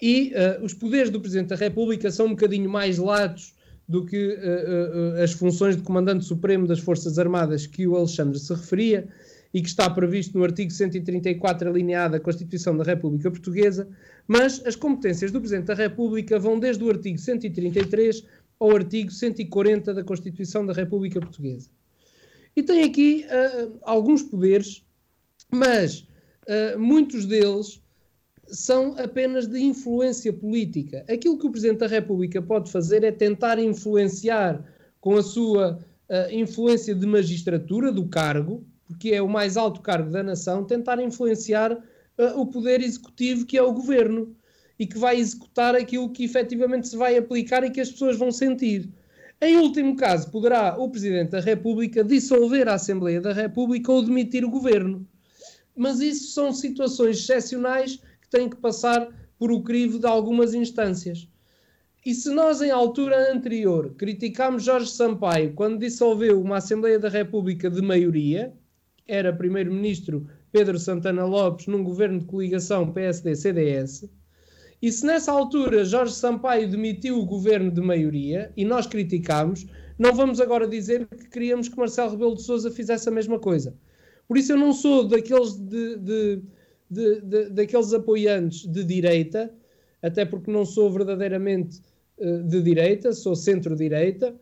E 0.00 0.32
uh, 0.34 0.64
os 0.64 0.74
poderes 0.74 1.10
do 1.10 1.20
Presidente 1.20 1.48
da 1.48 1.56
República 1.56 2.10
são 2.10 2.26
um 2.26 2.30
bocadinho 2.30 2.68
mais 2.70 2.98
latos 2.98 3.54
do 3.88 4.04
que 4.04 4.28
uh, 4.28 5.18
uh, 5.18 5.22
as 5.22 5.32
funções 5.32 5.76
de 5.76 5.82
Comandante 5.82 6.24
Supremo 6.24 6.66
das 6.66 6.80
Forças 6.80 7.18
Armadas 7.18 7.66
que 7.66 7.86
o 7.86 7.96
Alexandre 7.96 8.38
se 8.38 8.52
referia 8.52 9.08
e 9.54 9.62
que 9.62 9.68
está 9.68 9.88
previsto 9.88 10.36
no 10.36 10.42
artigo 10.42 10.72
134, 10.72 11.70
alineado 11.70 12.14
da 12.14 12.20
Constituição 12.20 12.76
da 12.76 12.82
República 12.82 13.30
Portuguesa, 13.30 13.88
mas 14.26 14.60
as 14.66 14.74
competências 14.74 15.30
do 15.30 15.38
Presidente 15.38 15.66
da 15.66 15.74
República 15.74 16.40
vão 16.40 16.58
desde 16.58 16.82
o 16.82 16.90
artigo 16.90 17.16
133 17.16 18.24
ao 18.58 18.74
artigo 18.74 19.12
140 19.12 19.94
da 19.94 20.02
Constituição 20.02 20.66
da 20.66 20.72
República 20.72 21.20
Portuguesa. 21.20 21.70
E 22.56 22.64
tem 22.64 22.82
aqui 22.82 23.26
uh, 23.26 23.78
alguns 23.82 24.24
poderes, 24.24 24.84
mas 25.52 26.00
uh, 26.00 26.78
muitos 26.78 27.24
deles 27.24 27.80
são 28.48 28.96
apenas 28.98 29.46
de 29.46 29.60
influência 29.60 30.32
política. 30.32 31.04
Aquilo 31.08 31.38
que 31.38 31.46
o 31.46 31.50
Presidente 31.50 31.78
da 31.78 31.86
República 31.86 32.42
pode 32.42 32.70
fazer 32.72 33.04
é 33.04 33.12
tentar 33.12 33.58
influenciar 33.60 34.64
com 35.00 35.16
a 35.16 35.22
sua 35.22 35.78
uh, 36.08 36.32
influência 36.32 36.92
de 36.94 37.06
magistratura 37.06 37.92
do 37.92 38.08
cargo, 38.08 38.66
porque 38.86 39.10
é 39.10 39.22
o 39.22 39.28
mais 39.28 39.56
alto 39.56 39.80
cargo 39.80 40.10
da 40.10 40.22
nação, 40.22 40.64
tentar 40.64 41.00
influenciar 41.02 41.72
uh, 41.72 42.40
o 42.40 42.46
poder 42.46 42.80
executivo, 42.80 43.46
que 43.46 43.56
é 43.56 43.62
o 43.62 43.72
governo, 43.72 44.34
e 44.78 44.86
que 44.86 44.98
vai 44.98 45.16
executar 45.16 45.74
aquilo 45.74 46.10
que 46.10 46.24
efetivamente 46.24 46.88
se 46.88 46.96
vai 46.96 47.16
aplicar 47.16 47.64
e 47.64 47.70
que 47.70 47.80
as 47.80 47.90
pessoas 47.90 48.16
vão 48.16 48.32
sentir. 48.32 48.88
Em 49.40 49.56
último 49.56 49.96
caso, 49.96 50.30
poderá 50.30 50.76
o 50.78 50.88
Presidente 50.88 51.30
da 51.30 51.40
República 51.40 52.02
dissolver 52.02 52.68
a 52.68 52.74
Assembleia 52.74 53.20
da 53.20 53.32
República 53.32 53.92
ou 53.92 54.02
demitir 54.02 54.44
o 54.44 54.50
governo. 54.50 55.06
Mas 55.76 56.00
isso 56.00 56.32
são 56.32 56.52
situações 56.52 57.18
excepcionais 57.18 57.96
que 57.96 58.28
têm 58.30 58.48
que 58.48 58.56
passar 58.56 59.08
por 59.38 59.50
o 59.50 59.62
crivo 59.62 59.98
de 59.98 60.06
algumas 60.06 60.54
instâncias. 60.54 61.28
E 62.06 62.14
se 62.14 62.30
nós, 62.30 62.60
em 62.60 62.70
altura 62.70 63.32
anterior, 63.32 63.94
criticámos 63.96 64.64
Jorge 64.64 64.90
Sampaio 64.90 65.54
quando 65.54 65.78
dissolveu 65.78 66.40
uma 66.40 66.58
Assembleia 66.58 66.98
da 66.98 67.08
República 67.08 67.70
de 67.70 67.80
maioria, 67.80 68.52
era 69.06 69.32
primeiro-ministro 69.32 70.26
Pedro 70.50 70.78
Santana 70.78 71.24
Lopes 71.24 71.66
num 71.66 71.82
governo 71.82 72.20
de 72.20 72.26
coligação 72.26 72.92
PSD-CDS. 72.92 74.08
E 74.80 74.92
se 74.92 75.06
nessa 75.06 75.32
altura 75.32 75.84
Jorge 75.84 76.12
Sampaio 76.12 76.70
demitiu 76.70 77.18
o 77.18 77.26
governo 77.26 77.70
de 77.70 77.80
maioria 77.80 78.52
e 78.56 78.64
nós 78.64 78.86
criticámos, 78.86 79.66
não 79.98 80.12
vamos 80.12 80.40
agora 80.40 80.68
dizer 80.68 81.06
que 81.06 81.28
queríamos 81.28 81.68
que 81.68 81.76
Marcelo 81.76 82.10
Rebelo 82.10 82.34
de 82.34 82.42
Sousa 82.42 82.70
fizesse 82.70 83.08
a 83.08 83.12
mesma 83.12 83.38
coisa. 83.38 83.74
Por 84.26 84.36
isso 84.36 84.52
eu 84.52 84.58
não 84.58 84.72
sou 84.72 85.06
daqueles, 85.06 85.54
de, 85.54 85.96
de, 85.96 86.42
de, 86.90 87.50
daqueles 87.50 87.92
apoiantes 87.92 88.66
de 88.66 88.84
direita, 88.84 89.52
até 90.02 90.24
porque 90.24 90.50
não 90.50 90.64
sou 90.64 90.90
verdadeiramente 90.90 91.80
uh, 92.18 92.42
de 92.42 92.60
direita, 92.62 93.12
sou 93.12 93.34
centro-direita, 93.34 94.34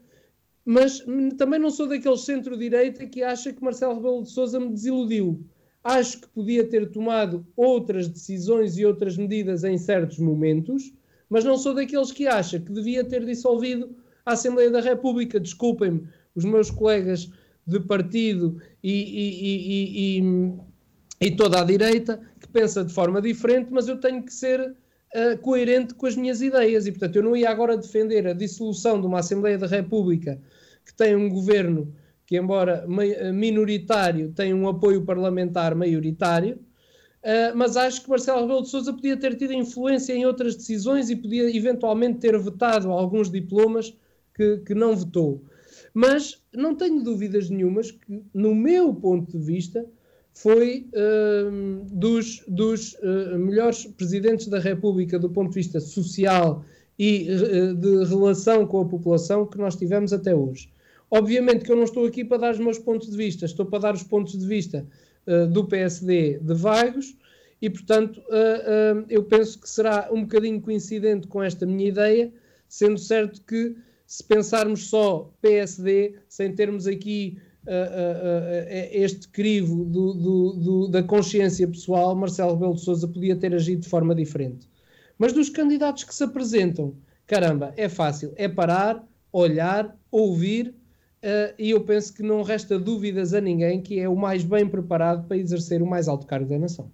mas 0.65 1.05
também 1.37 1.59
não 1.59 1.71
sou 1.71 1.89
daquele 1.89 2.17
centro-direita 2.17 3.07
que 3.07 3.23
acha 3.23 3.53
que 3.53 3.63
Marcelo 3.63 3.95
Rebelo 3.95 4.23
de 4.23 4.31
Sousa 4.31 4.61
me 4.61 4.71
desiludiu. 4.71 5.45
Acho 5.83 6.21
que 6.21 6.29
podia 6.29 6.65
ter 6.69 6.91
tomado 6.91 7.45
outras 7.57 8.09
decisões 8.09 8.79
e 8.79 8.87
outras 8.87 9.17
medidas 9.17 9.65
em 9.65 9.77
certos 9.77 10.19
momentos, 10.19 10.93
mas 11.29 11.45
não 11.45 11.57
sou 11.57 11.75
daqueles 11.75 12.13
que 12.13 12.29
acha 12.29 12.61
que 12.61 12.71
devia 12.71 13.03
ter 13.03 13.25
dissolvido 13.25 13.97
a 14.25 14.35
Assembleia 14.35 14.71
da 14.71 14.81
República. 14.81 15.41
Desculpem-me, 15.41 16.07
os 16.35 16.45
meus 16.45 16.71
colegas 16.71 17.31
de 17.67 17.81
partido 17.81 18.61
e, 18.83 18.93
e, 18.93 20.19
e, 20.19 20.55
e, 21.21 21.31
toda 21.37 21.61
a 21.61 21.65
direita 21.65 22.21
que 22.41 22.49
pensa 22.49 22.85
de 22.85 22.93
forma 22.93 23.21
diferente, 23.21 23.69
mas 23.71 23.89
eu 23.89 23.99
tenho 23.99 24.23
que 24.23 24.33
ser 24.33 24.77
uh, 25.15 25.39
coerente 25.39 25.95
com 25.95 26.07
as 26.07 26.17
minhas 26.17 26.41
ideias 26.41 26.87
e, 26.87 26.93
portanto, 26.93 27.17
eu 27.17 27.23
não 27.23 27.37
ia 27.37 27.51
agora 27.51 27.77
defender 27.77 28.27
a 28.27 28.33
dissolução 28.33 29.01
de 29.01 29.07
uma 29.07 29.21
Assembleia 29.21 29.59
da 29.59 29.67
República 29.67 30.41
que 30.85 30.95
tem 30.95 31.15
um 31.15 31.29
governo 31.29 31.95
que, 32.27 32.37
embora 32.37 32.87
minoritário, 33.35 34.33
tem 34.33 34.55
um 34.55 34.69
apoio 34.69 35.05
parlamentar 35.05 35.75
maioritário, 35.75 36.57
uh, 37.23 37.57
mas 37.57 37.77
acho 37.77 38.03
que 38.03 38.11
Marcelo 38.11 38.43
Rebelo 38.43 38.63
de 38.63 38.69
Sousa 38.69 38.93
podia 38.93 39.17
ter 39.17 39.37
tido 39.37 39.53
influência 39.53 40.13
em 40.13 40.25
outras 40.25 40.57
decisões 40.57 41.11
e 41.11 41.17
podia 41.17 41.55
eventualmente 41.55 42.21
ter 42.21 42.39
vetado 42.39 42.91
alguns 42.91 43.31
diplomas 43.31 43.97
que, 44.35 44.59
que 44.59 44.75
não 44.75 44.97
vetou. 44.97 45.45
Mas 45.95 46.43
não 46.55 46.75
tenho 46.75 47.03
dúvidas 47.03 47.51
nenhumas 47.51 47.91
que, 47.91 48.23
no 48.33 48.55
meu 48.55 48.95
ponto 48.95 49.39
de 49.39 49.45
vista, 49.45 49.85
foi 50.35 50.87
uh, 50.95 51.85
dos, 51.91 52.43
dos 52.49 52.95
uh, 52.95 53.39
melhores 53.39 53.87
presidentes 53.87 54.49
da 54.49 54.59
República 54.59 55.19
do 55.19 55.29
ponto 55.29 55.51
de 55.51 55.57
vista 55.57 55.79
social 55.79 56.65
e 56.99 57.29
uh, 57.31 57.75
de 57.75 58.05
relação 58.05 58.67
com 58.67 58.81
a 58.81 58.85
população 58.85 59.47
que 59.47 59.59
nós 59.59 59.77
tivemos 59.77 60.13
até 60.13 60.35
hoje. 60.35 60.71
Obviamente 61.11 61.65
que 61.65 61.71
eu 61.71 61.77
não 61.77 61.85
estou 61.85 62.07
aqui 62.07 62.25
para 62.25 62.39
dar 62.39 62.53
os 62.53 62.59
meus 62.59 62.79
pontos 62.79 63.11
de 63.11 63.17
vista, 63.17 63.45
estou 63.45 63.67
para 63.67 63.81
dar 63.81 63.95
os 63.95 64.03
pontos 64.03 64.39
de 64.39 64.47
vista 64.47 64.87
uh, 65.27 65.47
do 65.47 65.65
PSD 65.67 66.39
de 66.39 66.55
Vagos 66.55 67.15
e, 67.61 67.71
portanto, 67.71 68.21
eu 69.09 69.23
penso 69.23 69.61
que 69.61 69.71
será 69.71 70.09
um 70.11 70.23
bocadinho 70.23 70.61
coincidente 70.61 71.29
com 71.29 71.41
esta 71.41 71.65
minha 71.65 71.87
ideia, 71.87 72.33
sendo 72.69 72.99
certo 72.99 73.41
que 73.43 73.77
se 74.05 74.25
pensarmos 74.25 74.89
só 74.89 75.33
PSD, 75.41 76.17
sem 76.29 76.53
termos 76.53 76.89
aqui 76.89 77.39
este 78.91 79.29
crivo 79.29 79.85
do, 79.85 80.15
do, 80.15 80.53
do, 80.53 80.89
da 80.89 81.03
consciência 81.03 81.67
pessoal, 81.69 82.15
Marcelo 82.15 82.55
Rebelo 82.55 82.75
de 82.75 82.81
Sousa 82.81 83.07
podia 83.07 83.37
ter 83.37 83.55
agido 83.55 83.83
de 83.83 83.89
forma 83.89 84.15
diferente. 84.15 84.69
Mas 85.19 85.33
dos 85.33 85.49
candidatos 85.49 86.05
que 86.05 86.15
se 86.15 86.25
apresentam, 86.25 86.95
caramba, 87.27 87.73
é 87.77 87.89
fácil, 87.89 88.33
é 88.37 88.49
parar, 88.49 89.07
olhar, 89.33 89.97
ouvir 90.11 90.75
Uh, 91.23 91.55
e 91.57 91.71
eu 91.71 91.85
penso 91.85 92.13
que 92.13 92.21
não 92.21 92.43
resta 92.43 92.77
dúvidas 92.77 93.33
a 93.33 93.41
ninguém 93.41 93.81
que 93.81 94.01
é 94.01 94.09
o 94.09 94.17
mais 94.17 94.43
bem 94.43 94.69
preparado 94.69 95.29
para 95.29 95.37
exercer 95.37 95.81
o 95.81 95.87
mais 95.87 96.09
alto 96.09 96.27
cargo 96.27 96.49
da 96.49 96.59
nação. 96.59 96.91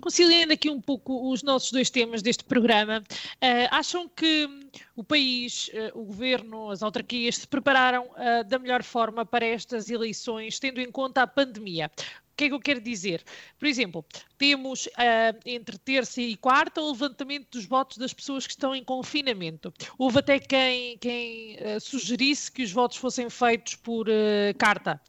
Conciliando 0.00 0.52
aqui 0.52 0.70
um 0.70 0.80
pouco 0.80 1.30
os 1.30 1.42
nossos 1.42 1.72
dois 1.72 1.90
temas 1.90 2.22
deste 2.22 2.44
programa, 2.44 3.02
uh, 3.02 3.68
acham 3.70 4.08
que 4.08 4.48
o 4.96 5.04
país, 5.04 5.68
uh, 5.68 5.98
o 5.98 6.04
governo, 6.04 6.70
as 6.70 6.82
autarquias 6.82 7.36
se 7.36 7.46
prepararam 7.46 8.08
da 8.48 8.58
melhor 8.58 8.82
forma 8.82 9.24
para 9.24 9.44
estas 9.44 9.90
eleições, 9.90 10.58
tendo 10.58 10.80
em 10.80 10.90
conta 10.90 11.22
a 11.22 11.26
pandemia? 11.26 11.90
Que 12.38 12.44
é 12.44 12.48
que 12.48 12.54
eu 12.54 12.60
quero 12.60 12.80
dizer? 12.80 13.24
Por 13.58 13.66
exemplo, 13.66 14.04
temos 14.38 14.86
uh, 14.86 15.36
entre 15.44 15.76
terça 15.76 16.22
e 16.22 16.36
quarta 16.36 16.80
o 16.80 16.92
levantamento 16.92 17.48
dos 17.50 17.66
votos 17.66 17.98
das 17.98 18.14
pessoas 18.14 18.46
que 18.46 18.52
estão 18.52 18.76
em 18.76 18.84
confinamento. 18.84 19.74
Houve 19.98 20.20
até 20.20 20.38
quem, 20.38 20.96
quem 20.98 21.56
uh, 21.56 21.80
sugerisse 21.80 22.50
que 22.50 22.62
os 22.62 22.70
votos 22.70 22.96
fossem 22.96 23.28
feitos 23.28 23.74
por 23.74 24.08
uh, 24.08 24.56
carta, 24.56 25.00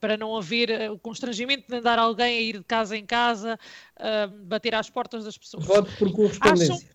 para 0.00 0.16
não 0.18 0.36
haver 0.36 0.90
o 0.90 0.98
constrangimento 0.98 1.68
de 1.68 1.76
andar 1.76 1.98
alguém 1.98 2.38
a 2.38 2.40
ir 2.40 2.58
de 2.58 2.64
casa 2.64 2.96
em 2.96 3.06
casa, 3.06 3.58
bater 4.44 4.74
às 4.74 4.90
portas 4.90 5.24
das 5.24 5.38
pessoas. 5.38 5.64
Voto 5.64 5.90
por 5.96 6.12
correspondência. 6.12 6.74
Acham, 6.74 6.88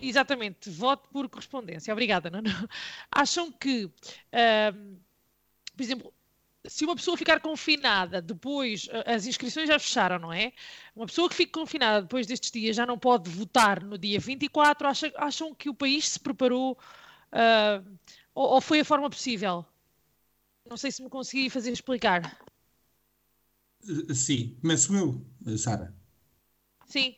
exatamente, 0.00 0.70
voto 0.70 1.08
por 1.10 1.28
correspondência. 1.28 1.92
Obrigada, 1.92 2.30
não. 2.30 2.40
Acham 3.10 3.52
que, 3.52 3.90
por 5.76 5.82
exemplo, 5.82 6.12
se 6.68 6.84
uma 6.84 6.94
pessoa 6.94 7.16
ficar 7.16 7.40
confinada 7.40 8.20
depois, 8.20 8.88
as 9.06 9.26
inscrições 9.26 9.68
já 9.68 9.78
fecharam, 9.78 10.18
não 10.18 10.32
é? 10.32 10.52
Uma 10.94 11.06
pessoa 11.06 11.28
que 11.28 11.34
fica 11.34 11.58
confinada 11.58 12.02
depois 12.02 12.26
destes 12.26 12.50
dias 12.50 12.76
já 12.76 12.84
não 12.86 12.98
pode 12.98 13.30
votar 13.30 13.82
no 13.82 13.96
dia 13.96 14.20
24, 14.20 14.86
acham, 14.86 15.10
acham 15.16 15.54
que 15.54 15.68
o 15.68 15.74
país 15.74 16.08
se 16.10 16.20
preparou 16.20 16.78
uh, 17.32 17.98
ou, 18.34 18.54
ou, 18.54 18.60
foi 18.60 18.80
a 18.80 18.84
forma 18.84 19.08
possível? 19.08 19.64
Não 20.68 20.76
sei 20.76 20.92
se 20.92 21.02
me 21.02 21.08
consegui 21.08 21.48
fazer 21.48 21.72
explicar. 21.72 22.38
Sim, 24.14 24.56
começo 24.60 24.94
eu, 24.94 25.56
Sara. 25.56 25.94
Sim. 26.86 27.16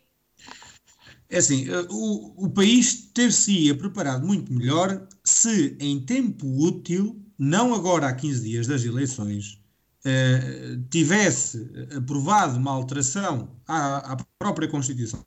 É 1.29 1.39
assim, 1.39 1.69
eh, 1.69 1.87
o, 1.91 2.47
o 2.47 2.51
país 2.51 3.11
ter-se-ia 3.13 3.77
preparado 3.77 4.27
muito 4.27 4.53
melhor 4.53 5.09
se, 5.25 5.77
em 5.81 6.05
tempo 6.05 6.47
útil, 6.47 7.21
não 7.41 7.75
agora 7.75 8.07
há 8.07 8.13
15 8.13 8.43
dias 8.43 8.67
das 8.67 8.85
eleições, 8.85 9.59
eh, 10.05 10.79
tivesse 10.91 11.71
aprovado 11.97 12.59
uma 12.59 12.71
alteração 12.71 13.57
à, 13.67 14.13
à, 14.13 14.17
própria 14.39 14.69
Constituição 14.69 15.25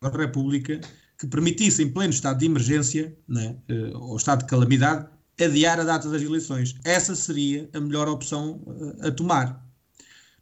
da 0.00 0.08
República 0.08 0.80
que 1.18 1.26
permitisse, 1.26 1.82
em 1.82 1.90
pleno 1.90 2.12
estado 2.12 2.38
de 2.38 2.46
emergência, 2.46 3.16
né, 3.26 3.56
eh, 3.68 3.90
ou 3.92 4.16
estado 4.16 4.40
de 4.40 4.46
calamidade, 4.46 5.08
adiar 5.40 5.80
a 5.80 5.84
data 5.84 6.08
das 6.08 6.22
eleições. 6.22 6.76
Essa 6.84 7.16
seria 7.16 7.68
a 7.72 7.80
melhor 7.80 8.06
opção 8.08 8.60
eh, 9.02 9.08
a 9.08 9.10
tomar. 9.10 9.66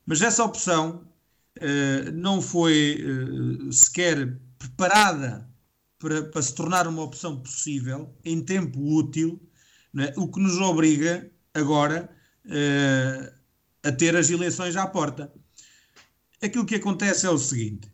Mas 0.04 0.20
essa 0.20 0.44
opção 0.44 1.04
não 2.12 2.42
foi 2.42 3.02
sequer 3.72 4.38
preparada 4.58 5.48
para, 5.98 6.22
para, 6.24 6.42
se 6.42 6.54
tornar 6.54 6.86
uma 6.86 7.02
opção 7.02 7.40
possível 7.40 8.14
em 8.22 8.44
tempo 8.44 8.78
útil, 8.78 9.40
né, 9.97 10.12
o 10.14 10.28
que 10.28 10.38
nos 10.38 10.59
obriga 10.61 11.30
agora 11.55 12.11
a 13.82 13.90
ter 13.92 14.14
as 14.14 14.30
eleições 14.30 14.76
à 14.76 14.86
porta. 14.86 15.32
Aquilo 16.40 16.66
que 16.66 16.74
acontece 16.74 17.26
é 17.26 17.30
o 17.30 17.38
seguinte: 17.38 17.90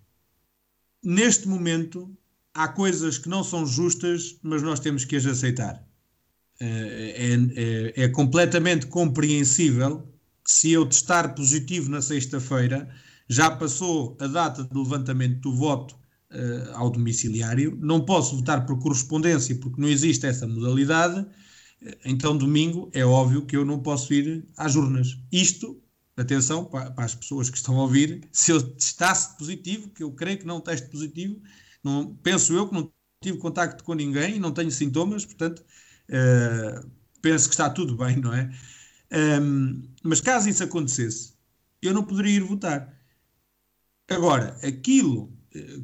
neste 1.03 1.47
momento 1.47 2.15
há 2.53 2.67
coisas 2.69 3.19
que 3.19 3.29
não 3.29 3.45
são 3.45 3.65
justas, 3.65 4.37
mas 4.43 4.63
nós 4.63 4.81
temos 4.81 5.05
que 5.05 5.17
as 5.17 5.25
aceitar. 5.25 5.83
É, 6.61 7.95
é, 7.97 8.05
é 8.05 8.09
completamente 8.09 8.87
compreensível 8.87 10.07
que 10.45 10.53
se 10.53 10.73
eu 10.73 10.85
testar 10.85 11.35
positivo 11.35 11.89
na 11.89 12.03
sexta-feira, 12.03 12.89
já 13.29 13.51
passou 13.51 14.17
a 14.21 14.27
data 14.27 14.65
de 14.65 14.77
levantamento 14.77 15.41
do 15.41 15.55
voto 15.55 15.95
uh, 16.33 16.75
ao 16.75 16.91
domiciliário, 16.91 17.79
não 17.81 18.05
posso 18.05 18.37
votar 18.37 18.67
por 18.67 18.79
correspondência 18.79 19.55
porque 19.57 19.81
não 19.81 19.89
existe 19.89 20.27
essa 20.27 20.47
modalidade, 20.47 21.27
então 22.05 22.37
domingo 22.37 22.91
é 22.93 23.05
óbvio 23.05 23.45
que 23.45 23.57
eu 23.57 23.65
não 23.65 23.81
posso 23.81 24.13
ir 24.13 24.47
às 24.57 24.75
urnas. 24.75 25.19
Isto, 25.31 25.81
atenção 26.17 26.65
para, 26.65 26.93
as 26.97 27.15
pessoas 27.15 27.51
que 27.51 27.57
estão 27.57 27.79
a 27.79 27.83
ouvir, 27.83 28.29
se 28.33 28.53
eu 28.53 28.63
testasse 28.63 29.37
positivo, 29.37 29.89
que 29.91 30.03
eu 30.03 30.13
creio 30.13 30.39
que 30.39 30.47
não 30.47 30.61
teste 30.61 30.89
positivo, 30.89 31.41
não, 31.83 32.15
penso 32.17 32.53
eu 32.53 32.69
que 32.69 32.75
não 32.75 32.93
tive 33.21 33.39
contacto 33.39 33.85
com 33.85 33.95
ninguém, 33.95 34.39
não 34.39 34.53
tenho 34.53 34.71
sintomas, 34.71 35.25
portanto, 35.25 35.65
uh, 36.09 36.91
penso 37.21 37.49
que 37.49 37.55
está 37.55 37.71
tudo 37.71 37.97
bem, 37.97 38.17
não 38.17 38.33
é? 38.35 38.51
Um, 39.41 39.83
mas 40.03 40.21
caso 40.21 40.49
isso 40.49 40.65
acontecesse, 40.65 41.35
eu 41.81 41.93
não 41.93 42.05
poderia 42.05 42.37
ir 42.37 42.41
votar. 42.41 42.93
Agora, 44.09 44.59
aquilo 44.63 45.33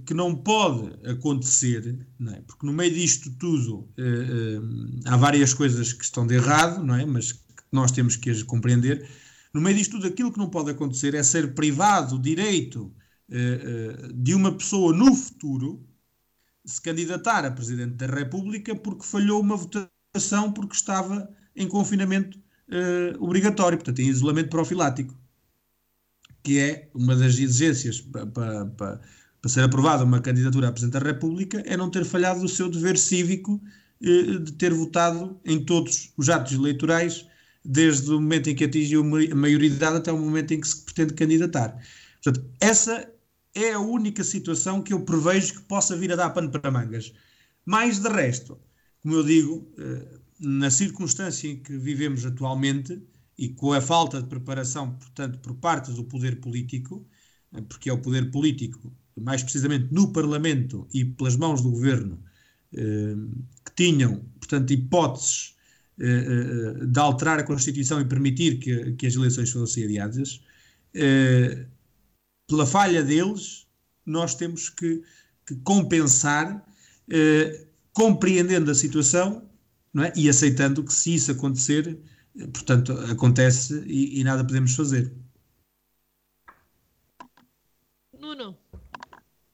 que 0.07 0.14
não 0.14 0.35
pode 0.35 0.91
acontecer, 1.07 2.07
não 2.19 2.33
é? 2.33 2.41
porque 2.41 2.64
no 2.64 2.73
meio 2.73 2.93
disto 2.93 3.31
tudo 3.33 3.81
uh, 3.81 4.61
uh, 4.61 5.01
há 5.07 5.16
várias 5.16 5.53
coisas 5.53 5.93
que 5.93 6.05
estão 6.05 6.27
de 6.27 6.35
errado, 6.35 6.83
não 6.83 6.95
é? 6.95 7.05
mas 7.05 7.33
que 7.33 7.43
nós 7.71 7.93
temos 7.93 8.16
que 8.16 8.31
as 8.31 8.43
compreender. 8.43 9.09
No 9.53 9.61
meio 9.61 9.77
disto 9.77 9.93
tudo, 9.93 10.07
aquilo 10.07 10.33
que 10.33 10.39
não 10.39 10.49
pode 10.49 10.71
acontecer 10.71 11.14
é 11.14 11.23
ser 11.23 11.55
privado 11.55 12.16
o 12.16 12.19
direito 12.19 12.95
uh, 13.29 14.12
de 14.14 14.35
uma 14.35 14.53
pessoa 14.53 14.95
no 14.95 15.14
futuro 15.14 15.87
se 16.64 16.81
candidatar 16.81 17.45
a 17.45 17.51
Presidente 17.51 17.95
da 17.95 18.07
República 18.07 18.75
porque 18.75 19.05
falhou 19.05 19.41
uma 19.41 19.57
votação 19.57 20.53
porque 20.53 20.75
estava 20.75 21.29
em 21.57 21.66
confinamento 21.66 22.39
obrigatório, 23.19 23.79
portanto, 23.79 24.01
em 24.01 24.09
isolamento 24.09 24.51
profilático, 24.51 25.19
que 26.43 26.59
é 26.59 26.91
uma 26.95 27.16
das 27.16 27.39
exigências 27.39 28.03
para, 28.03 28.27
para, 28.66 29.01
para, 29.49 29.55
ser 29.55 29.65
aprovada 29.65 30.05
uma 30.05 30.21
candidatura 30.21 30.69
a 30.69 30.73
Presidente 30.73 31.03
da 31.03 31.07
República, 31.11 31.63
é 31.67 31.77
não 31.77 31.91
ter 31.91 32.05
falhado 32.05 32.45
o 32.45 32.49
seu 32.49 32.69
dever 32.69 32.99
cívico 32.99 33.61
uh, 34.01 34.39
de 34.39 34.53
ter 34.53 34.73
votado 34.73 35.41
em 35.45 35.65
todos 35.65 36.13
os 36.17 36.29
atos 36.29 36.53
eleitorais, 36.53 37.27
desde 37.65 38.11
o 38.11 38.21
momento 38.21 38.51
em 38.51 38.55
que 38.55 38.65
atingiu 38.65 39.03
a 39.03 39.35
maioridade 39.35 39.97
até 39.97 40.13
o 40.13 40.19
momento 40.19 40.53
em 40.53 40.61
que 40.61 40.69
se 40.69 40.85
pretende 40.85 41.15
candidatar. 41.15 41.77
Portanto, 42.23 42.47
essa 42.61 43.11
é 43.55 43.73
a 43.73 43.81
única 43.81 44.23
situação 44.23 44.83
que 44.83 44.93
eu 44.93 45.01
prevejo 45.01 45.55
que 45.55 45.63
possa 45.63 45.97
vir 45.97 46.13
a 46.13 46.17
dar 46.17 46.31
pano 46.31 46.51
para 46.51 46.71
mangas. 46.71 47.13
Mais 47.65 47.99
de 47.99 48.09
resto, 48.09 48.59
como 49.03 49.15
eu 49.15 49.25
digo, 49.25 49.73
uh, 49.79 50.21
na 50.39 50.71
circunstância 50.71 51.49
em 51.49 51.57
que 51.57 51.77
vivemos 51.77 52.25
atualmente 52.25 53.03
e 53.37 53.49
com 53.49 53.73
a 53.73 53.81
falta 53.81 54.21
de 54.21 54.29
preparação, 54.29 54.95
portanto, 54.97 55.39
por 55.39 55.55
parte 55.55 55.93
do 55.93 56.05
poder 56.05 56.41
político, 56.41 57.07
eh, 57.53 57.61
porque 57.63 57.89
é 57.89 57.93
o 57.93 57.99
poder 58.01 58.31
político, 58.31 58.93
mais 59.21 59.43
precisamente 59.43 59.93
no 59.93 60.12
Parlamento 60.12 60.87
e 60.93 61.05
pelas 61.05 61.37
mãos 61.37 61.62
do 61.62 61.71
governo, 61.71 62.23
eh, 62.75 63.14
que 63.64 63.75
tinham, 63.77 64.25
portanto, 64.39 64.73
hipóteses 64.73 65.57
eh, 66.01 66.87
de 66.87 67.01
alterar 67.01 67.39
a 67.39 67.45
Constituição 67.45 68.01
e 68.01 68.05
permitir 68.05 68.59
que, 68.59 68.93
que 68.93 69.07
as 69.07 69.14
eleições 69.14 69.51
fossem 69.51 69.85
adiadas, 69.85 70.43
pela 72.49 72.66
falha 72.66 73.05
deles, 73.05 73.66
nós 74.05 74.35
temos 74.35 74.69
que, 74.71 75.03
que 75.47 75.55
compensar, 75.57 76.66
compreendendo 77.93 78.71
a 78.71 78.75
situação 78.75 79.49
é? 79.97 80.12
e 80.16 80.29
aceitando 80.29 80.85
que 80.85 80.93
se 80.93 81.14
isso 81.14 81.33
acontecer, 81.33 81.99
portanto, 82.53 82.93
acontece 83.11 83.83
e, 83.87 84.21
e 84.21 84.25
nada 84.25 84.45
podemos 84.45 84.75
fazer. 84.75 85.12
Nuno. 88.19 88.59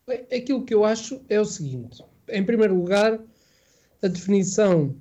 Bem, 0.06 0.26
aquilo 0.32 0.64
que 0.64 0.74
eu 0.74 0.84
acho 0.84 1.20
é 1.28 1.40
o 1.40 1.44
seguinte: 1.44 2.02
em 2.28 2.44
primeiro 2.44 2.74
lugar, 2.74 3.18
a 4.02 4.08
definição 4.08 4.94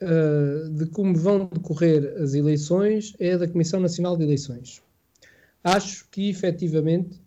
uh, 0.00 0.70
de 0.70 0.86
como 0.86 1.16
vão 1.16 1.46
decorrer 1.46 2.14
as 2.22 2.34
eleições 2.34 3.14
é 3.18 3.36
da 3.36 3.48
Comissão 3.48 3.80
Nacional 3.80 4.16
de 4.16 4.22
Eleições. 4.22 4.80
Acho 5.62 6.08
que, 6.10 6.28
efetivamente, 6.28 7.20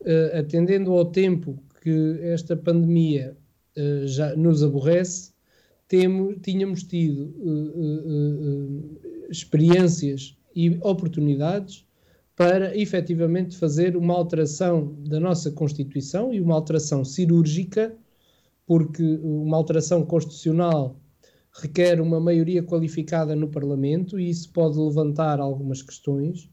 uh, 0.00 0.38
atendendo 0.38 0.92
ao 0.92 1.04
tempo 1.04 1.62
que 1.80 2.18
esta 2.22 2.56
pandemia 2.56 3.36
uh, 3.76 4.06
já 4.06 4.34
nos 4.34 4.62
aborrece, 4.62 5.32
temos, 5.86 6.36
tínhamos 6.42 6.82
tido 6.82 7.32
experiências 9.28 10.36
e 10.56 10.78
oportunidades 10.80 11.84
para 12.36 12.76
efetivamente 12.76 13.56
fazer 13.56 13.96
uma 13.96 14.14
alteração 14.14 14.94
da 15.06 15.20
nossa 15.20 15.50
Constituição 15.50 16.32
e 16.32 16.40
uma 16.40 16.54
alteração 16.54 17.04
cirúrgica, 17.04 17.96
porque 18.66 19.20
uma 19.22 19.56
alteração 19.56 20.04
constitucional 20.04 20.98
requer 21.52 22.00
uma 22.00 22.18
maioria 22.18 22.62
qualificada 22.62 23.36
no 23.36 23.48
Parlamento 23.48 24.18
e 24.18 24.28
isso 24.28 24.50
pode 24.52 24.76
levantar 24.78 25.38
algumas 25.38 25.80
questões, 25.82 26.50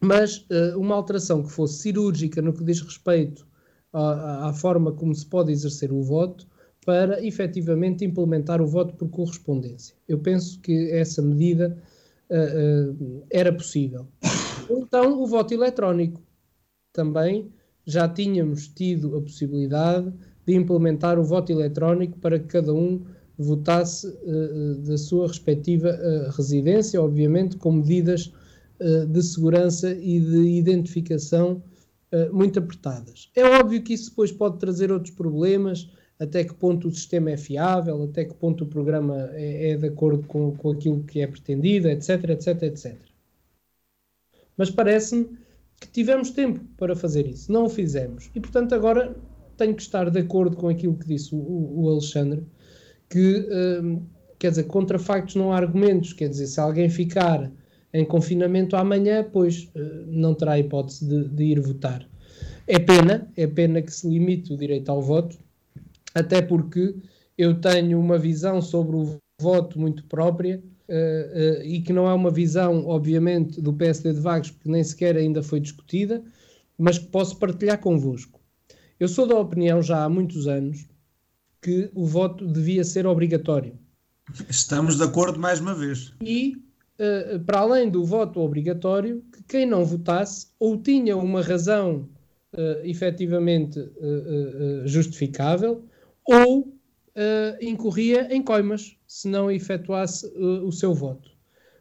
mas 0.00 0.38
uh, 0.38 0.78
uma 0.78 0.94
alteração 0.94 1.42
que 1.42 1.50
fosse 1.50 1.82
cirúrgica 1.82 2.40
no 2.40 2.54
que 2.54 2.64
diz 2.64 2.80
respeito 2.80 3.46
à, 3.92 4.48
à 4.48 4.52
forma 4.54 4.92
como 4.92 5.14
se 5.14 5.26
pode 5.26 5.52
exercer 5.52 5.92
o 5.92 6.02
voto 6.02 6.46
para 6.84 7.24
efetivamente 7.24 8.04
implementar 8.04 8.60
o 8.60 8.66
voto 8.66 8.94
por 8.94 9.08
correspondência. 9.10 9.94
Eu 10.08 10.18
penso 10.18 10.58
que 10.60 10.90
essa 10.90 11.20
medida 11.20 11.76
uh, 12.30 12.92
uh, 12.92 13.26
era 13.30 13.52
possível. 13.52 14.08
Então, 14.78 15.22
o 15.22 15.26
voto 15.26 15.54
eletrónico. 15.54 16.20
Também 16.92 17.52
já 17.86 18.08
tínhamos 18.08 18.68
tido 18.68 19.16
a 19.16 19.20
possibilidade 19.20 20.12
de 20.46 20.54
implementar 20.54 21.18
o 21.18 21.24
voto 21.24 21.50
eletrónico 21.50 22.18
para 22.18 22.38
que 22.38 22.46
cada 22.46 22.72
um 22.72 23.02
votasse 23.38 24.06
uh, 24.06 24.74
da 24.82 24.98
sua 24.98 25.26
respectiva 25.26 25.98
residência, 26.36 27.00
obviamente 27.00 27.56
com 27.56 27.72
medidas 27.72 28.32
de 29.08 29.22
segurança 29.22 29.92
e 29.92 30.18
de 30.18 30.58
identificação 30.58 31.62
muito 32.32 32.58
apertadas. 32.58 33.30
É 33.32 33.44
óbvio 33.44 33.80
que 33.80 33.94
isso 33.94 34.10
depois 34.10 34.32
pode 34.32 34.58
trazer 34.58 34.90
outros 34.90 35.14
problemas 35.14 35.88
até 36.18 36.44
que 36.44 36.54
ponto 36.54 36.88
o 36.88 36.94
sistema 36.94 37.30
é 37.30 37.36
fiável, 37.36 38.02
até 38.04 38.24
que 38.24 38.34
ponto 38.34 38.64
o 38.64 38.66
programa 38.66 39.30
é, 39.32 39.70
é 39.70 39.76
de 39.76 39.86
acordo 39.88 40.26
com, 40.26 40.54
com 40.56 40.70
aquilo 40.70 41.02
que 41.02 41.20
é 41.20 41.26
pretendido, 41.26 41.88
etc, 41.88 42.30
etc, 42.30 42.62
etc. 42.62 43.11
Mas 44.62 44.70
parece-me 44.70 45.28
que 45.80 45.88
tivemos 45.88 46.30
tempo 46.30 46.60
para 46.76 46.94
fazer 46.94 47.26
isso, 47.26 47.50
não 47.50 47.64
o 47.64 47.68
fizemos. 47.68 48.30
E, 48.32 48.38
portanto, 48.38 48.76
agora 48.76 49.12
tenho 49.56 49.74
que 49.74 49.82
estar 49.82 50.08
de 50.08 50.20
acordo 50.20 50.56
com 50.56 50.68
aquilo 50.68 50.94
que 50.94 51.04
disse 51.04 51.34
o, 51.34 51.38
o 51.38 51.90
Alexandre, 51.90 52.46
que, 53.10 53.44
hum, 53.82 54.06
quer 54.38 54.50
dizer, 54.50 54.62
contra 54.68 55.00
factos 55.00 55.34
não 55.34 55.52
há 55.52 55.56
argumentos, 55.56 56.12
quer 56.12 56.28
dizer, 56.28 56.46
se 56.46 56.60
alguém 56.60 56.88
ficar 56.88 57.50
em 57.92 58.04
confinamento 58.04 58.76
amanhã, 58.76 59.28
pois 59.32 59.68
uh, 59.74 60.06
não 60.06 60.32
terá 60.32 60.56
hipótese 60.60 61.04
de, 61.08 61.28
de 61.28 61.42
ir 61.42 61.58
votar. 61.58 62.08
É 62.64 62.78
pena, 62.78 63.28
é 63.36 63.48
pena 63.48 63.82
que 63.82 63.92
se 63.92 64.08
limite 64.08 64.52
o 64.52 64.56
direito 64.56 64.90
ao 64.90 65.02
voto, 65.02 65.36
até 66.14 66.40
porque 66.40 66.94
eu 67.36 67.60
tenho 67.60 67.98
uma 67.98 68.16
visão 68.16 68.62
sobre 68.62 68.94
o 68.94 69.16
voto 69.40 69.80
muito 69.80 70.04
própria 70.04 70.62
uh, 70.92 71.60
uh, 71.60 71.64
e 71.64 71.80
que 71.80 71.92
não 71.92 72.06
é 72.06 72.12
uma 72.12 72.30
visão, 72.30 72.86
obviamente, 72.86 73.60
do 73.60 73.72
PSD 73.72 74.12
de 74.12 74.20
Vagos, 74.20 74.50
porque 74.50 74.68
nem 74.68 74.84
sequer 74.84 75.16
ainda 75.16 75.42
foi 75.42 75.58
discutida, 75.58 76.22
mas 76.76 76.98
que 76.98 77.06
posso 77.06 77.38
partilhar 77.38 77.80
convosco. 77.80 78.40
Eu 79.00 79.08
sou 79.08 79.26
da 79.26 79.36
opinião 79.36 79.82
já 79.82 80.04
há 80.04 80.08
muitos 80.08 80.46
anos 80.46 80.86
que 81.60 81.90
o 81.94 82.04
voto 82.04 82.46
devia 82.46 82.84
ser 82.84 83.06
obrigatório. 83.06 83.78
Estamos 84.48 84.96
de 84.96 85.04
acordo 85.04 85.38
mais 85.38 85.60
uma 85.60 85.74
vez. 85.74 86.12
E, 86.20 86.56
uh, 86.98 87.40
para 87.40 87.60
além 87.60 87.90
do 87.90 88.04
voto 88.04 88.40
obrigatório, 88.40 89.24
que 89.32 89.42
quem 89.44 89.66
não 89.66 89.84
votasse 89.84 90.48
ou 90.58 90.76
tinha 90.76 91.16
uma 91.16 91.42
razão 91.42 92.08
uh, 92.54 92.84
efetivamente 92.84 93.78
uh, 93.78 94.86
justificável 94.86 95.84
ou 96.24 96.71
incorria 97.60 98.34
em 98.34 98.42
coimas 98.42 98.96
se 99.06 99.28
não 99.28 99.50
efetuasse 99.50 100.26
o 100.36 100.72
seu 100.72 100.94
voto. 100.94 101.30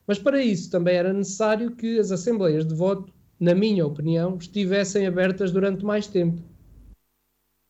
Mas 0.06 0.20
para 0.20 0.44
isso 0.44 0.70
também 0.70 0.96
era 0.96 1.14
necessário 1.14 1.72
que 1.72 2.00
as 2.00 2.12
assembleias 2.12 2.66
de 2.66 2.76
voto, 2.76 3.14
na 3.40 3.56
minha 3.56 3.86
opinião, 3.86 4.38
estivessem 4.38 5.08
abertas 5.08 5.52
durante 5.52 5.86
mais 5.86 6.08
tempo. 6.08 6.42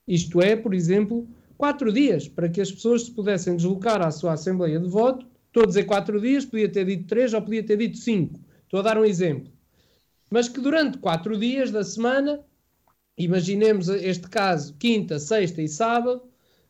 Isto 0.08 0.42
é, 0.42 0.56
por 0.56 0.74
exemplo, 0.74 1.28
quatro 1.58 1.94
dias, 1.94 2.28
para 2.28 2.50
que 2.50 2.60
as 2.60 2.72
pessoas 2.72 3.04
se 3.04 3.12
pudessem 3.12 3.56
deslocar 3.56 4.02
à 4.02 4.10
sua 4.10 4.34
assembleia 4.34 4.80
de 4.80 4.90
voto. 4.90 5.28
Estou 5.48 5.64
a 5.64 5.68
dizer 5.68 5.84
quatro 5.84 6.20
dias, 6.20 6.46
podia 6.46 6.68
ter 6.68 6.86
dito 6.86 7.06
três 7.06 7.34
ou 7.34 7.42
podia 7.42 7.64
ter 7.64 7.78
dito 7.78 7.98
cinco. 7.98 8.40
Estou 8.64 8.80
a 8.80 8.84
dar 8.84 8.98
um 8.98 9.06
exemplo. 9.06 9.52
Mas 10.30 10.48
que 10.48 10.60
durante 10.60 10.98
quatro 10.98 11.38
dias 11.38 11.70
da 11.70 11.84
semana, 11.84 12.40
imaginemos 13.18 13.90
este 13.90 14.28
caso, 14.30 14.74
quinta, 14.80 15.20
sexta 15.20 15.62
e 15.62 15.68
sábado 15.68 16.24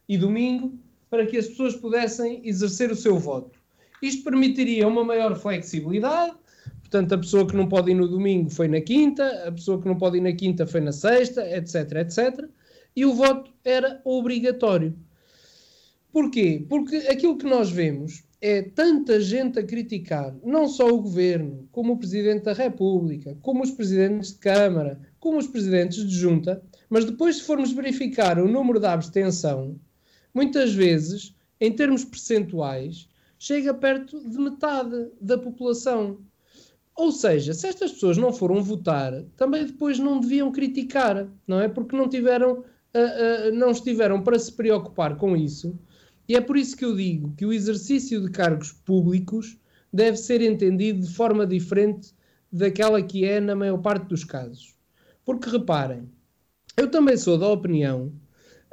e 0.10 0.18
domingo, 0.18 0.78
para 1.12 1.26
que 1.26 1.38
as 1.38 1.48
pessoas 1.48 1.76
pudessem 1.76 2.42
exercer 2.46 2.90
o 2.90 2.96
seu 2.96 3.20
voto. 3.20 3.60
Isto 4.02 4.24
permitiria 4.24 4.88
uma 4.88 5.04
maior 5.04 5.38
flexibilidade, 5.38 6.34
portanto, 6.80 7.14
a 7.14 7.18
pessoa 7.18 7.46
que 7.46 7.56
não 7.56 7.68
pode 7.68 7.92
ir 7.92 7.96
no 7.96 8.08
domingo 8.08 8.50
foi 8.50 8.70
na 8.70 8.80
quinta, 8.80 9.28
a 9.46 9.52
pessoa 9.52 9.80
que 9.82 9.88
não 9.90 9.98
pode 9.98 10.18
ir 10.18 10.22
na 10.22 10.32
quinta 10.32 10.66
foi 10.66 10.80
na 10.80 10.94
sexta, 10.94 11.46
etc, 11.56 11.76
etc. 11.98 12.46
E 12.96 13.06
o 13.06 13.14
voto 13.14 13.52
era 13.64 14.00
obrigatório. 14.06 14.98
Porquê? 16.14 16.66
Porque 16.68 16.96
aquilo 16.96 17.38
que 17.38 17.46
nós 17.46 17.70
vemos 17.70 18.24
é 18.42 18.62
tanta 18.62 19.20
gente 19.20 19.60
a 19.60 19.64
criticar, 19.64 20.34
não 20.44 20.68
só 20.68 20.88
o 20.88 21.02
governo, 21.02 21.68
como 21.72 21.94
o 21.94 21.98
Presidente 21.98 22.46
da 22.46 22.54
República, 22.54 23.38
como 23.42 23.64
os 23.64 23.72
Presidentes 23.72 24.32
de 24.32 24.40
Câmara, 24.40 25.00
como 25.20 25.38
os 25.38 25.48
Presidentes 25.48 26.08
de 26.08 26.16
Junta, 26.16 26.62
mas 26.90 27.06
depois, 27.06 27.36
se 27.36 27.44
formos 27.44 27.72
verificar 27.72 28.40
o 28.40 28.48
número 28.48 28.80
da 28.80 28.94
abstenção, 28.94 29.76
muitas 30.34 30.74
vezes, 30.74 31.36
em 31.60 31.72
termos 31.72 32.04
percentuais, 32.04 33.08
chega 33.38 33.74
perto 33.74 34.20
de 34.20 34.38
metade 34.38 35.10
da 35.20 35.38
população. 35.38 36.20
Ou 36.96 37.12
seja, 37.12 37.54
se 37.54 37.68
estas 37.68 37.92
pessoas 37.92 38.18
não 38.18 38.32
foram 38.32 38.62
votar, 38.62 39.24
também 39.36 39.66
depois 39.66 39.98
não 39.98 40.20
deviam 40.20 40.52
criticar, 40.52 41.28
não 41.48 41.60
é? 41.60 41.68
Porque 41.68 41.96
não 41.96 42.08
tiveram, 42.08 42.60
uh, 42.60 42.64
uh, 43.50 43.56
não 43.56 43.72
estiveram 43.72 44.22
para 44.22 44.38
se 44.38 44.52
preocupar 44.52 45.18
com 45.18 45.36
isso. 45.36 45.80
E 46.28 46.36
é 46.36 46.42
por 46.42 46.58
isso 46.58 46.78
que 46.78 46.86
eu 46.86 46.96
digo 46.96 47.34
que 47.36 47.46
o 47.46 47.54
exercício 47.54 48.22
de 48.22 48.30
cargos 48.30 48.72
públicos 48.72 49.58
deve 49.92 50.18
ser 50.18 50.42
entendido 50.42 51.02
de 51.02 51.14
forma 51.14 51.46
diferente 51.46 52.14
daquela 52.52 53.02
que 53.02 53.26
é 53.26 53.40
na 53.40 53.56
maior 53.56 53.80
parte 53.80 54.08
dos 54.08 54.24
casos. 54.24 54.76
Porque 55.26 55.50
reparem, 55.50 56.10
eu 56.78 56.90
também 56.90 57.18
sou 57.18 57.38
da 57.38 57.48
opinião, 57.48 58.14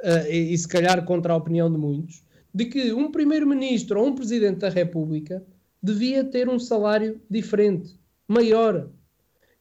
uh, 0.03 0.29
e, 0.29 0.53
e 0.53 0.57
se 0.57 0.67
calhar 0.67 1.03
contra 1.05 1.33
a 1.33 1.37
opinião 1.37 1.71
de 1.71 1.77
muitos, 1.77 2.23
de 2.53 2.65
que 2.65 2.93
um 2.93 3.11
primeiro-ministro 3.11 3.99
ou 3.99 4.07
um 4.07 4.15
presidente 4.15 4.59
da 4.59 4.69
República 4.69 5.45
devia 5.81 6.23
ter 6.23 6.49
um 6.49 6.59
salário 6.59 7.21
diferente, 7.29 7.99
maior. 8.27 8.89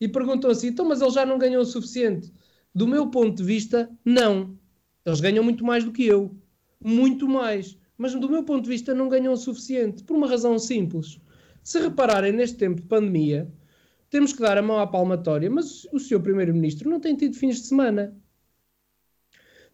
E 0.00 0.08
perguntam 0.08 0.50
assim: 0.50 0.68
então, 0.68 0.86
mas 0.86 1.00
ele 1.00 1.10
já 1.10 1.26
não 1.26 1.38
ganhou 1.38 1.62
o 1.62 1.66
suficiente? 1.66 2.32
Do 2.74 2.86
meu 2.86 3.08
ponto 3.08 3.36
de 3.36 3.44
vista, 3.44 3.90
não. 4.04 4.56
Eles 5.04 5.20
ganham 5.20 5.42
muito 5.42 5.64
mais 5.64 5.84
do 5.84 5.92
que 5.92 6.04
eu. 6.04 6.34
Muito 6.82 7.28
mais. 7.28 7.76
Mas 7.96 8.14
do 8.14 8.30
meu 8.30 8.44
ponto 8.44 8.62
de 8.62 8.68
vista, 8.68 8.94
não 8.94 9.08
ganham 9.08 9.32
o 9.32 9.36
suficiente. 9.36 10.04
Por 10.04 10.16
uma 10.16 10.28
razão 10.28 10.58
simples. 10.58 11.20
Se 11.62 11.80
repararem 11.80 12.32
neste 12.32 12.56
tempo 12.56 12.80
de 12.80 12.86
pandemia, 12.86 13.50
temos 14.10 14.32
que 14.32 14.40
dar 14.40 14.56
a 14.56 14.62
mão 14.62 14.78
à 14.78 14.86
palmatória, 14.86 15.50
mas 15.50 15.84
o 15.92 15.98
seu 15.98 16.20
primeiro-ministro 16.20 16.88
não 16.88 17.00
tem 17.00 17.16
tido 17.16 17.36
fins 17.36 17.56
de 17.56 17.66
semana. 17.66 18.16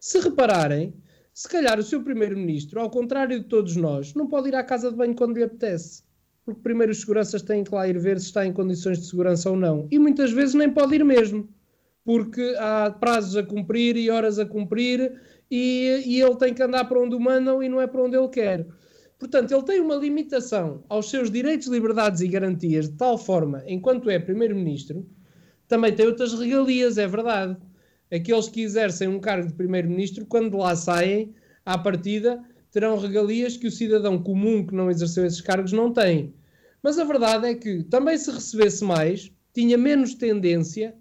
Se 0.05 0.19
repararem, 0.19 0.93
se 1.33 1.49
calhar 1.49 1.79
o 1.79 1.83
seu 1.83 1.99
primeiro-ministro, 2.03 2.79
ao 2.79 2.91
contrário 2.91 3.39
de 3.39 3.47
todos 3.47 3.75
nós, 3.75 4.13
não 4.13 4.27
pode 4.27 4.49
ir 4.49 4.55
à 4.55 4.63
casa 4.63 4.91
de 4.91 4.95
banho 4.95 5.15
quando 5.15 5.35
lhe 5.35 5.43
apetece. 5.43 6.03
Porque 6.45 6.61
primeiro 6.61 6.91
os 6.91 6.99
seguranças 6.99 7.41
têm 7.41 7.63
que 7.63 7.73
lá 7.73 7.87
ir 7.87 7.97
ver 7.97 8.19
se 8.19 8.27
está 8.27 8.45
em 8.45 8.53
condições 8.53 8.99
de 8.99 9.07
segurança 9.07 9.49
ou 9.49 9.57
não. 9.57 9.87
E 9.89 9.97
muitas 9.97 10.31
vezes 10.31 10.53
nem 10.53 10.69
pode 10.69 10.93
ir 10.93 11.03
mesmo. 11.03 11.49
Porque 12.03 12.53
há 12.59 12.91
prazos 12.91 13.35
a 13.35 13.41
cumprir 13.41 13.97
e 13.97 14.11
horas 14.11 14.37
a 14.37 14.45
cumprir 14.45 15.19
e, 15.49 16.03
e 16.05 16.21
ele 16.21 16.35
tem 16.35 16.53
que 16.53 16.61
andar 16.61 16.85
para 16.85 16.99
onde 16.99 17.15
o 17.15 17.19
mandam 17.19 17.63
e 17.63 17.67
não 17.67 17.81
é 17.81 17.87
para 17.87 18.03
onde 18.03 18.15
ele 18.15 18.29
quer. 18.29 18.67
Portanto, 19.17 19.51
ele 19.51 19.63
tem 19.63 19.81
uma 19.81 19.95
limitação 19.95 20.83
aos 20.87 21.09
seus 21.09 21.31
direitos, 21.31 21.67
liberdades 21.67 22.21
e 22.21 22.27
garantias 22.27 22.87
de 22.87 22.95
tal 22.95 23.17
forma, 23.17 23.63
enquanto 23.65 24.07
é 24.11 24.19
primeiro-ministro, 24.19 25.03
também 25.67 25.95
tem 25.95 26.05
outras 26.05 26.31
regalias, 26.31 26.99
é 26.99 27.07
verdade 27.07 27.57
aqueles 28.11 28.47
que 28.47 28.61
exercem 28.61 29.07
um 29.07 29.19
cargo 29.19 29.47
de 29.47 29.53
primeiro-ministro, 29.53 30.25
quando 30.25 30.57
lá 30.57 30.75
saem, 30.75 31.33
à 31.65 31.77
partida, 31.77 32.43
terão 32.71 32.97
regalias 32.97 33.57
que 33.57 33.67
o 33.67 33.71
cidadão 33.71 34.21
comum 34.21 34.65
que 34.65 34.75
não 34.75 34.89
exerceu 34.91 35.25
esses 35.25 35.41
cargos 35.41 35.71
não 35.71 35.91
tem. 35.91 36.33
Mas 36.83 36.99
a 36.99 37.03
verdade 37.03 37.47
é 37.47 37.55
que 37.55 37.83
também 37.83 38.17
se 38.17 38.29
recebesse 38.29 38.83
mais, 38.83 39.31
tinha 39.53 39.77
menos 39.77 40.13
tendência 40.13 40.93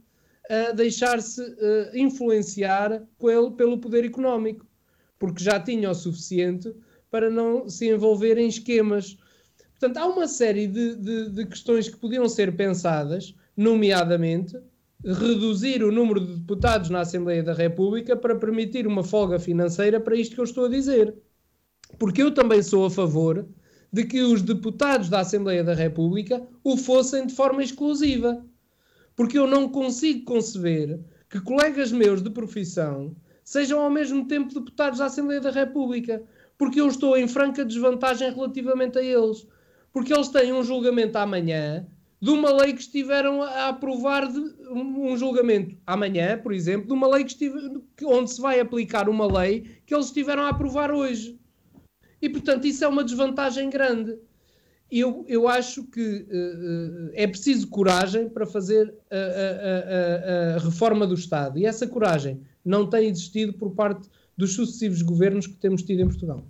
a 0.49 0.73
deixar-se 0.73 1.41
uh, 1.43 1.91
influenciar 1.95 3.03
pelo, 3.19 3.53
pelo 3.53 3.79
poder 3.79 4.05
económico, 4.05 4.67
porque 5.19 5.43
já 5.43 5.59
tinha 5.59 5.91
o 5.91 5.95
suficiente 5.95 6.73
para 7.11 7.31
não 7.31 7.69
se 7.69 7.89
envolver 7.89 8.39
em 8.39 8.49
esquemas. 8.49 9.17
Portanto, 9.79 9.99
há 9.99 10.07
uma 10.07 10.29
série 10.29 10.67
de, 10.67 10.97
de, 10.97 11.31
de 11.31 11.47
questões 11.47 11.89
que 11.89 11.97
podiam 11.97 12.29
ser 12.29 12.57
pensadas, 12.57 13.35
nomeadamente 13.57 14.57
reduzir 15.05 15.85
o 15.85 15.93
número 15.93 16.21
de 16.21 16.37
deputados 16.37 16.89
na 16.89 17.01
Assembleia 17.01 17.43
da 17.43 17.53
República 17.53 18.17
para 18.17 18.35
permitir 18.35 18.87
uma 18.87 19.05
folga 19.05 19.39
financeira 19.39 20.01
para 20.01 20.17
isto 20.17 20.35
que 20.35 20.41
eu 20.41 20.45
estou 20.45 20.65
a 20.65 20.69
dizer. 20.69 21.15
Porque 21.99 22.23
eu 22.23 22.33
também 22.33 22.63
sou 22.63 22.87
a 22.87 22.91
favor 22.91 23.47
de 23.93 24.05
que 24.05 24.23
os 24.23 24.41
deputados 24.41 25.09
da 25.09 25.21
Assembleia 25.21 25.63
da 25.63 25.75
República 25.75 26.43
o 26.65 26.77
fossem 26.77 27.27
de 27.27 27.35
forma 27.35 27.63
exclusiva. 27.63 28.45
Porque 29.15 29.39
eu 29.39 29.47
não 29.47 29.69
consigo 29.69 30.25
conceber 30.25 30.99
que 31.29 31.41
colegas 31.41 31.93
meus 31.93 32.23
de 32.23 32.31
profissão 32.31 33.15
sejam 33.45 33.81
ao 33.81 33.91
mesmo 33.91 34.27
tempo 34.27 34.55
deputados 34.55 34.99
da 34.99 35.07
Assembleia 35.07 35.41
da 35.41 35.51
República. 35.51 36.23
Porque 36.57 36.81
eu 36.81 36.89
estou 36.89 37.17
em 37.17 37.29
franca 37.29 37.65
desvantagem 37.65 38.33
relativamente 38.33 38.99
a 38.99 39.03
eles. 39.03 39.47
Porque 39.93 40.15
eles 40.15 40.29
têm 40.29 40.53
um 40.53 40.65
julgamento 40.65 41.19
amanhã 41.19 41.87
de 42.21 42.31
uma 42.31 42.51
lei 42.53 42.73
que 42.73 42.81
estiveram 42.81 43.43
a 43.43 43.69
aprovar 43.69 44.31
de 44.31 44.39
um 44.71 45.17
julgamento 45.17 45.77
amanhã, 45.87 46.39
por 46.39 46.53
exemplo, 46.53 46.87
de 46.87 46.93
uma 46.93 47.07
lei 47.07 47.25
que 47.25 47.33
estive, 47.33 47.83
onde 48.05 48.31
se 48.31 48.41
vai 48.41 48.61
aplicar 48.61 49.09
uma 49.09 49.27
lei 49.27 49.79
que 49.85 49.95
eles 49.95 50.07
estiveram 50.07 50.45
a 50.45 50.49
aprovar 50.49 50.91
hoje. 50.91 51.39
E, 52.23 52.29
portanto, 52.29 52.67
isso 52.67 52.83
é 52.83 52.89
uma 52.89 53.05
desvantagem 53.05 53.69
grande. 53.69 54.17
Eu, 54.91 55.25
eu 55.29 55.49
acho 55.49 55.85
que 55.85 56.01
uh, 56.01 57.11
é 57.13 57.27
preciso 57.27 57.69
coragem 57.69 58.29
para 58.29 58.47
fazer 58.47 58.95
a, 59.11 59.17
a, 59.17 60.55
a, 60.55 60.57
a, 60.57 60.59
reforma 60.61 61.07
do 61.07 61.15
Estado. 61.15 61.59
E 61.59 61.67
essa 61.67 61.87
coragem 61.87 62.41
não 62.65 62.89
tem 62.89 63.09
existido 63.09 63.53
por 63.53 63.73
parte 63.73 64.09
dos 64.37 64.55
sucessivos 64.55 65.03
governos 65.03 65.47
que 65.47 65.57
temos 65.57 65.83
tido 65.83 66.01
em 66.01 66.07
Portugal. 66.07 66.47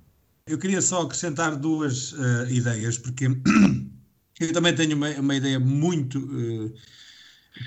Eu 0.46 0.58
queria 0.58 0.82
só 0.82 1.02
acrescentar 1.02 1.56
duas 1.56 2.12
uh, 2.12 2.46
ideias, 2.50 2.98
porque 2.98 3.26
Eu 4.40 4.52
também 4.52 4.74
tenho 4.74 4.96
uma, 4.96 5.10
uma 5.10 5.36
ideia 5.36 5.60
muito 5.60 6.18
uh, 6.18 6.74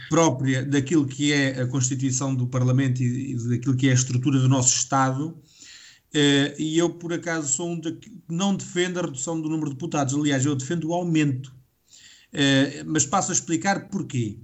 própria 0.09 0.65
daquilo 0.65 1.07
que 1.07 1.31
é 1.31 1.61
a 1.61 1.67
constituição 1.67 2.35
do 2.35 2.47
Parlamento 2.47 3.01
e, 3.01 3.31
e 3.31 3.49
daquilo 3.49 3.77
que 3.77 3.87
é 3.87 3.91
a 3.91 3.95
estrutura 3.95 4.39
do 4.39 4.49
nosso 4.49 4.75
Estado. 4.75 5.29
Uh, 5.29 6.59
e 6.59 6.77
eu, 6.77 6.89
por 6.89 7.13
acaso, 7.13 7.53
sou 7.53 7.69
um 7.69 7.79
de 7.79 7.93
que 7.93 8.11
não 8.27 8.55
defendo 8.55 8.99
a 8.99 9.03
redução 9.03 9.39
do 9.39 9.49
número 9.49 9.69
de 9.69 9.75
deputados. 9.75 10.13
Aliás, 10.13 10.45
eu 10.45 10.55
defendo 10.55 10.89
o 10.89 10.93
aumento. 10.93 11.55
Uh, 12.33 12.83
mas 12.85 13.05
passo 13.05 13.31
a 13.31 13.33
explicar 13.33 13.87
porquê. 13.87 14.39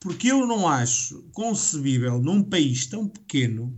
Porque 0.00 0.30
eu 0.30 0.46
não 0.46 0.66
acho 0.68 1.22
concebível, 1.32 2.20
num 2.20 2.42
país 2.42 2.86
tão 2.86 3.08
pequeno, 3.08 3.76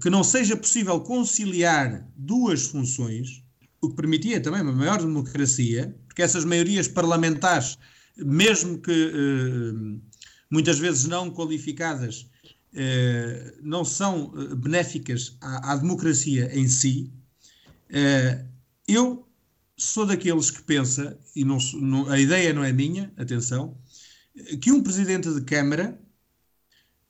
que 0.00 0.08
não 0.08 0.24
seja 0.24 0.56
possível 0.56 1.00
conciliar 1.00 2.08
duas 2.16 2.68
funções, 2.68 3.42
o 3.80 3.88
que 3.88 3.96
permitia 3.96 4.40
também 4.40 4.62
uma 4.62 4.72
maior 4.72 4.98
democracia, 4.98 5.94
porque 6.06 6.22
essas 6.22 6.44
maiorias 6.44 6.86
parlamentares, 6.86 7.78
mesmo 8.16 8.78
que 8.78 8.90
eh, 8.92 10.00
muitas 10.50 10.78
vezes 10.78 11.04
não 11.06 11.30
qualificadas, 11.30 12.28
eh, 12.74 13.54
não 13.62 13.84
são 13.84 14.32
eh, 14.36 14.54
benéficas 14.54 15.36
à, 15.40 15.72
à, 15.72 15.76
democracia 15.76 16.50
em 16.56 16.68
si. 16.68 17.10
Eu 18.86 19.26
sou 19.76 20.06
daqueles 20.06 20.50
que 20.50 20.62
pensa, 20.62 21.18
e 21.34 21.44
não, 21.44 21.58
a 22.08 22.20
ideia 22.20 22.52
não 22.52 22.62
é 22.62 22.72
minha, 22.72 23.12
atenção, 23.16 23.76
que 24.60 24.70
um 24.70 24.82
presidente 24.82 25.32
de 25.32 25.40
Câmara 25.40 25.98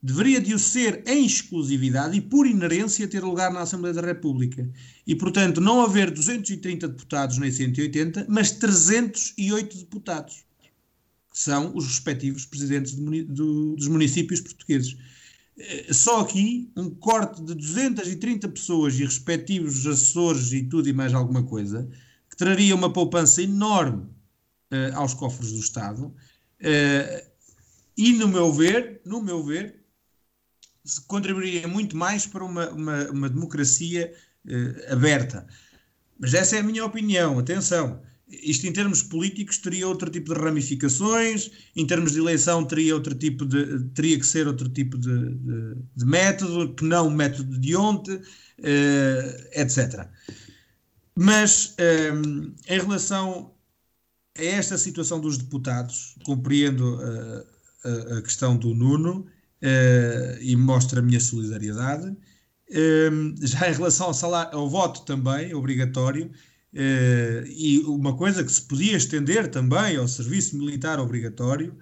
deveria 0.02 0.40
de 0.40 0.54
o 0.54 0.58
ser 0.58 1.02
em 1.06 1.26
exclusividade 1.26 2.16
e 2.16 2.20
por 2.20 2.46
inerência 2.46 3.06
ter 3.06 3.22
lugar 3.22 3.52
na 3.52 3.60
Assembleia 3.60 3.94
da 3.94 4.00
República. 4.00 4.68
E, 5.06 5.14
portanto, 5.14 5.60
não 5.60 5.82
haver 5.82 6.10
230 6.10 6.88
deputados 6.88 7.36
nem 7.36 7.50
180, 7.50 8.26
mas 8.28 8.50
308 8.52 9.76
deputados, 9.76 10.44
que 11.30 11.38
são 11.38 11.76
os 11.76 11.86
respectivos 11.86 12.46
presidentes 12.46 12.94
do, 12.94 13.76
dos 13.76 13.88
municípios 13.88 14.40
portugueses. 14.40 14.96
Eh, 15.58 15.92
só 15.92 16.20
aqui, 16.20 16.70
um 16.74 16.88
corte 16.88 17.42
de 17.42 17.54
230 17.54 18.48
pessoas 18.48 18.98
e 18.98 19.04
respectivos 19.04 19.86
assessores 19.86 20.52
e 20.52 20.62
tudo 20.62 20.88
e 20.88 20.92
mais 20.92 21.12
alguma 21.12 21.42
coisa, 21.42 21.86
que 22.30 22.36
traria 22.36 22.74
uma 22.74 22.90
poupança 22.90 23.42
enorme 23.42 24.04
uh, 24.70 24.94
aos 24.94 25.12
cofres 25.12 25.52
do 25.52 25.58
Estado. 25.58 26.06
Uh, 26.60 27.30
e, 27.96 28.12
no 28.14 28.28
meu 28.28 28.50
ver, 28.50 29.02
no 29.04 29.20
meu 29.20 29.42
ver, 29.42 29.79
contribuiria 31.06 31.68
muito 31.68 31.96
mais 31.96 32.26
para 32.26 32.44
uma, 32.44 32.70
uma, 32.70 33.10
uma 33.10 33.28
democracia 33.28 34.12
uh, 34.46 34.92
aberta. 34.92 35.46
Mas 36.18 36.34
essa 36.34 36.56
é 36.56 36.60
a 36.60 36.62
minha 36.62 36.84
opinião, 36.84 37.38
atenção. 37.38 38.02
Isto 38.28 38.66
em 38.66 38.72
termos 38.72 39.02
políticos 39.02 39.58
teria 39.58 39.88
outro 39.88 40.08
tipo 40.08 40.32
de 40.32 40.40
ramificações, 40.40 41.50
em 41.74 41.84
termos 41.84 42.12
de 42.12 42.20
eleição 42.20 42.64
teria 42.64 42.94
outro 42.94 43.14
tipo 43.14 43.44
de 43.44 43.80
teria 43.94 44.18
que 44.18 44.26
ser 44.26 44.46
outro 44.46 44.68
tipo 44.68 44.96
de, 44.96 45.34
de, 45.34 45.74
de 45.96 46.04
método, 46.04 46.74
que 46.74 46.84
não 46.84 47.08
o 47.08 47.10
método 47.10 47.58
de 47.58 47.74
ontem, 47.74 48.14
uh, 48.16 49.48
etc. 49.52 50.08
Mas 51.16 51.74
um, 52.14 52.54
eh, 52.68 52.76
em 52.76 52.80
relação 52.80 53.52
a 54.38 54.42
esta 54.42 54.78
situação 54.78 55.20
dos 55.20 55.36
deputados, 55.36 56.14
compreendo 56.24 56.98
a, 57.84 58.18
a 58.18 58.22
questão 58.22 58.56
do 58.56 58.72
Nuno, 58.74 59.26
uh, 59.62 60.38
e 60.40 60.56
mostro 60.56 61.00
a 61.00 61.02
minha 61.02 61.20
solidariedade. 61.20 62.08
Uh, 62.70 63.34
já 63.42 63.68
em 63.68 63.74
relação 63.74 64.06
ao, 64.06 64.14
salário, 64.14 64.56
ao 64.56 64.68
voto 64.68 65.02
também, 65.02 65.54
obrigatório, 65.54 66.26
uh, 66.26 67.46
e 67.46 67.80
uma 67.86 68.16
coisa 68.16 68.44
que 68.44 68.52
se 68.52 68.62
podia 68.62 68.96
estender 68.96 69.48
também 69.48 69.96
ao 69.96 70.08
serviço 70.08 70.56
militar 70.56 70.98
obrigatório, 70.98 71.76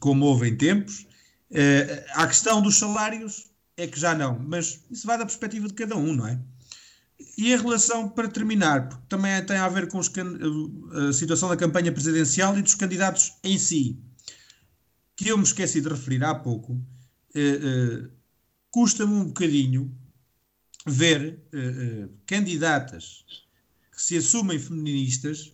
como 0.00 0.26
houve 0.26 0.48
em 0.48 0.56
tempos. 0.56 1.06
Uh, 1.50 2.04
a 2.14 2.26
questão 2.26 2.60
dos 2.60 2.76
salários 2.76 3.50
é 3.76 3.86
que 3.86 3.98
já 3.98 4.14
não, 4.14 4.38
mas 4.38 4.84
isso 4.90 5.06
vai 5.06 5.16
da 5.16 5.24
perspectiva 5.24 5.66
de 5.68 5.74
cada 5.74 5.96
um, 5.96 6.14
não 6.14 6.26
é? 6.26 6.38
E 7.36 7.52
em 7.52 7.56
relação, 7.56 8.08
para 8.08 8.28
terminar, 8.28 8.88
porque 8.88 9.04
também 9.08 9.44
tem 9.44 9.56
a 9.56 9.68
ver 9.68 9.88
com 9.88 9.98
os, 9.98 10.10
a 11.08 11.12
situação 11.12 11.48
da 11.48 11.56
campanha 11.56 11.92
presidencial 11.92 12.56
e 12.58 12.62
dos 12.62 12.74
candidatos 12.74 13.32
em 13.44 13.58
si 13.58 13.98
que 15.20 15.28
eu 15.28 15.36
me 15.36 15.44
esqueci 15.44 15.82
de 15.82 15.88
referir 15.90 16.24
há 16.24 16.34
pouco, 16.34 16.80
eh, 17.34 17.60
eh, 17.62 18.10
custa-me 18.70 19.12
um 19.12 19.24
bocadinho 19.26 19.94
ver 20.86 21.38
eh, 21.52 22.08
candidatas 22.24 23.26
que 23.92 24.00
se 24.00 24.16
assumem 24.16 24.58
feministas 24.58 25.52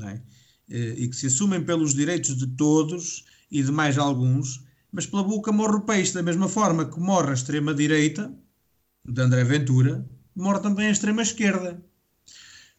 é? 0.00 0.22
e 0.68 1.08
que 1.08 1.16
se 1.16 1.26
assumem 1.26 1.60
pelos 1.60 1.92
direitos 1.92 2.36
de 2.36 2.46
todos 2.46 3.24
e 3.50 3.60
de 3.64 3.72
mais 3.72 3.98
alguns, 3.98 4.64
mas 4.92 5.06
pela 5.06 5.24
boca 5.24 5.50
morre 5.50 5.78
o 5.78 5.80
peixe, 5.80 6.14
da 6.14 6.22
mesma 6.22 6.48
forma 6.48 6.88
que 6.88 7.00
morre 7.00 7.30
a 7.30 7.34
extrema-direita, 7.34 8.32
de 9.04 9.20
André 9.20 9.42
Ventura, 9.42 10.08
morre 10.36 10.60
também 10.60 10.86
a 10.86 10.92
extrema-esquerda. 10.92 11.84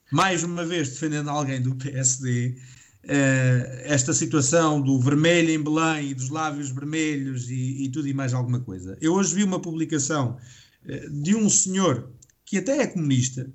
Mais 0.10 0.46
uma 0.46 0.66
vez 0.66 0.88
defendendo 0.92 1.30
alguém 1.30 1.62
do 1.62 1.76
PSD, 1.76 2.58
esta 3.04 4.14
situação 4.14 4.82
do 4.82 5.00
vermelho 5.00 5.50
em 5.50 5.64
Belém 5.64 6.10
e 6.10 6.14
dos 6.14 6.30
lábios 6.30 6.70
vermelhos 6.70 7.50
e, 7.50 7.84
e, 7.84 7.90
tudo 7.90 8.08
e 8.08 8.14
mais 8.14 8.34
alguma 8.34 8.60
coisa. 8.60 8.98
Eu 9.02 9.14
hoje 9.14 9.36
vi 9.36 9.44
uma 9.44 9.60
publicação 9.60 10.38
uh, 10.86 11.22
de 11.22 11.36
um 11.36 11.50
senhor 11.50 12.12
que 12.46 12.58
até 12.58 12.78
é 12.78 12.88
comunista, 12.88 13.52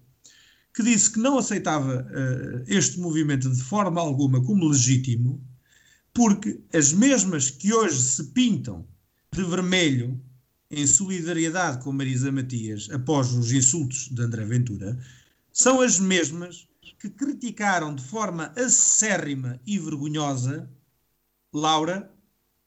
que 0.74 0.82
disse 0.82 1.12
que 1.12 1.18
não 1.18 1.38
aceitava 1.38 2.02
uh, 2.02 2.64
este 2.66 2.98
movimento 2.98 3.48
de 3.50 3.62
forma 3.62 4.00
alguma 4.00 4.42
como 4.42 4.68
legítimo, 4.68 5.42
porque 6.12 6.60
as 6.72 6.92
mesmas 6.92 7.50
que 7.50 7.72
hoje 7.72 8.00
se 8.00 8.24
pintam 8.32 8.86
de 9.32 9.44
vermelho 9.44 10.20
em 10.70 10.86
solidariedade 10.86 11.84
com 11.84 11.92
Marisa 11.92 12.32
Matias 12.32 12.88
após 12.90 13.32
os 13.32 13.52
insultos 13.52 14.08
de 14.08 14.20
André 14.22 14.44
Ventura, 14.44 14.98
são 15.52 15.80
as 15.80 16.00
mesmas 16.00 16.66
que 16.98 17.10
criticaram 17.10 17.94
de 17.94 18.02
forma 18.02 18.52
acérrima 18.56 19.60
e 19.66 19.78
vergonhosa 19.78 20.70
Laura, 21.52 22.12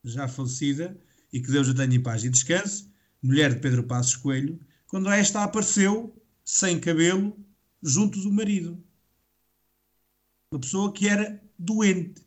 já 0.03 0.27
falecida, 0.27 0.99
e 1.32 1.39
que 1.41 1.51
Deus 1.51 1.69
a 1.69 1.73
tenha 1.73 1.95
em 1.95 2.01
paz 2.01 2.23
e 2.23 2.30
descanse, 2.30 2.89
mulher 3.21 3.53
de 3.53 3.59
Pedro 3.59 3.84
Passos 3.84 4.15
Coelho, 4.15 4.59
quando 4.88 5.09
esta 5.09 5.43
apareceu 5.43 6.15
sem 6.43 6.80
cabelo 6.80 7.38
junto 7.82 8.19
do 8.21 8.32
marido. 8.32 8.84
Uma 10.51 10.59
pessoa 10.59 10.91
que 10.91 11.07
era 11.07 11.41
doente. 11.57 12.25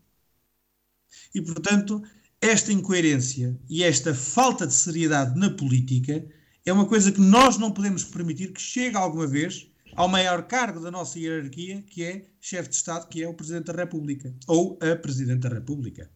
E, 1.35 1.43
portanto, 1.43 2.03
esta 2.41 2.73
incoerência 2.73 3.59
e 3.69 3.83
esta 3.83 4.15
falta 4.15 4.67
de 4.67 4.75
seriedade 4.75 5.39
na 5.39 5.51
política 5.51 6.25
é 6.65 6.73
uma 6.73 6.87
coisa 6.87 7.11
que 7.11 7.21
nós 7.21 7.59
não 7.59 7.73
podemos 7.73 8.05
permitir 8.05 8.53
que 8.53 8.61
chegue 8.61 8.97
alguma 8.97 9.27
vez 9.27 9.72
ao 9.95 10.09
maior 10.09 10.47
cargo 10.47 10.81
da 10.81 10.91
nossa 10.91 11.19
hierarquia, 11.19 11.83
que 11.83 12.05
é 12.05 12.25
chefe 12.41 12.69
de 12.69 12.77
Estado, 12.77 13.09
que 13.09 13.23
é 13.23 13.29
o 13.29 13.35
Presidente 13.35 13.67
da 13.67 13.73
República, 13.75 14.35
ou 14.47 14.79
a 14.81 14.97
Presidente 14.97 15.41
da 15.41 15.49
República. 15.49 16.11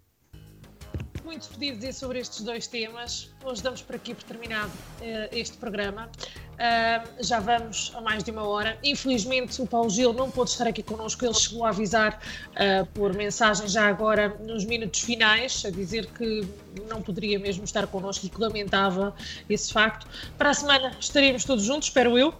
Muito 1.24 1.48
pedido 1.48 1.76
dizer 1.76 1.92
sobre 1.92 2.20
estes 2.20 2.42
dois 2.42 2.66
temas. 2.66 3.30
Hoje 3.44 3.62
damos 3.62 3.82
por 3.82 3.96
aqui 3.96 4.14
por 4.14 4.24
terminado 4.24 4.70
uh, 4.70 5.28
este 5.32 5.56
programa. 5.56 6.08
Uh, 6.56 7.22
já 7.22 7.38
vamos 7.38 7.92
a 7.94 8.00
mais 8.00 8.24
de 8.24 8.30
uma 8.30 8.44
hora. 8.44 8.78
Infelizmente, 8.82 9.60
o 9.60 9.66
Paulo 9.66 9.90
Gil 9.90 10.12
não 10.12 10.30
pôde 10.30 10.50
estar 10.50 10.66
aqui 10.66 10.82
connosco. 10.82 11.24
Ele 11.24 11.34
chegou 11.34 11.64
a 11.64 11.68
avisar 11.68 12.20
uh, 12.52 12.86
por 12.86 13.12
mensagem 13.12 13.68
já 13.68 13.86
agora 13.86 14.36
nos 14.40 14.64
minutos 14.64 15.00
finais, 15.00 15.64
a 15.64 15.70
dizer 15.70 16.06
que 16.06 16.46
não 16.88 17.02
poderia 17.02 17.38
mesmo 17.38 17.64
estar 17.64 17.86
connosco 17.86 18.26
e 18.26 18.28
que 18.28 18.40
lamentava 18.40 19.14
esse 19.48 19.72
facto. 19.72 20.06
Para 20.38 20.50
a 20.50 20.54
semana 20.54 20.96
estaremos 20.98 21.44
todos 21.44 21.64
juntos, 21.64 21.88
espero 21.88 22.18
eu. 22.18 22.34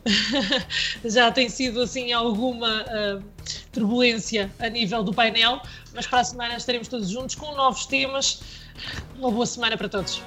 já 1.05 1.31
tem 1.31 1.49
sido 1.49 1.83
assim 1.83 2.13
alguma 2.13 2.85
uh, 2.85 3.23
turbulência 3.73 4.51
a 4.59 4.69
nível 4.69 5.03
do 5.03 5.13
painel, 5.13 5.61
mas 5.95 6.07
para 6.07 6.21
a 6.21 6.25
semana 6.25 6.57
estaremos 6.57 6.89
todos 6.89 7.09
juntos 7.09 7.35
com 7.35 7.55
novos 7.55 7.87
temas. 7.87 8.41
Uma 9.19 9.31
boa 9.31 9.47
semana 9.47 9.77
para 9.77 9.89
todos. 9.89 10.23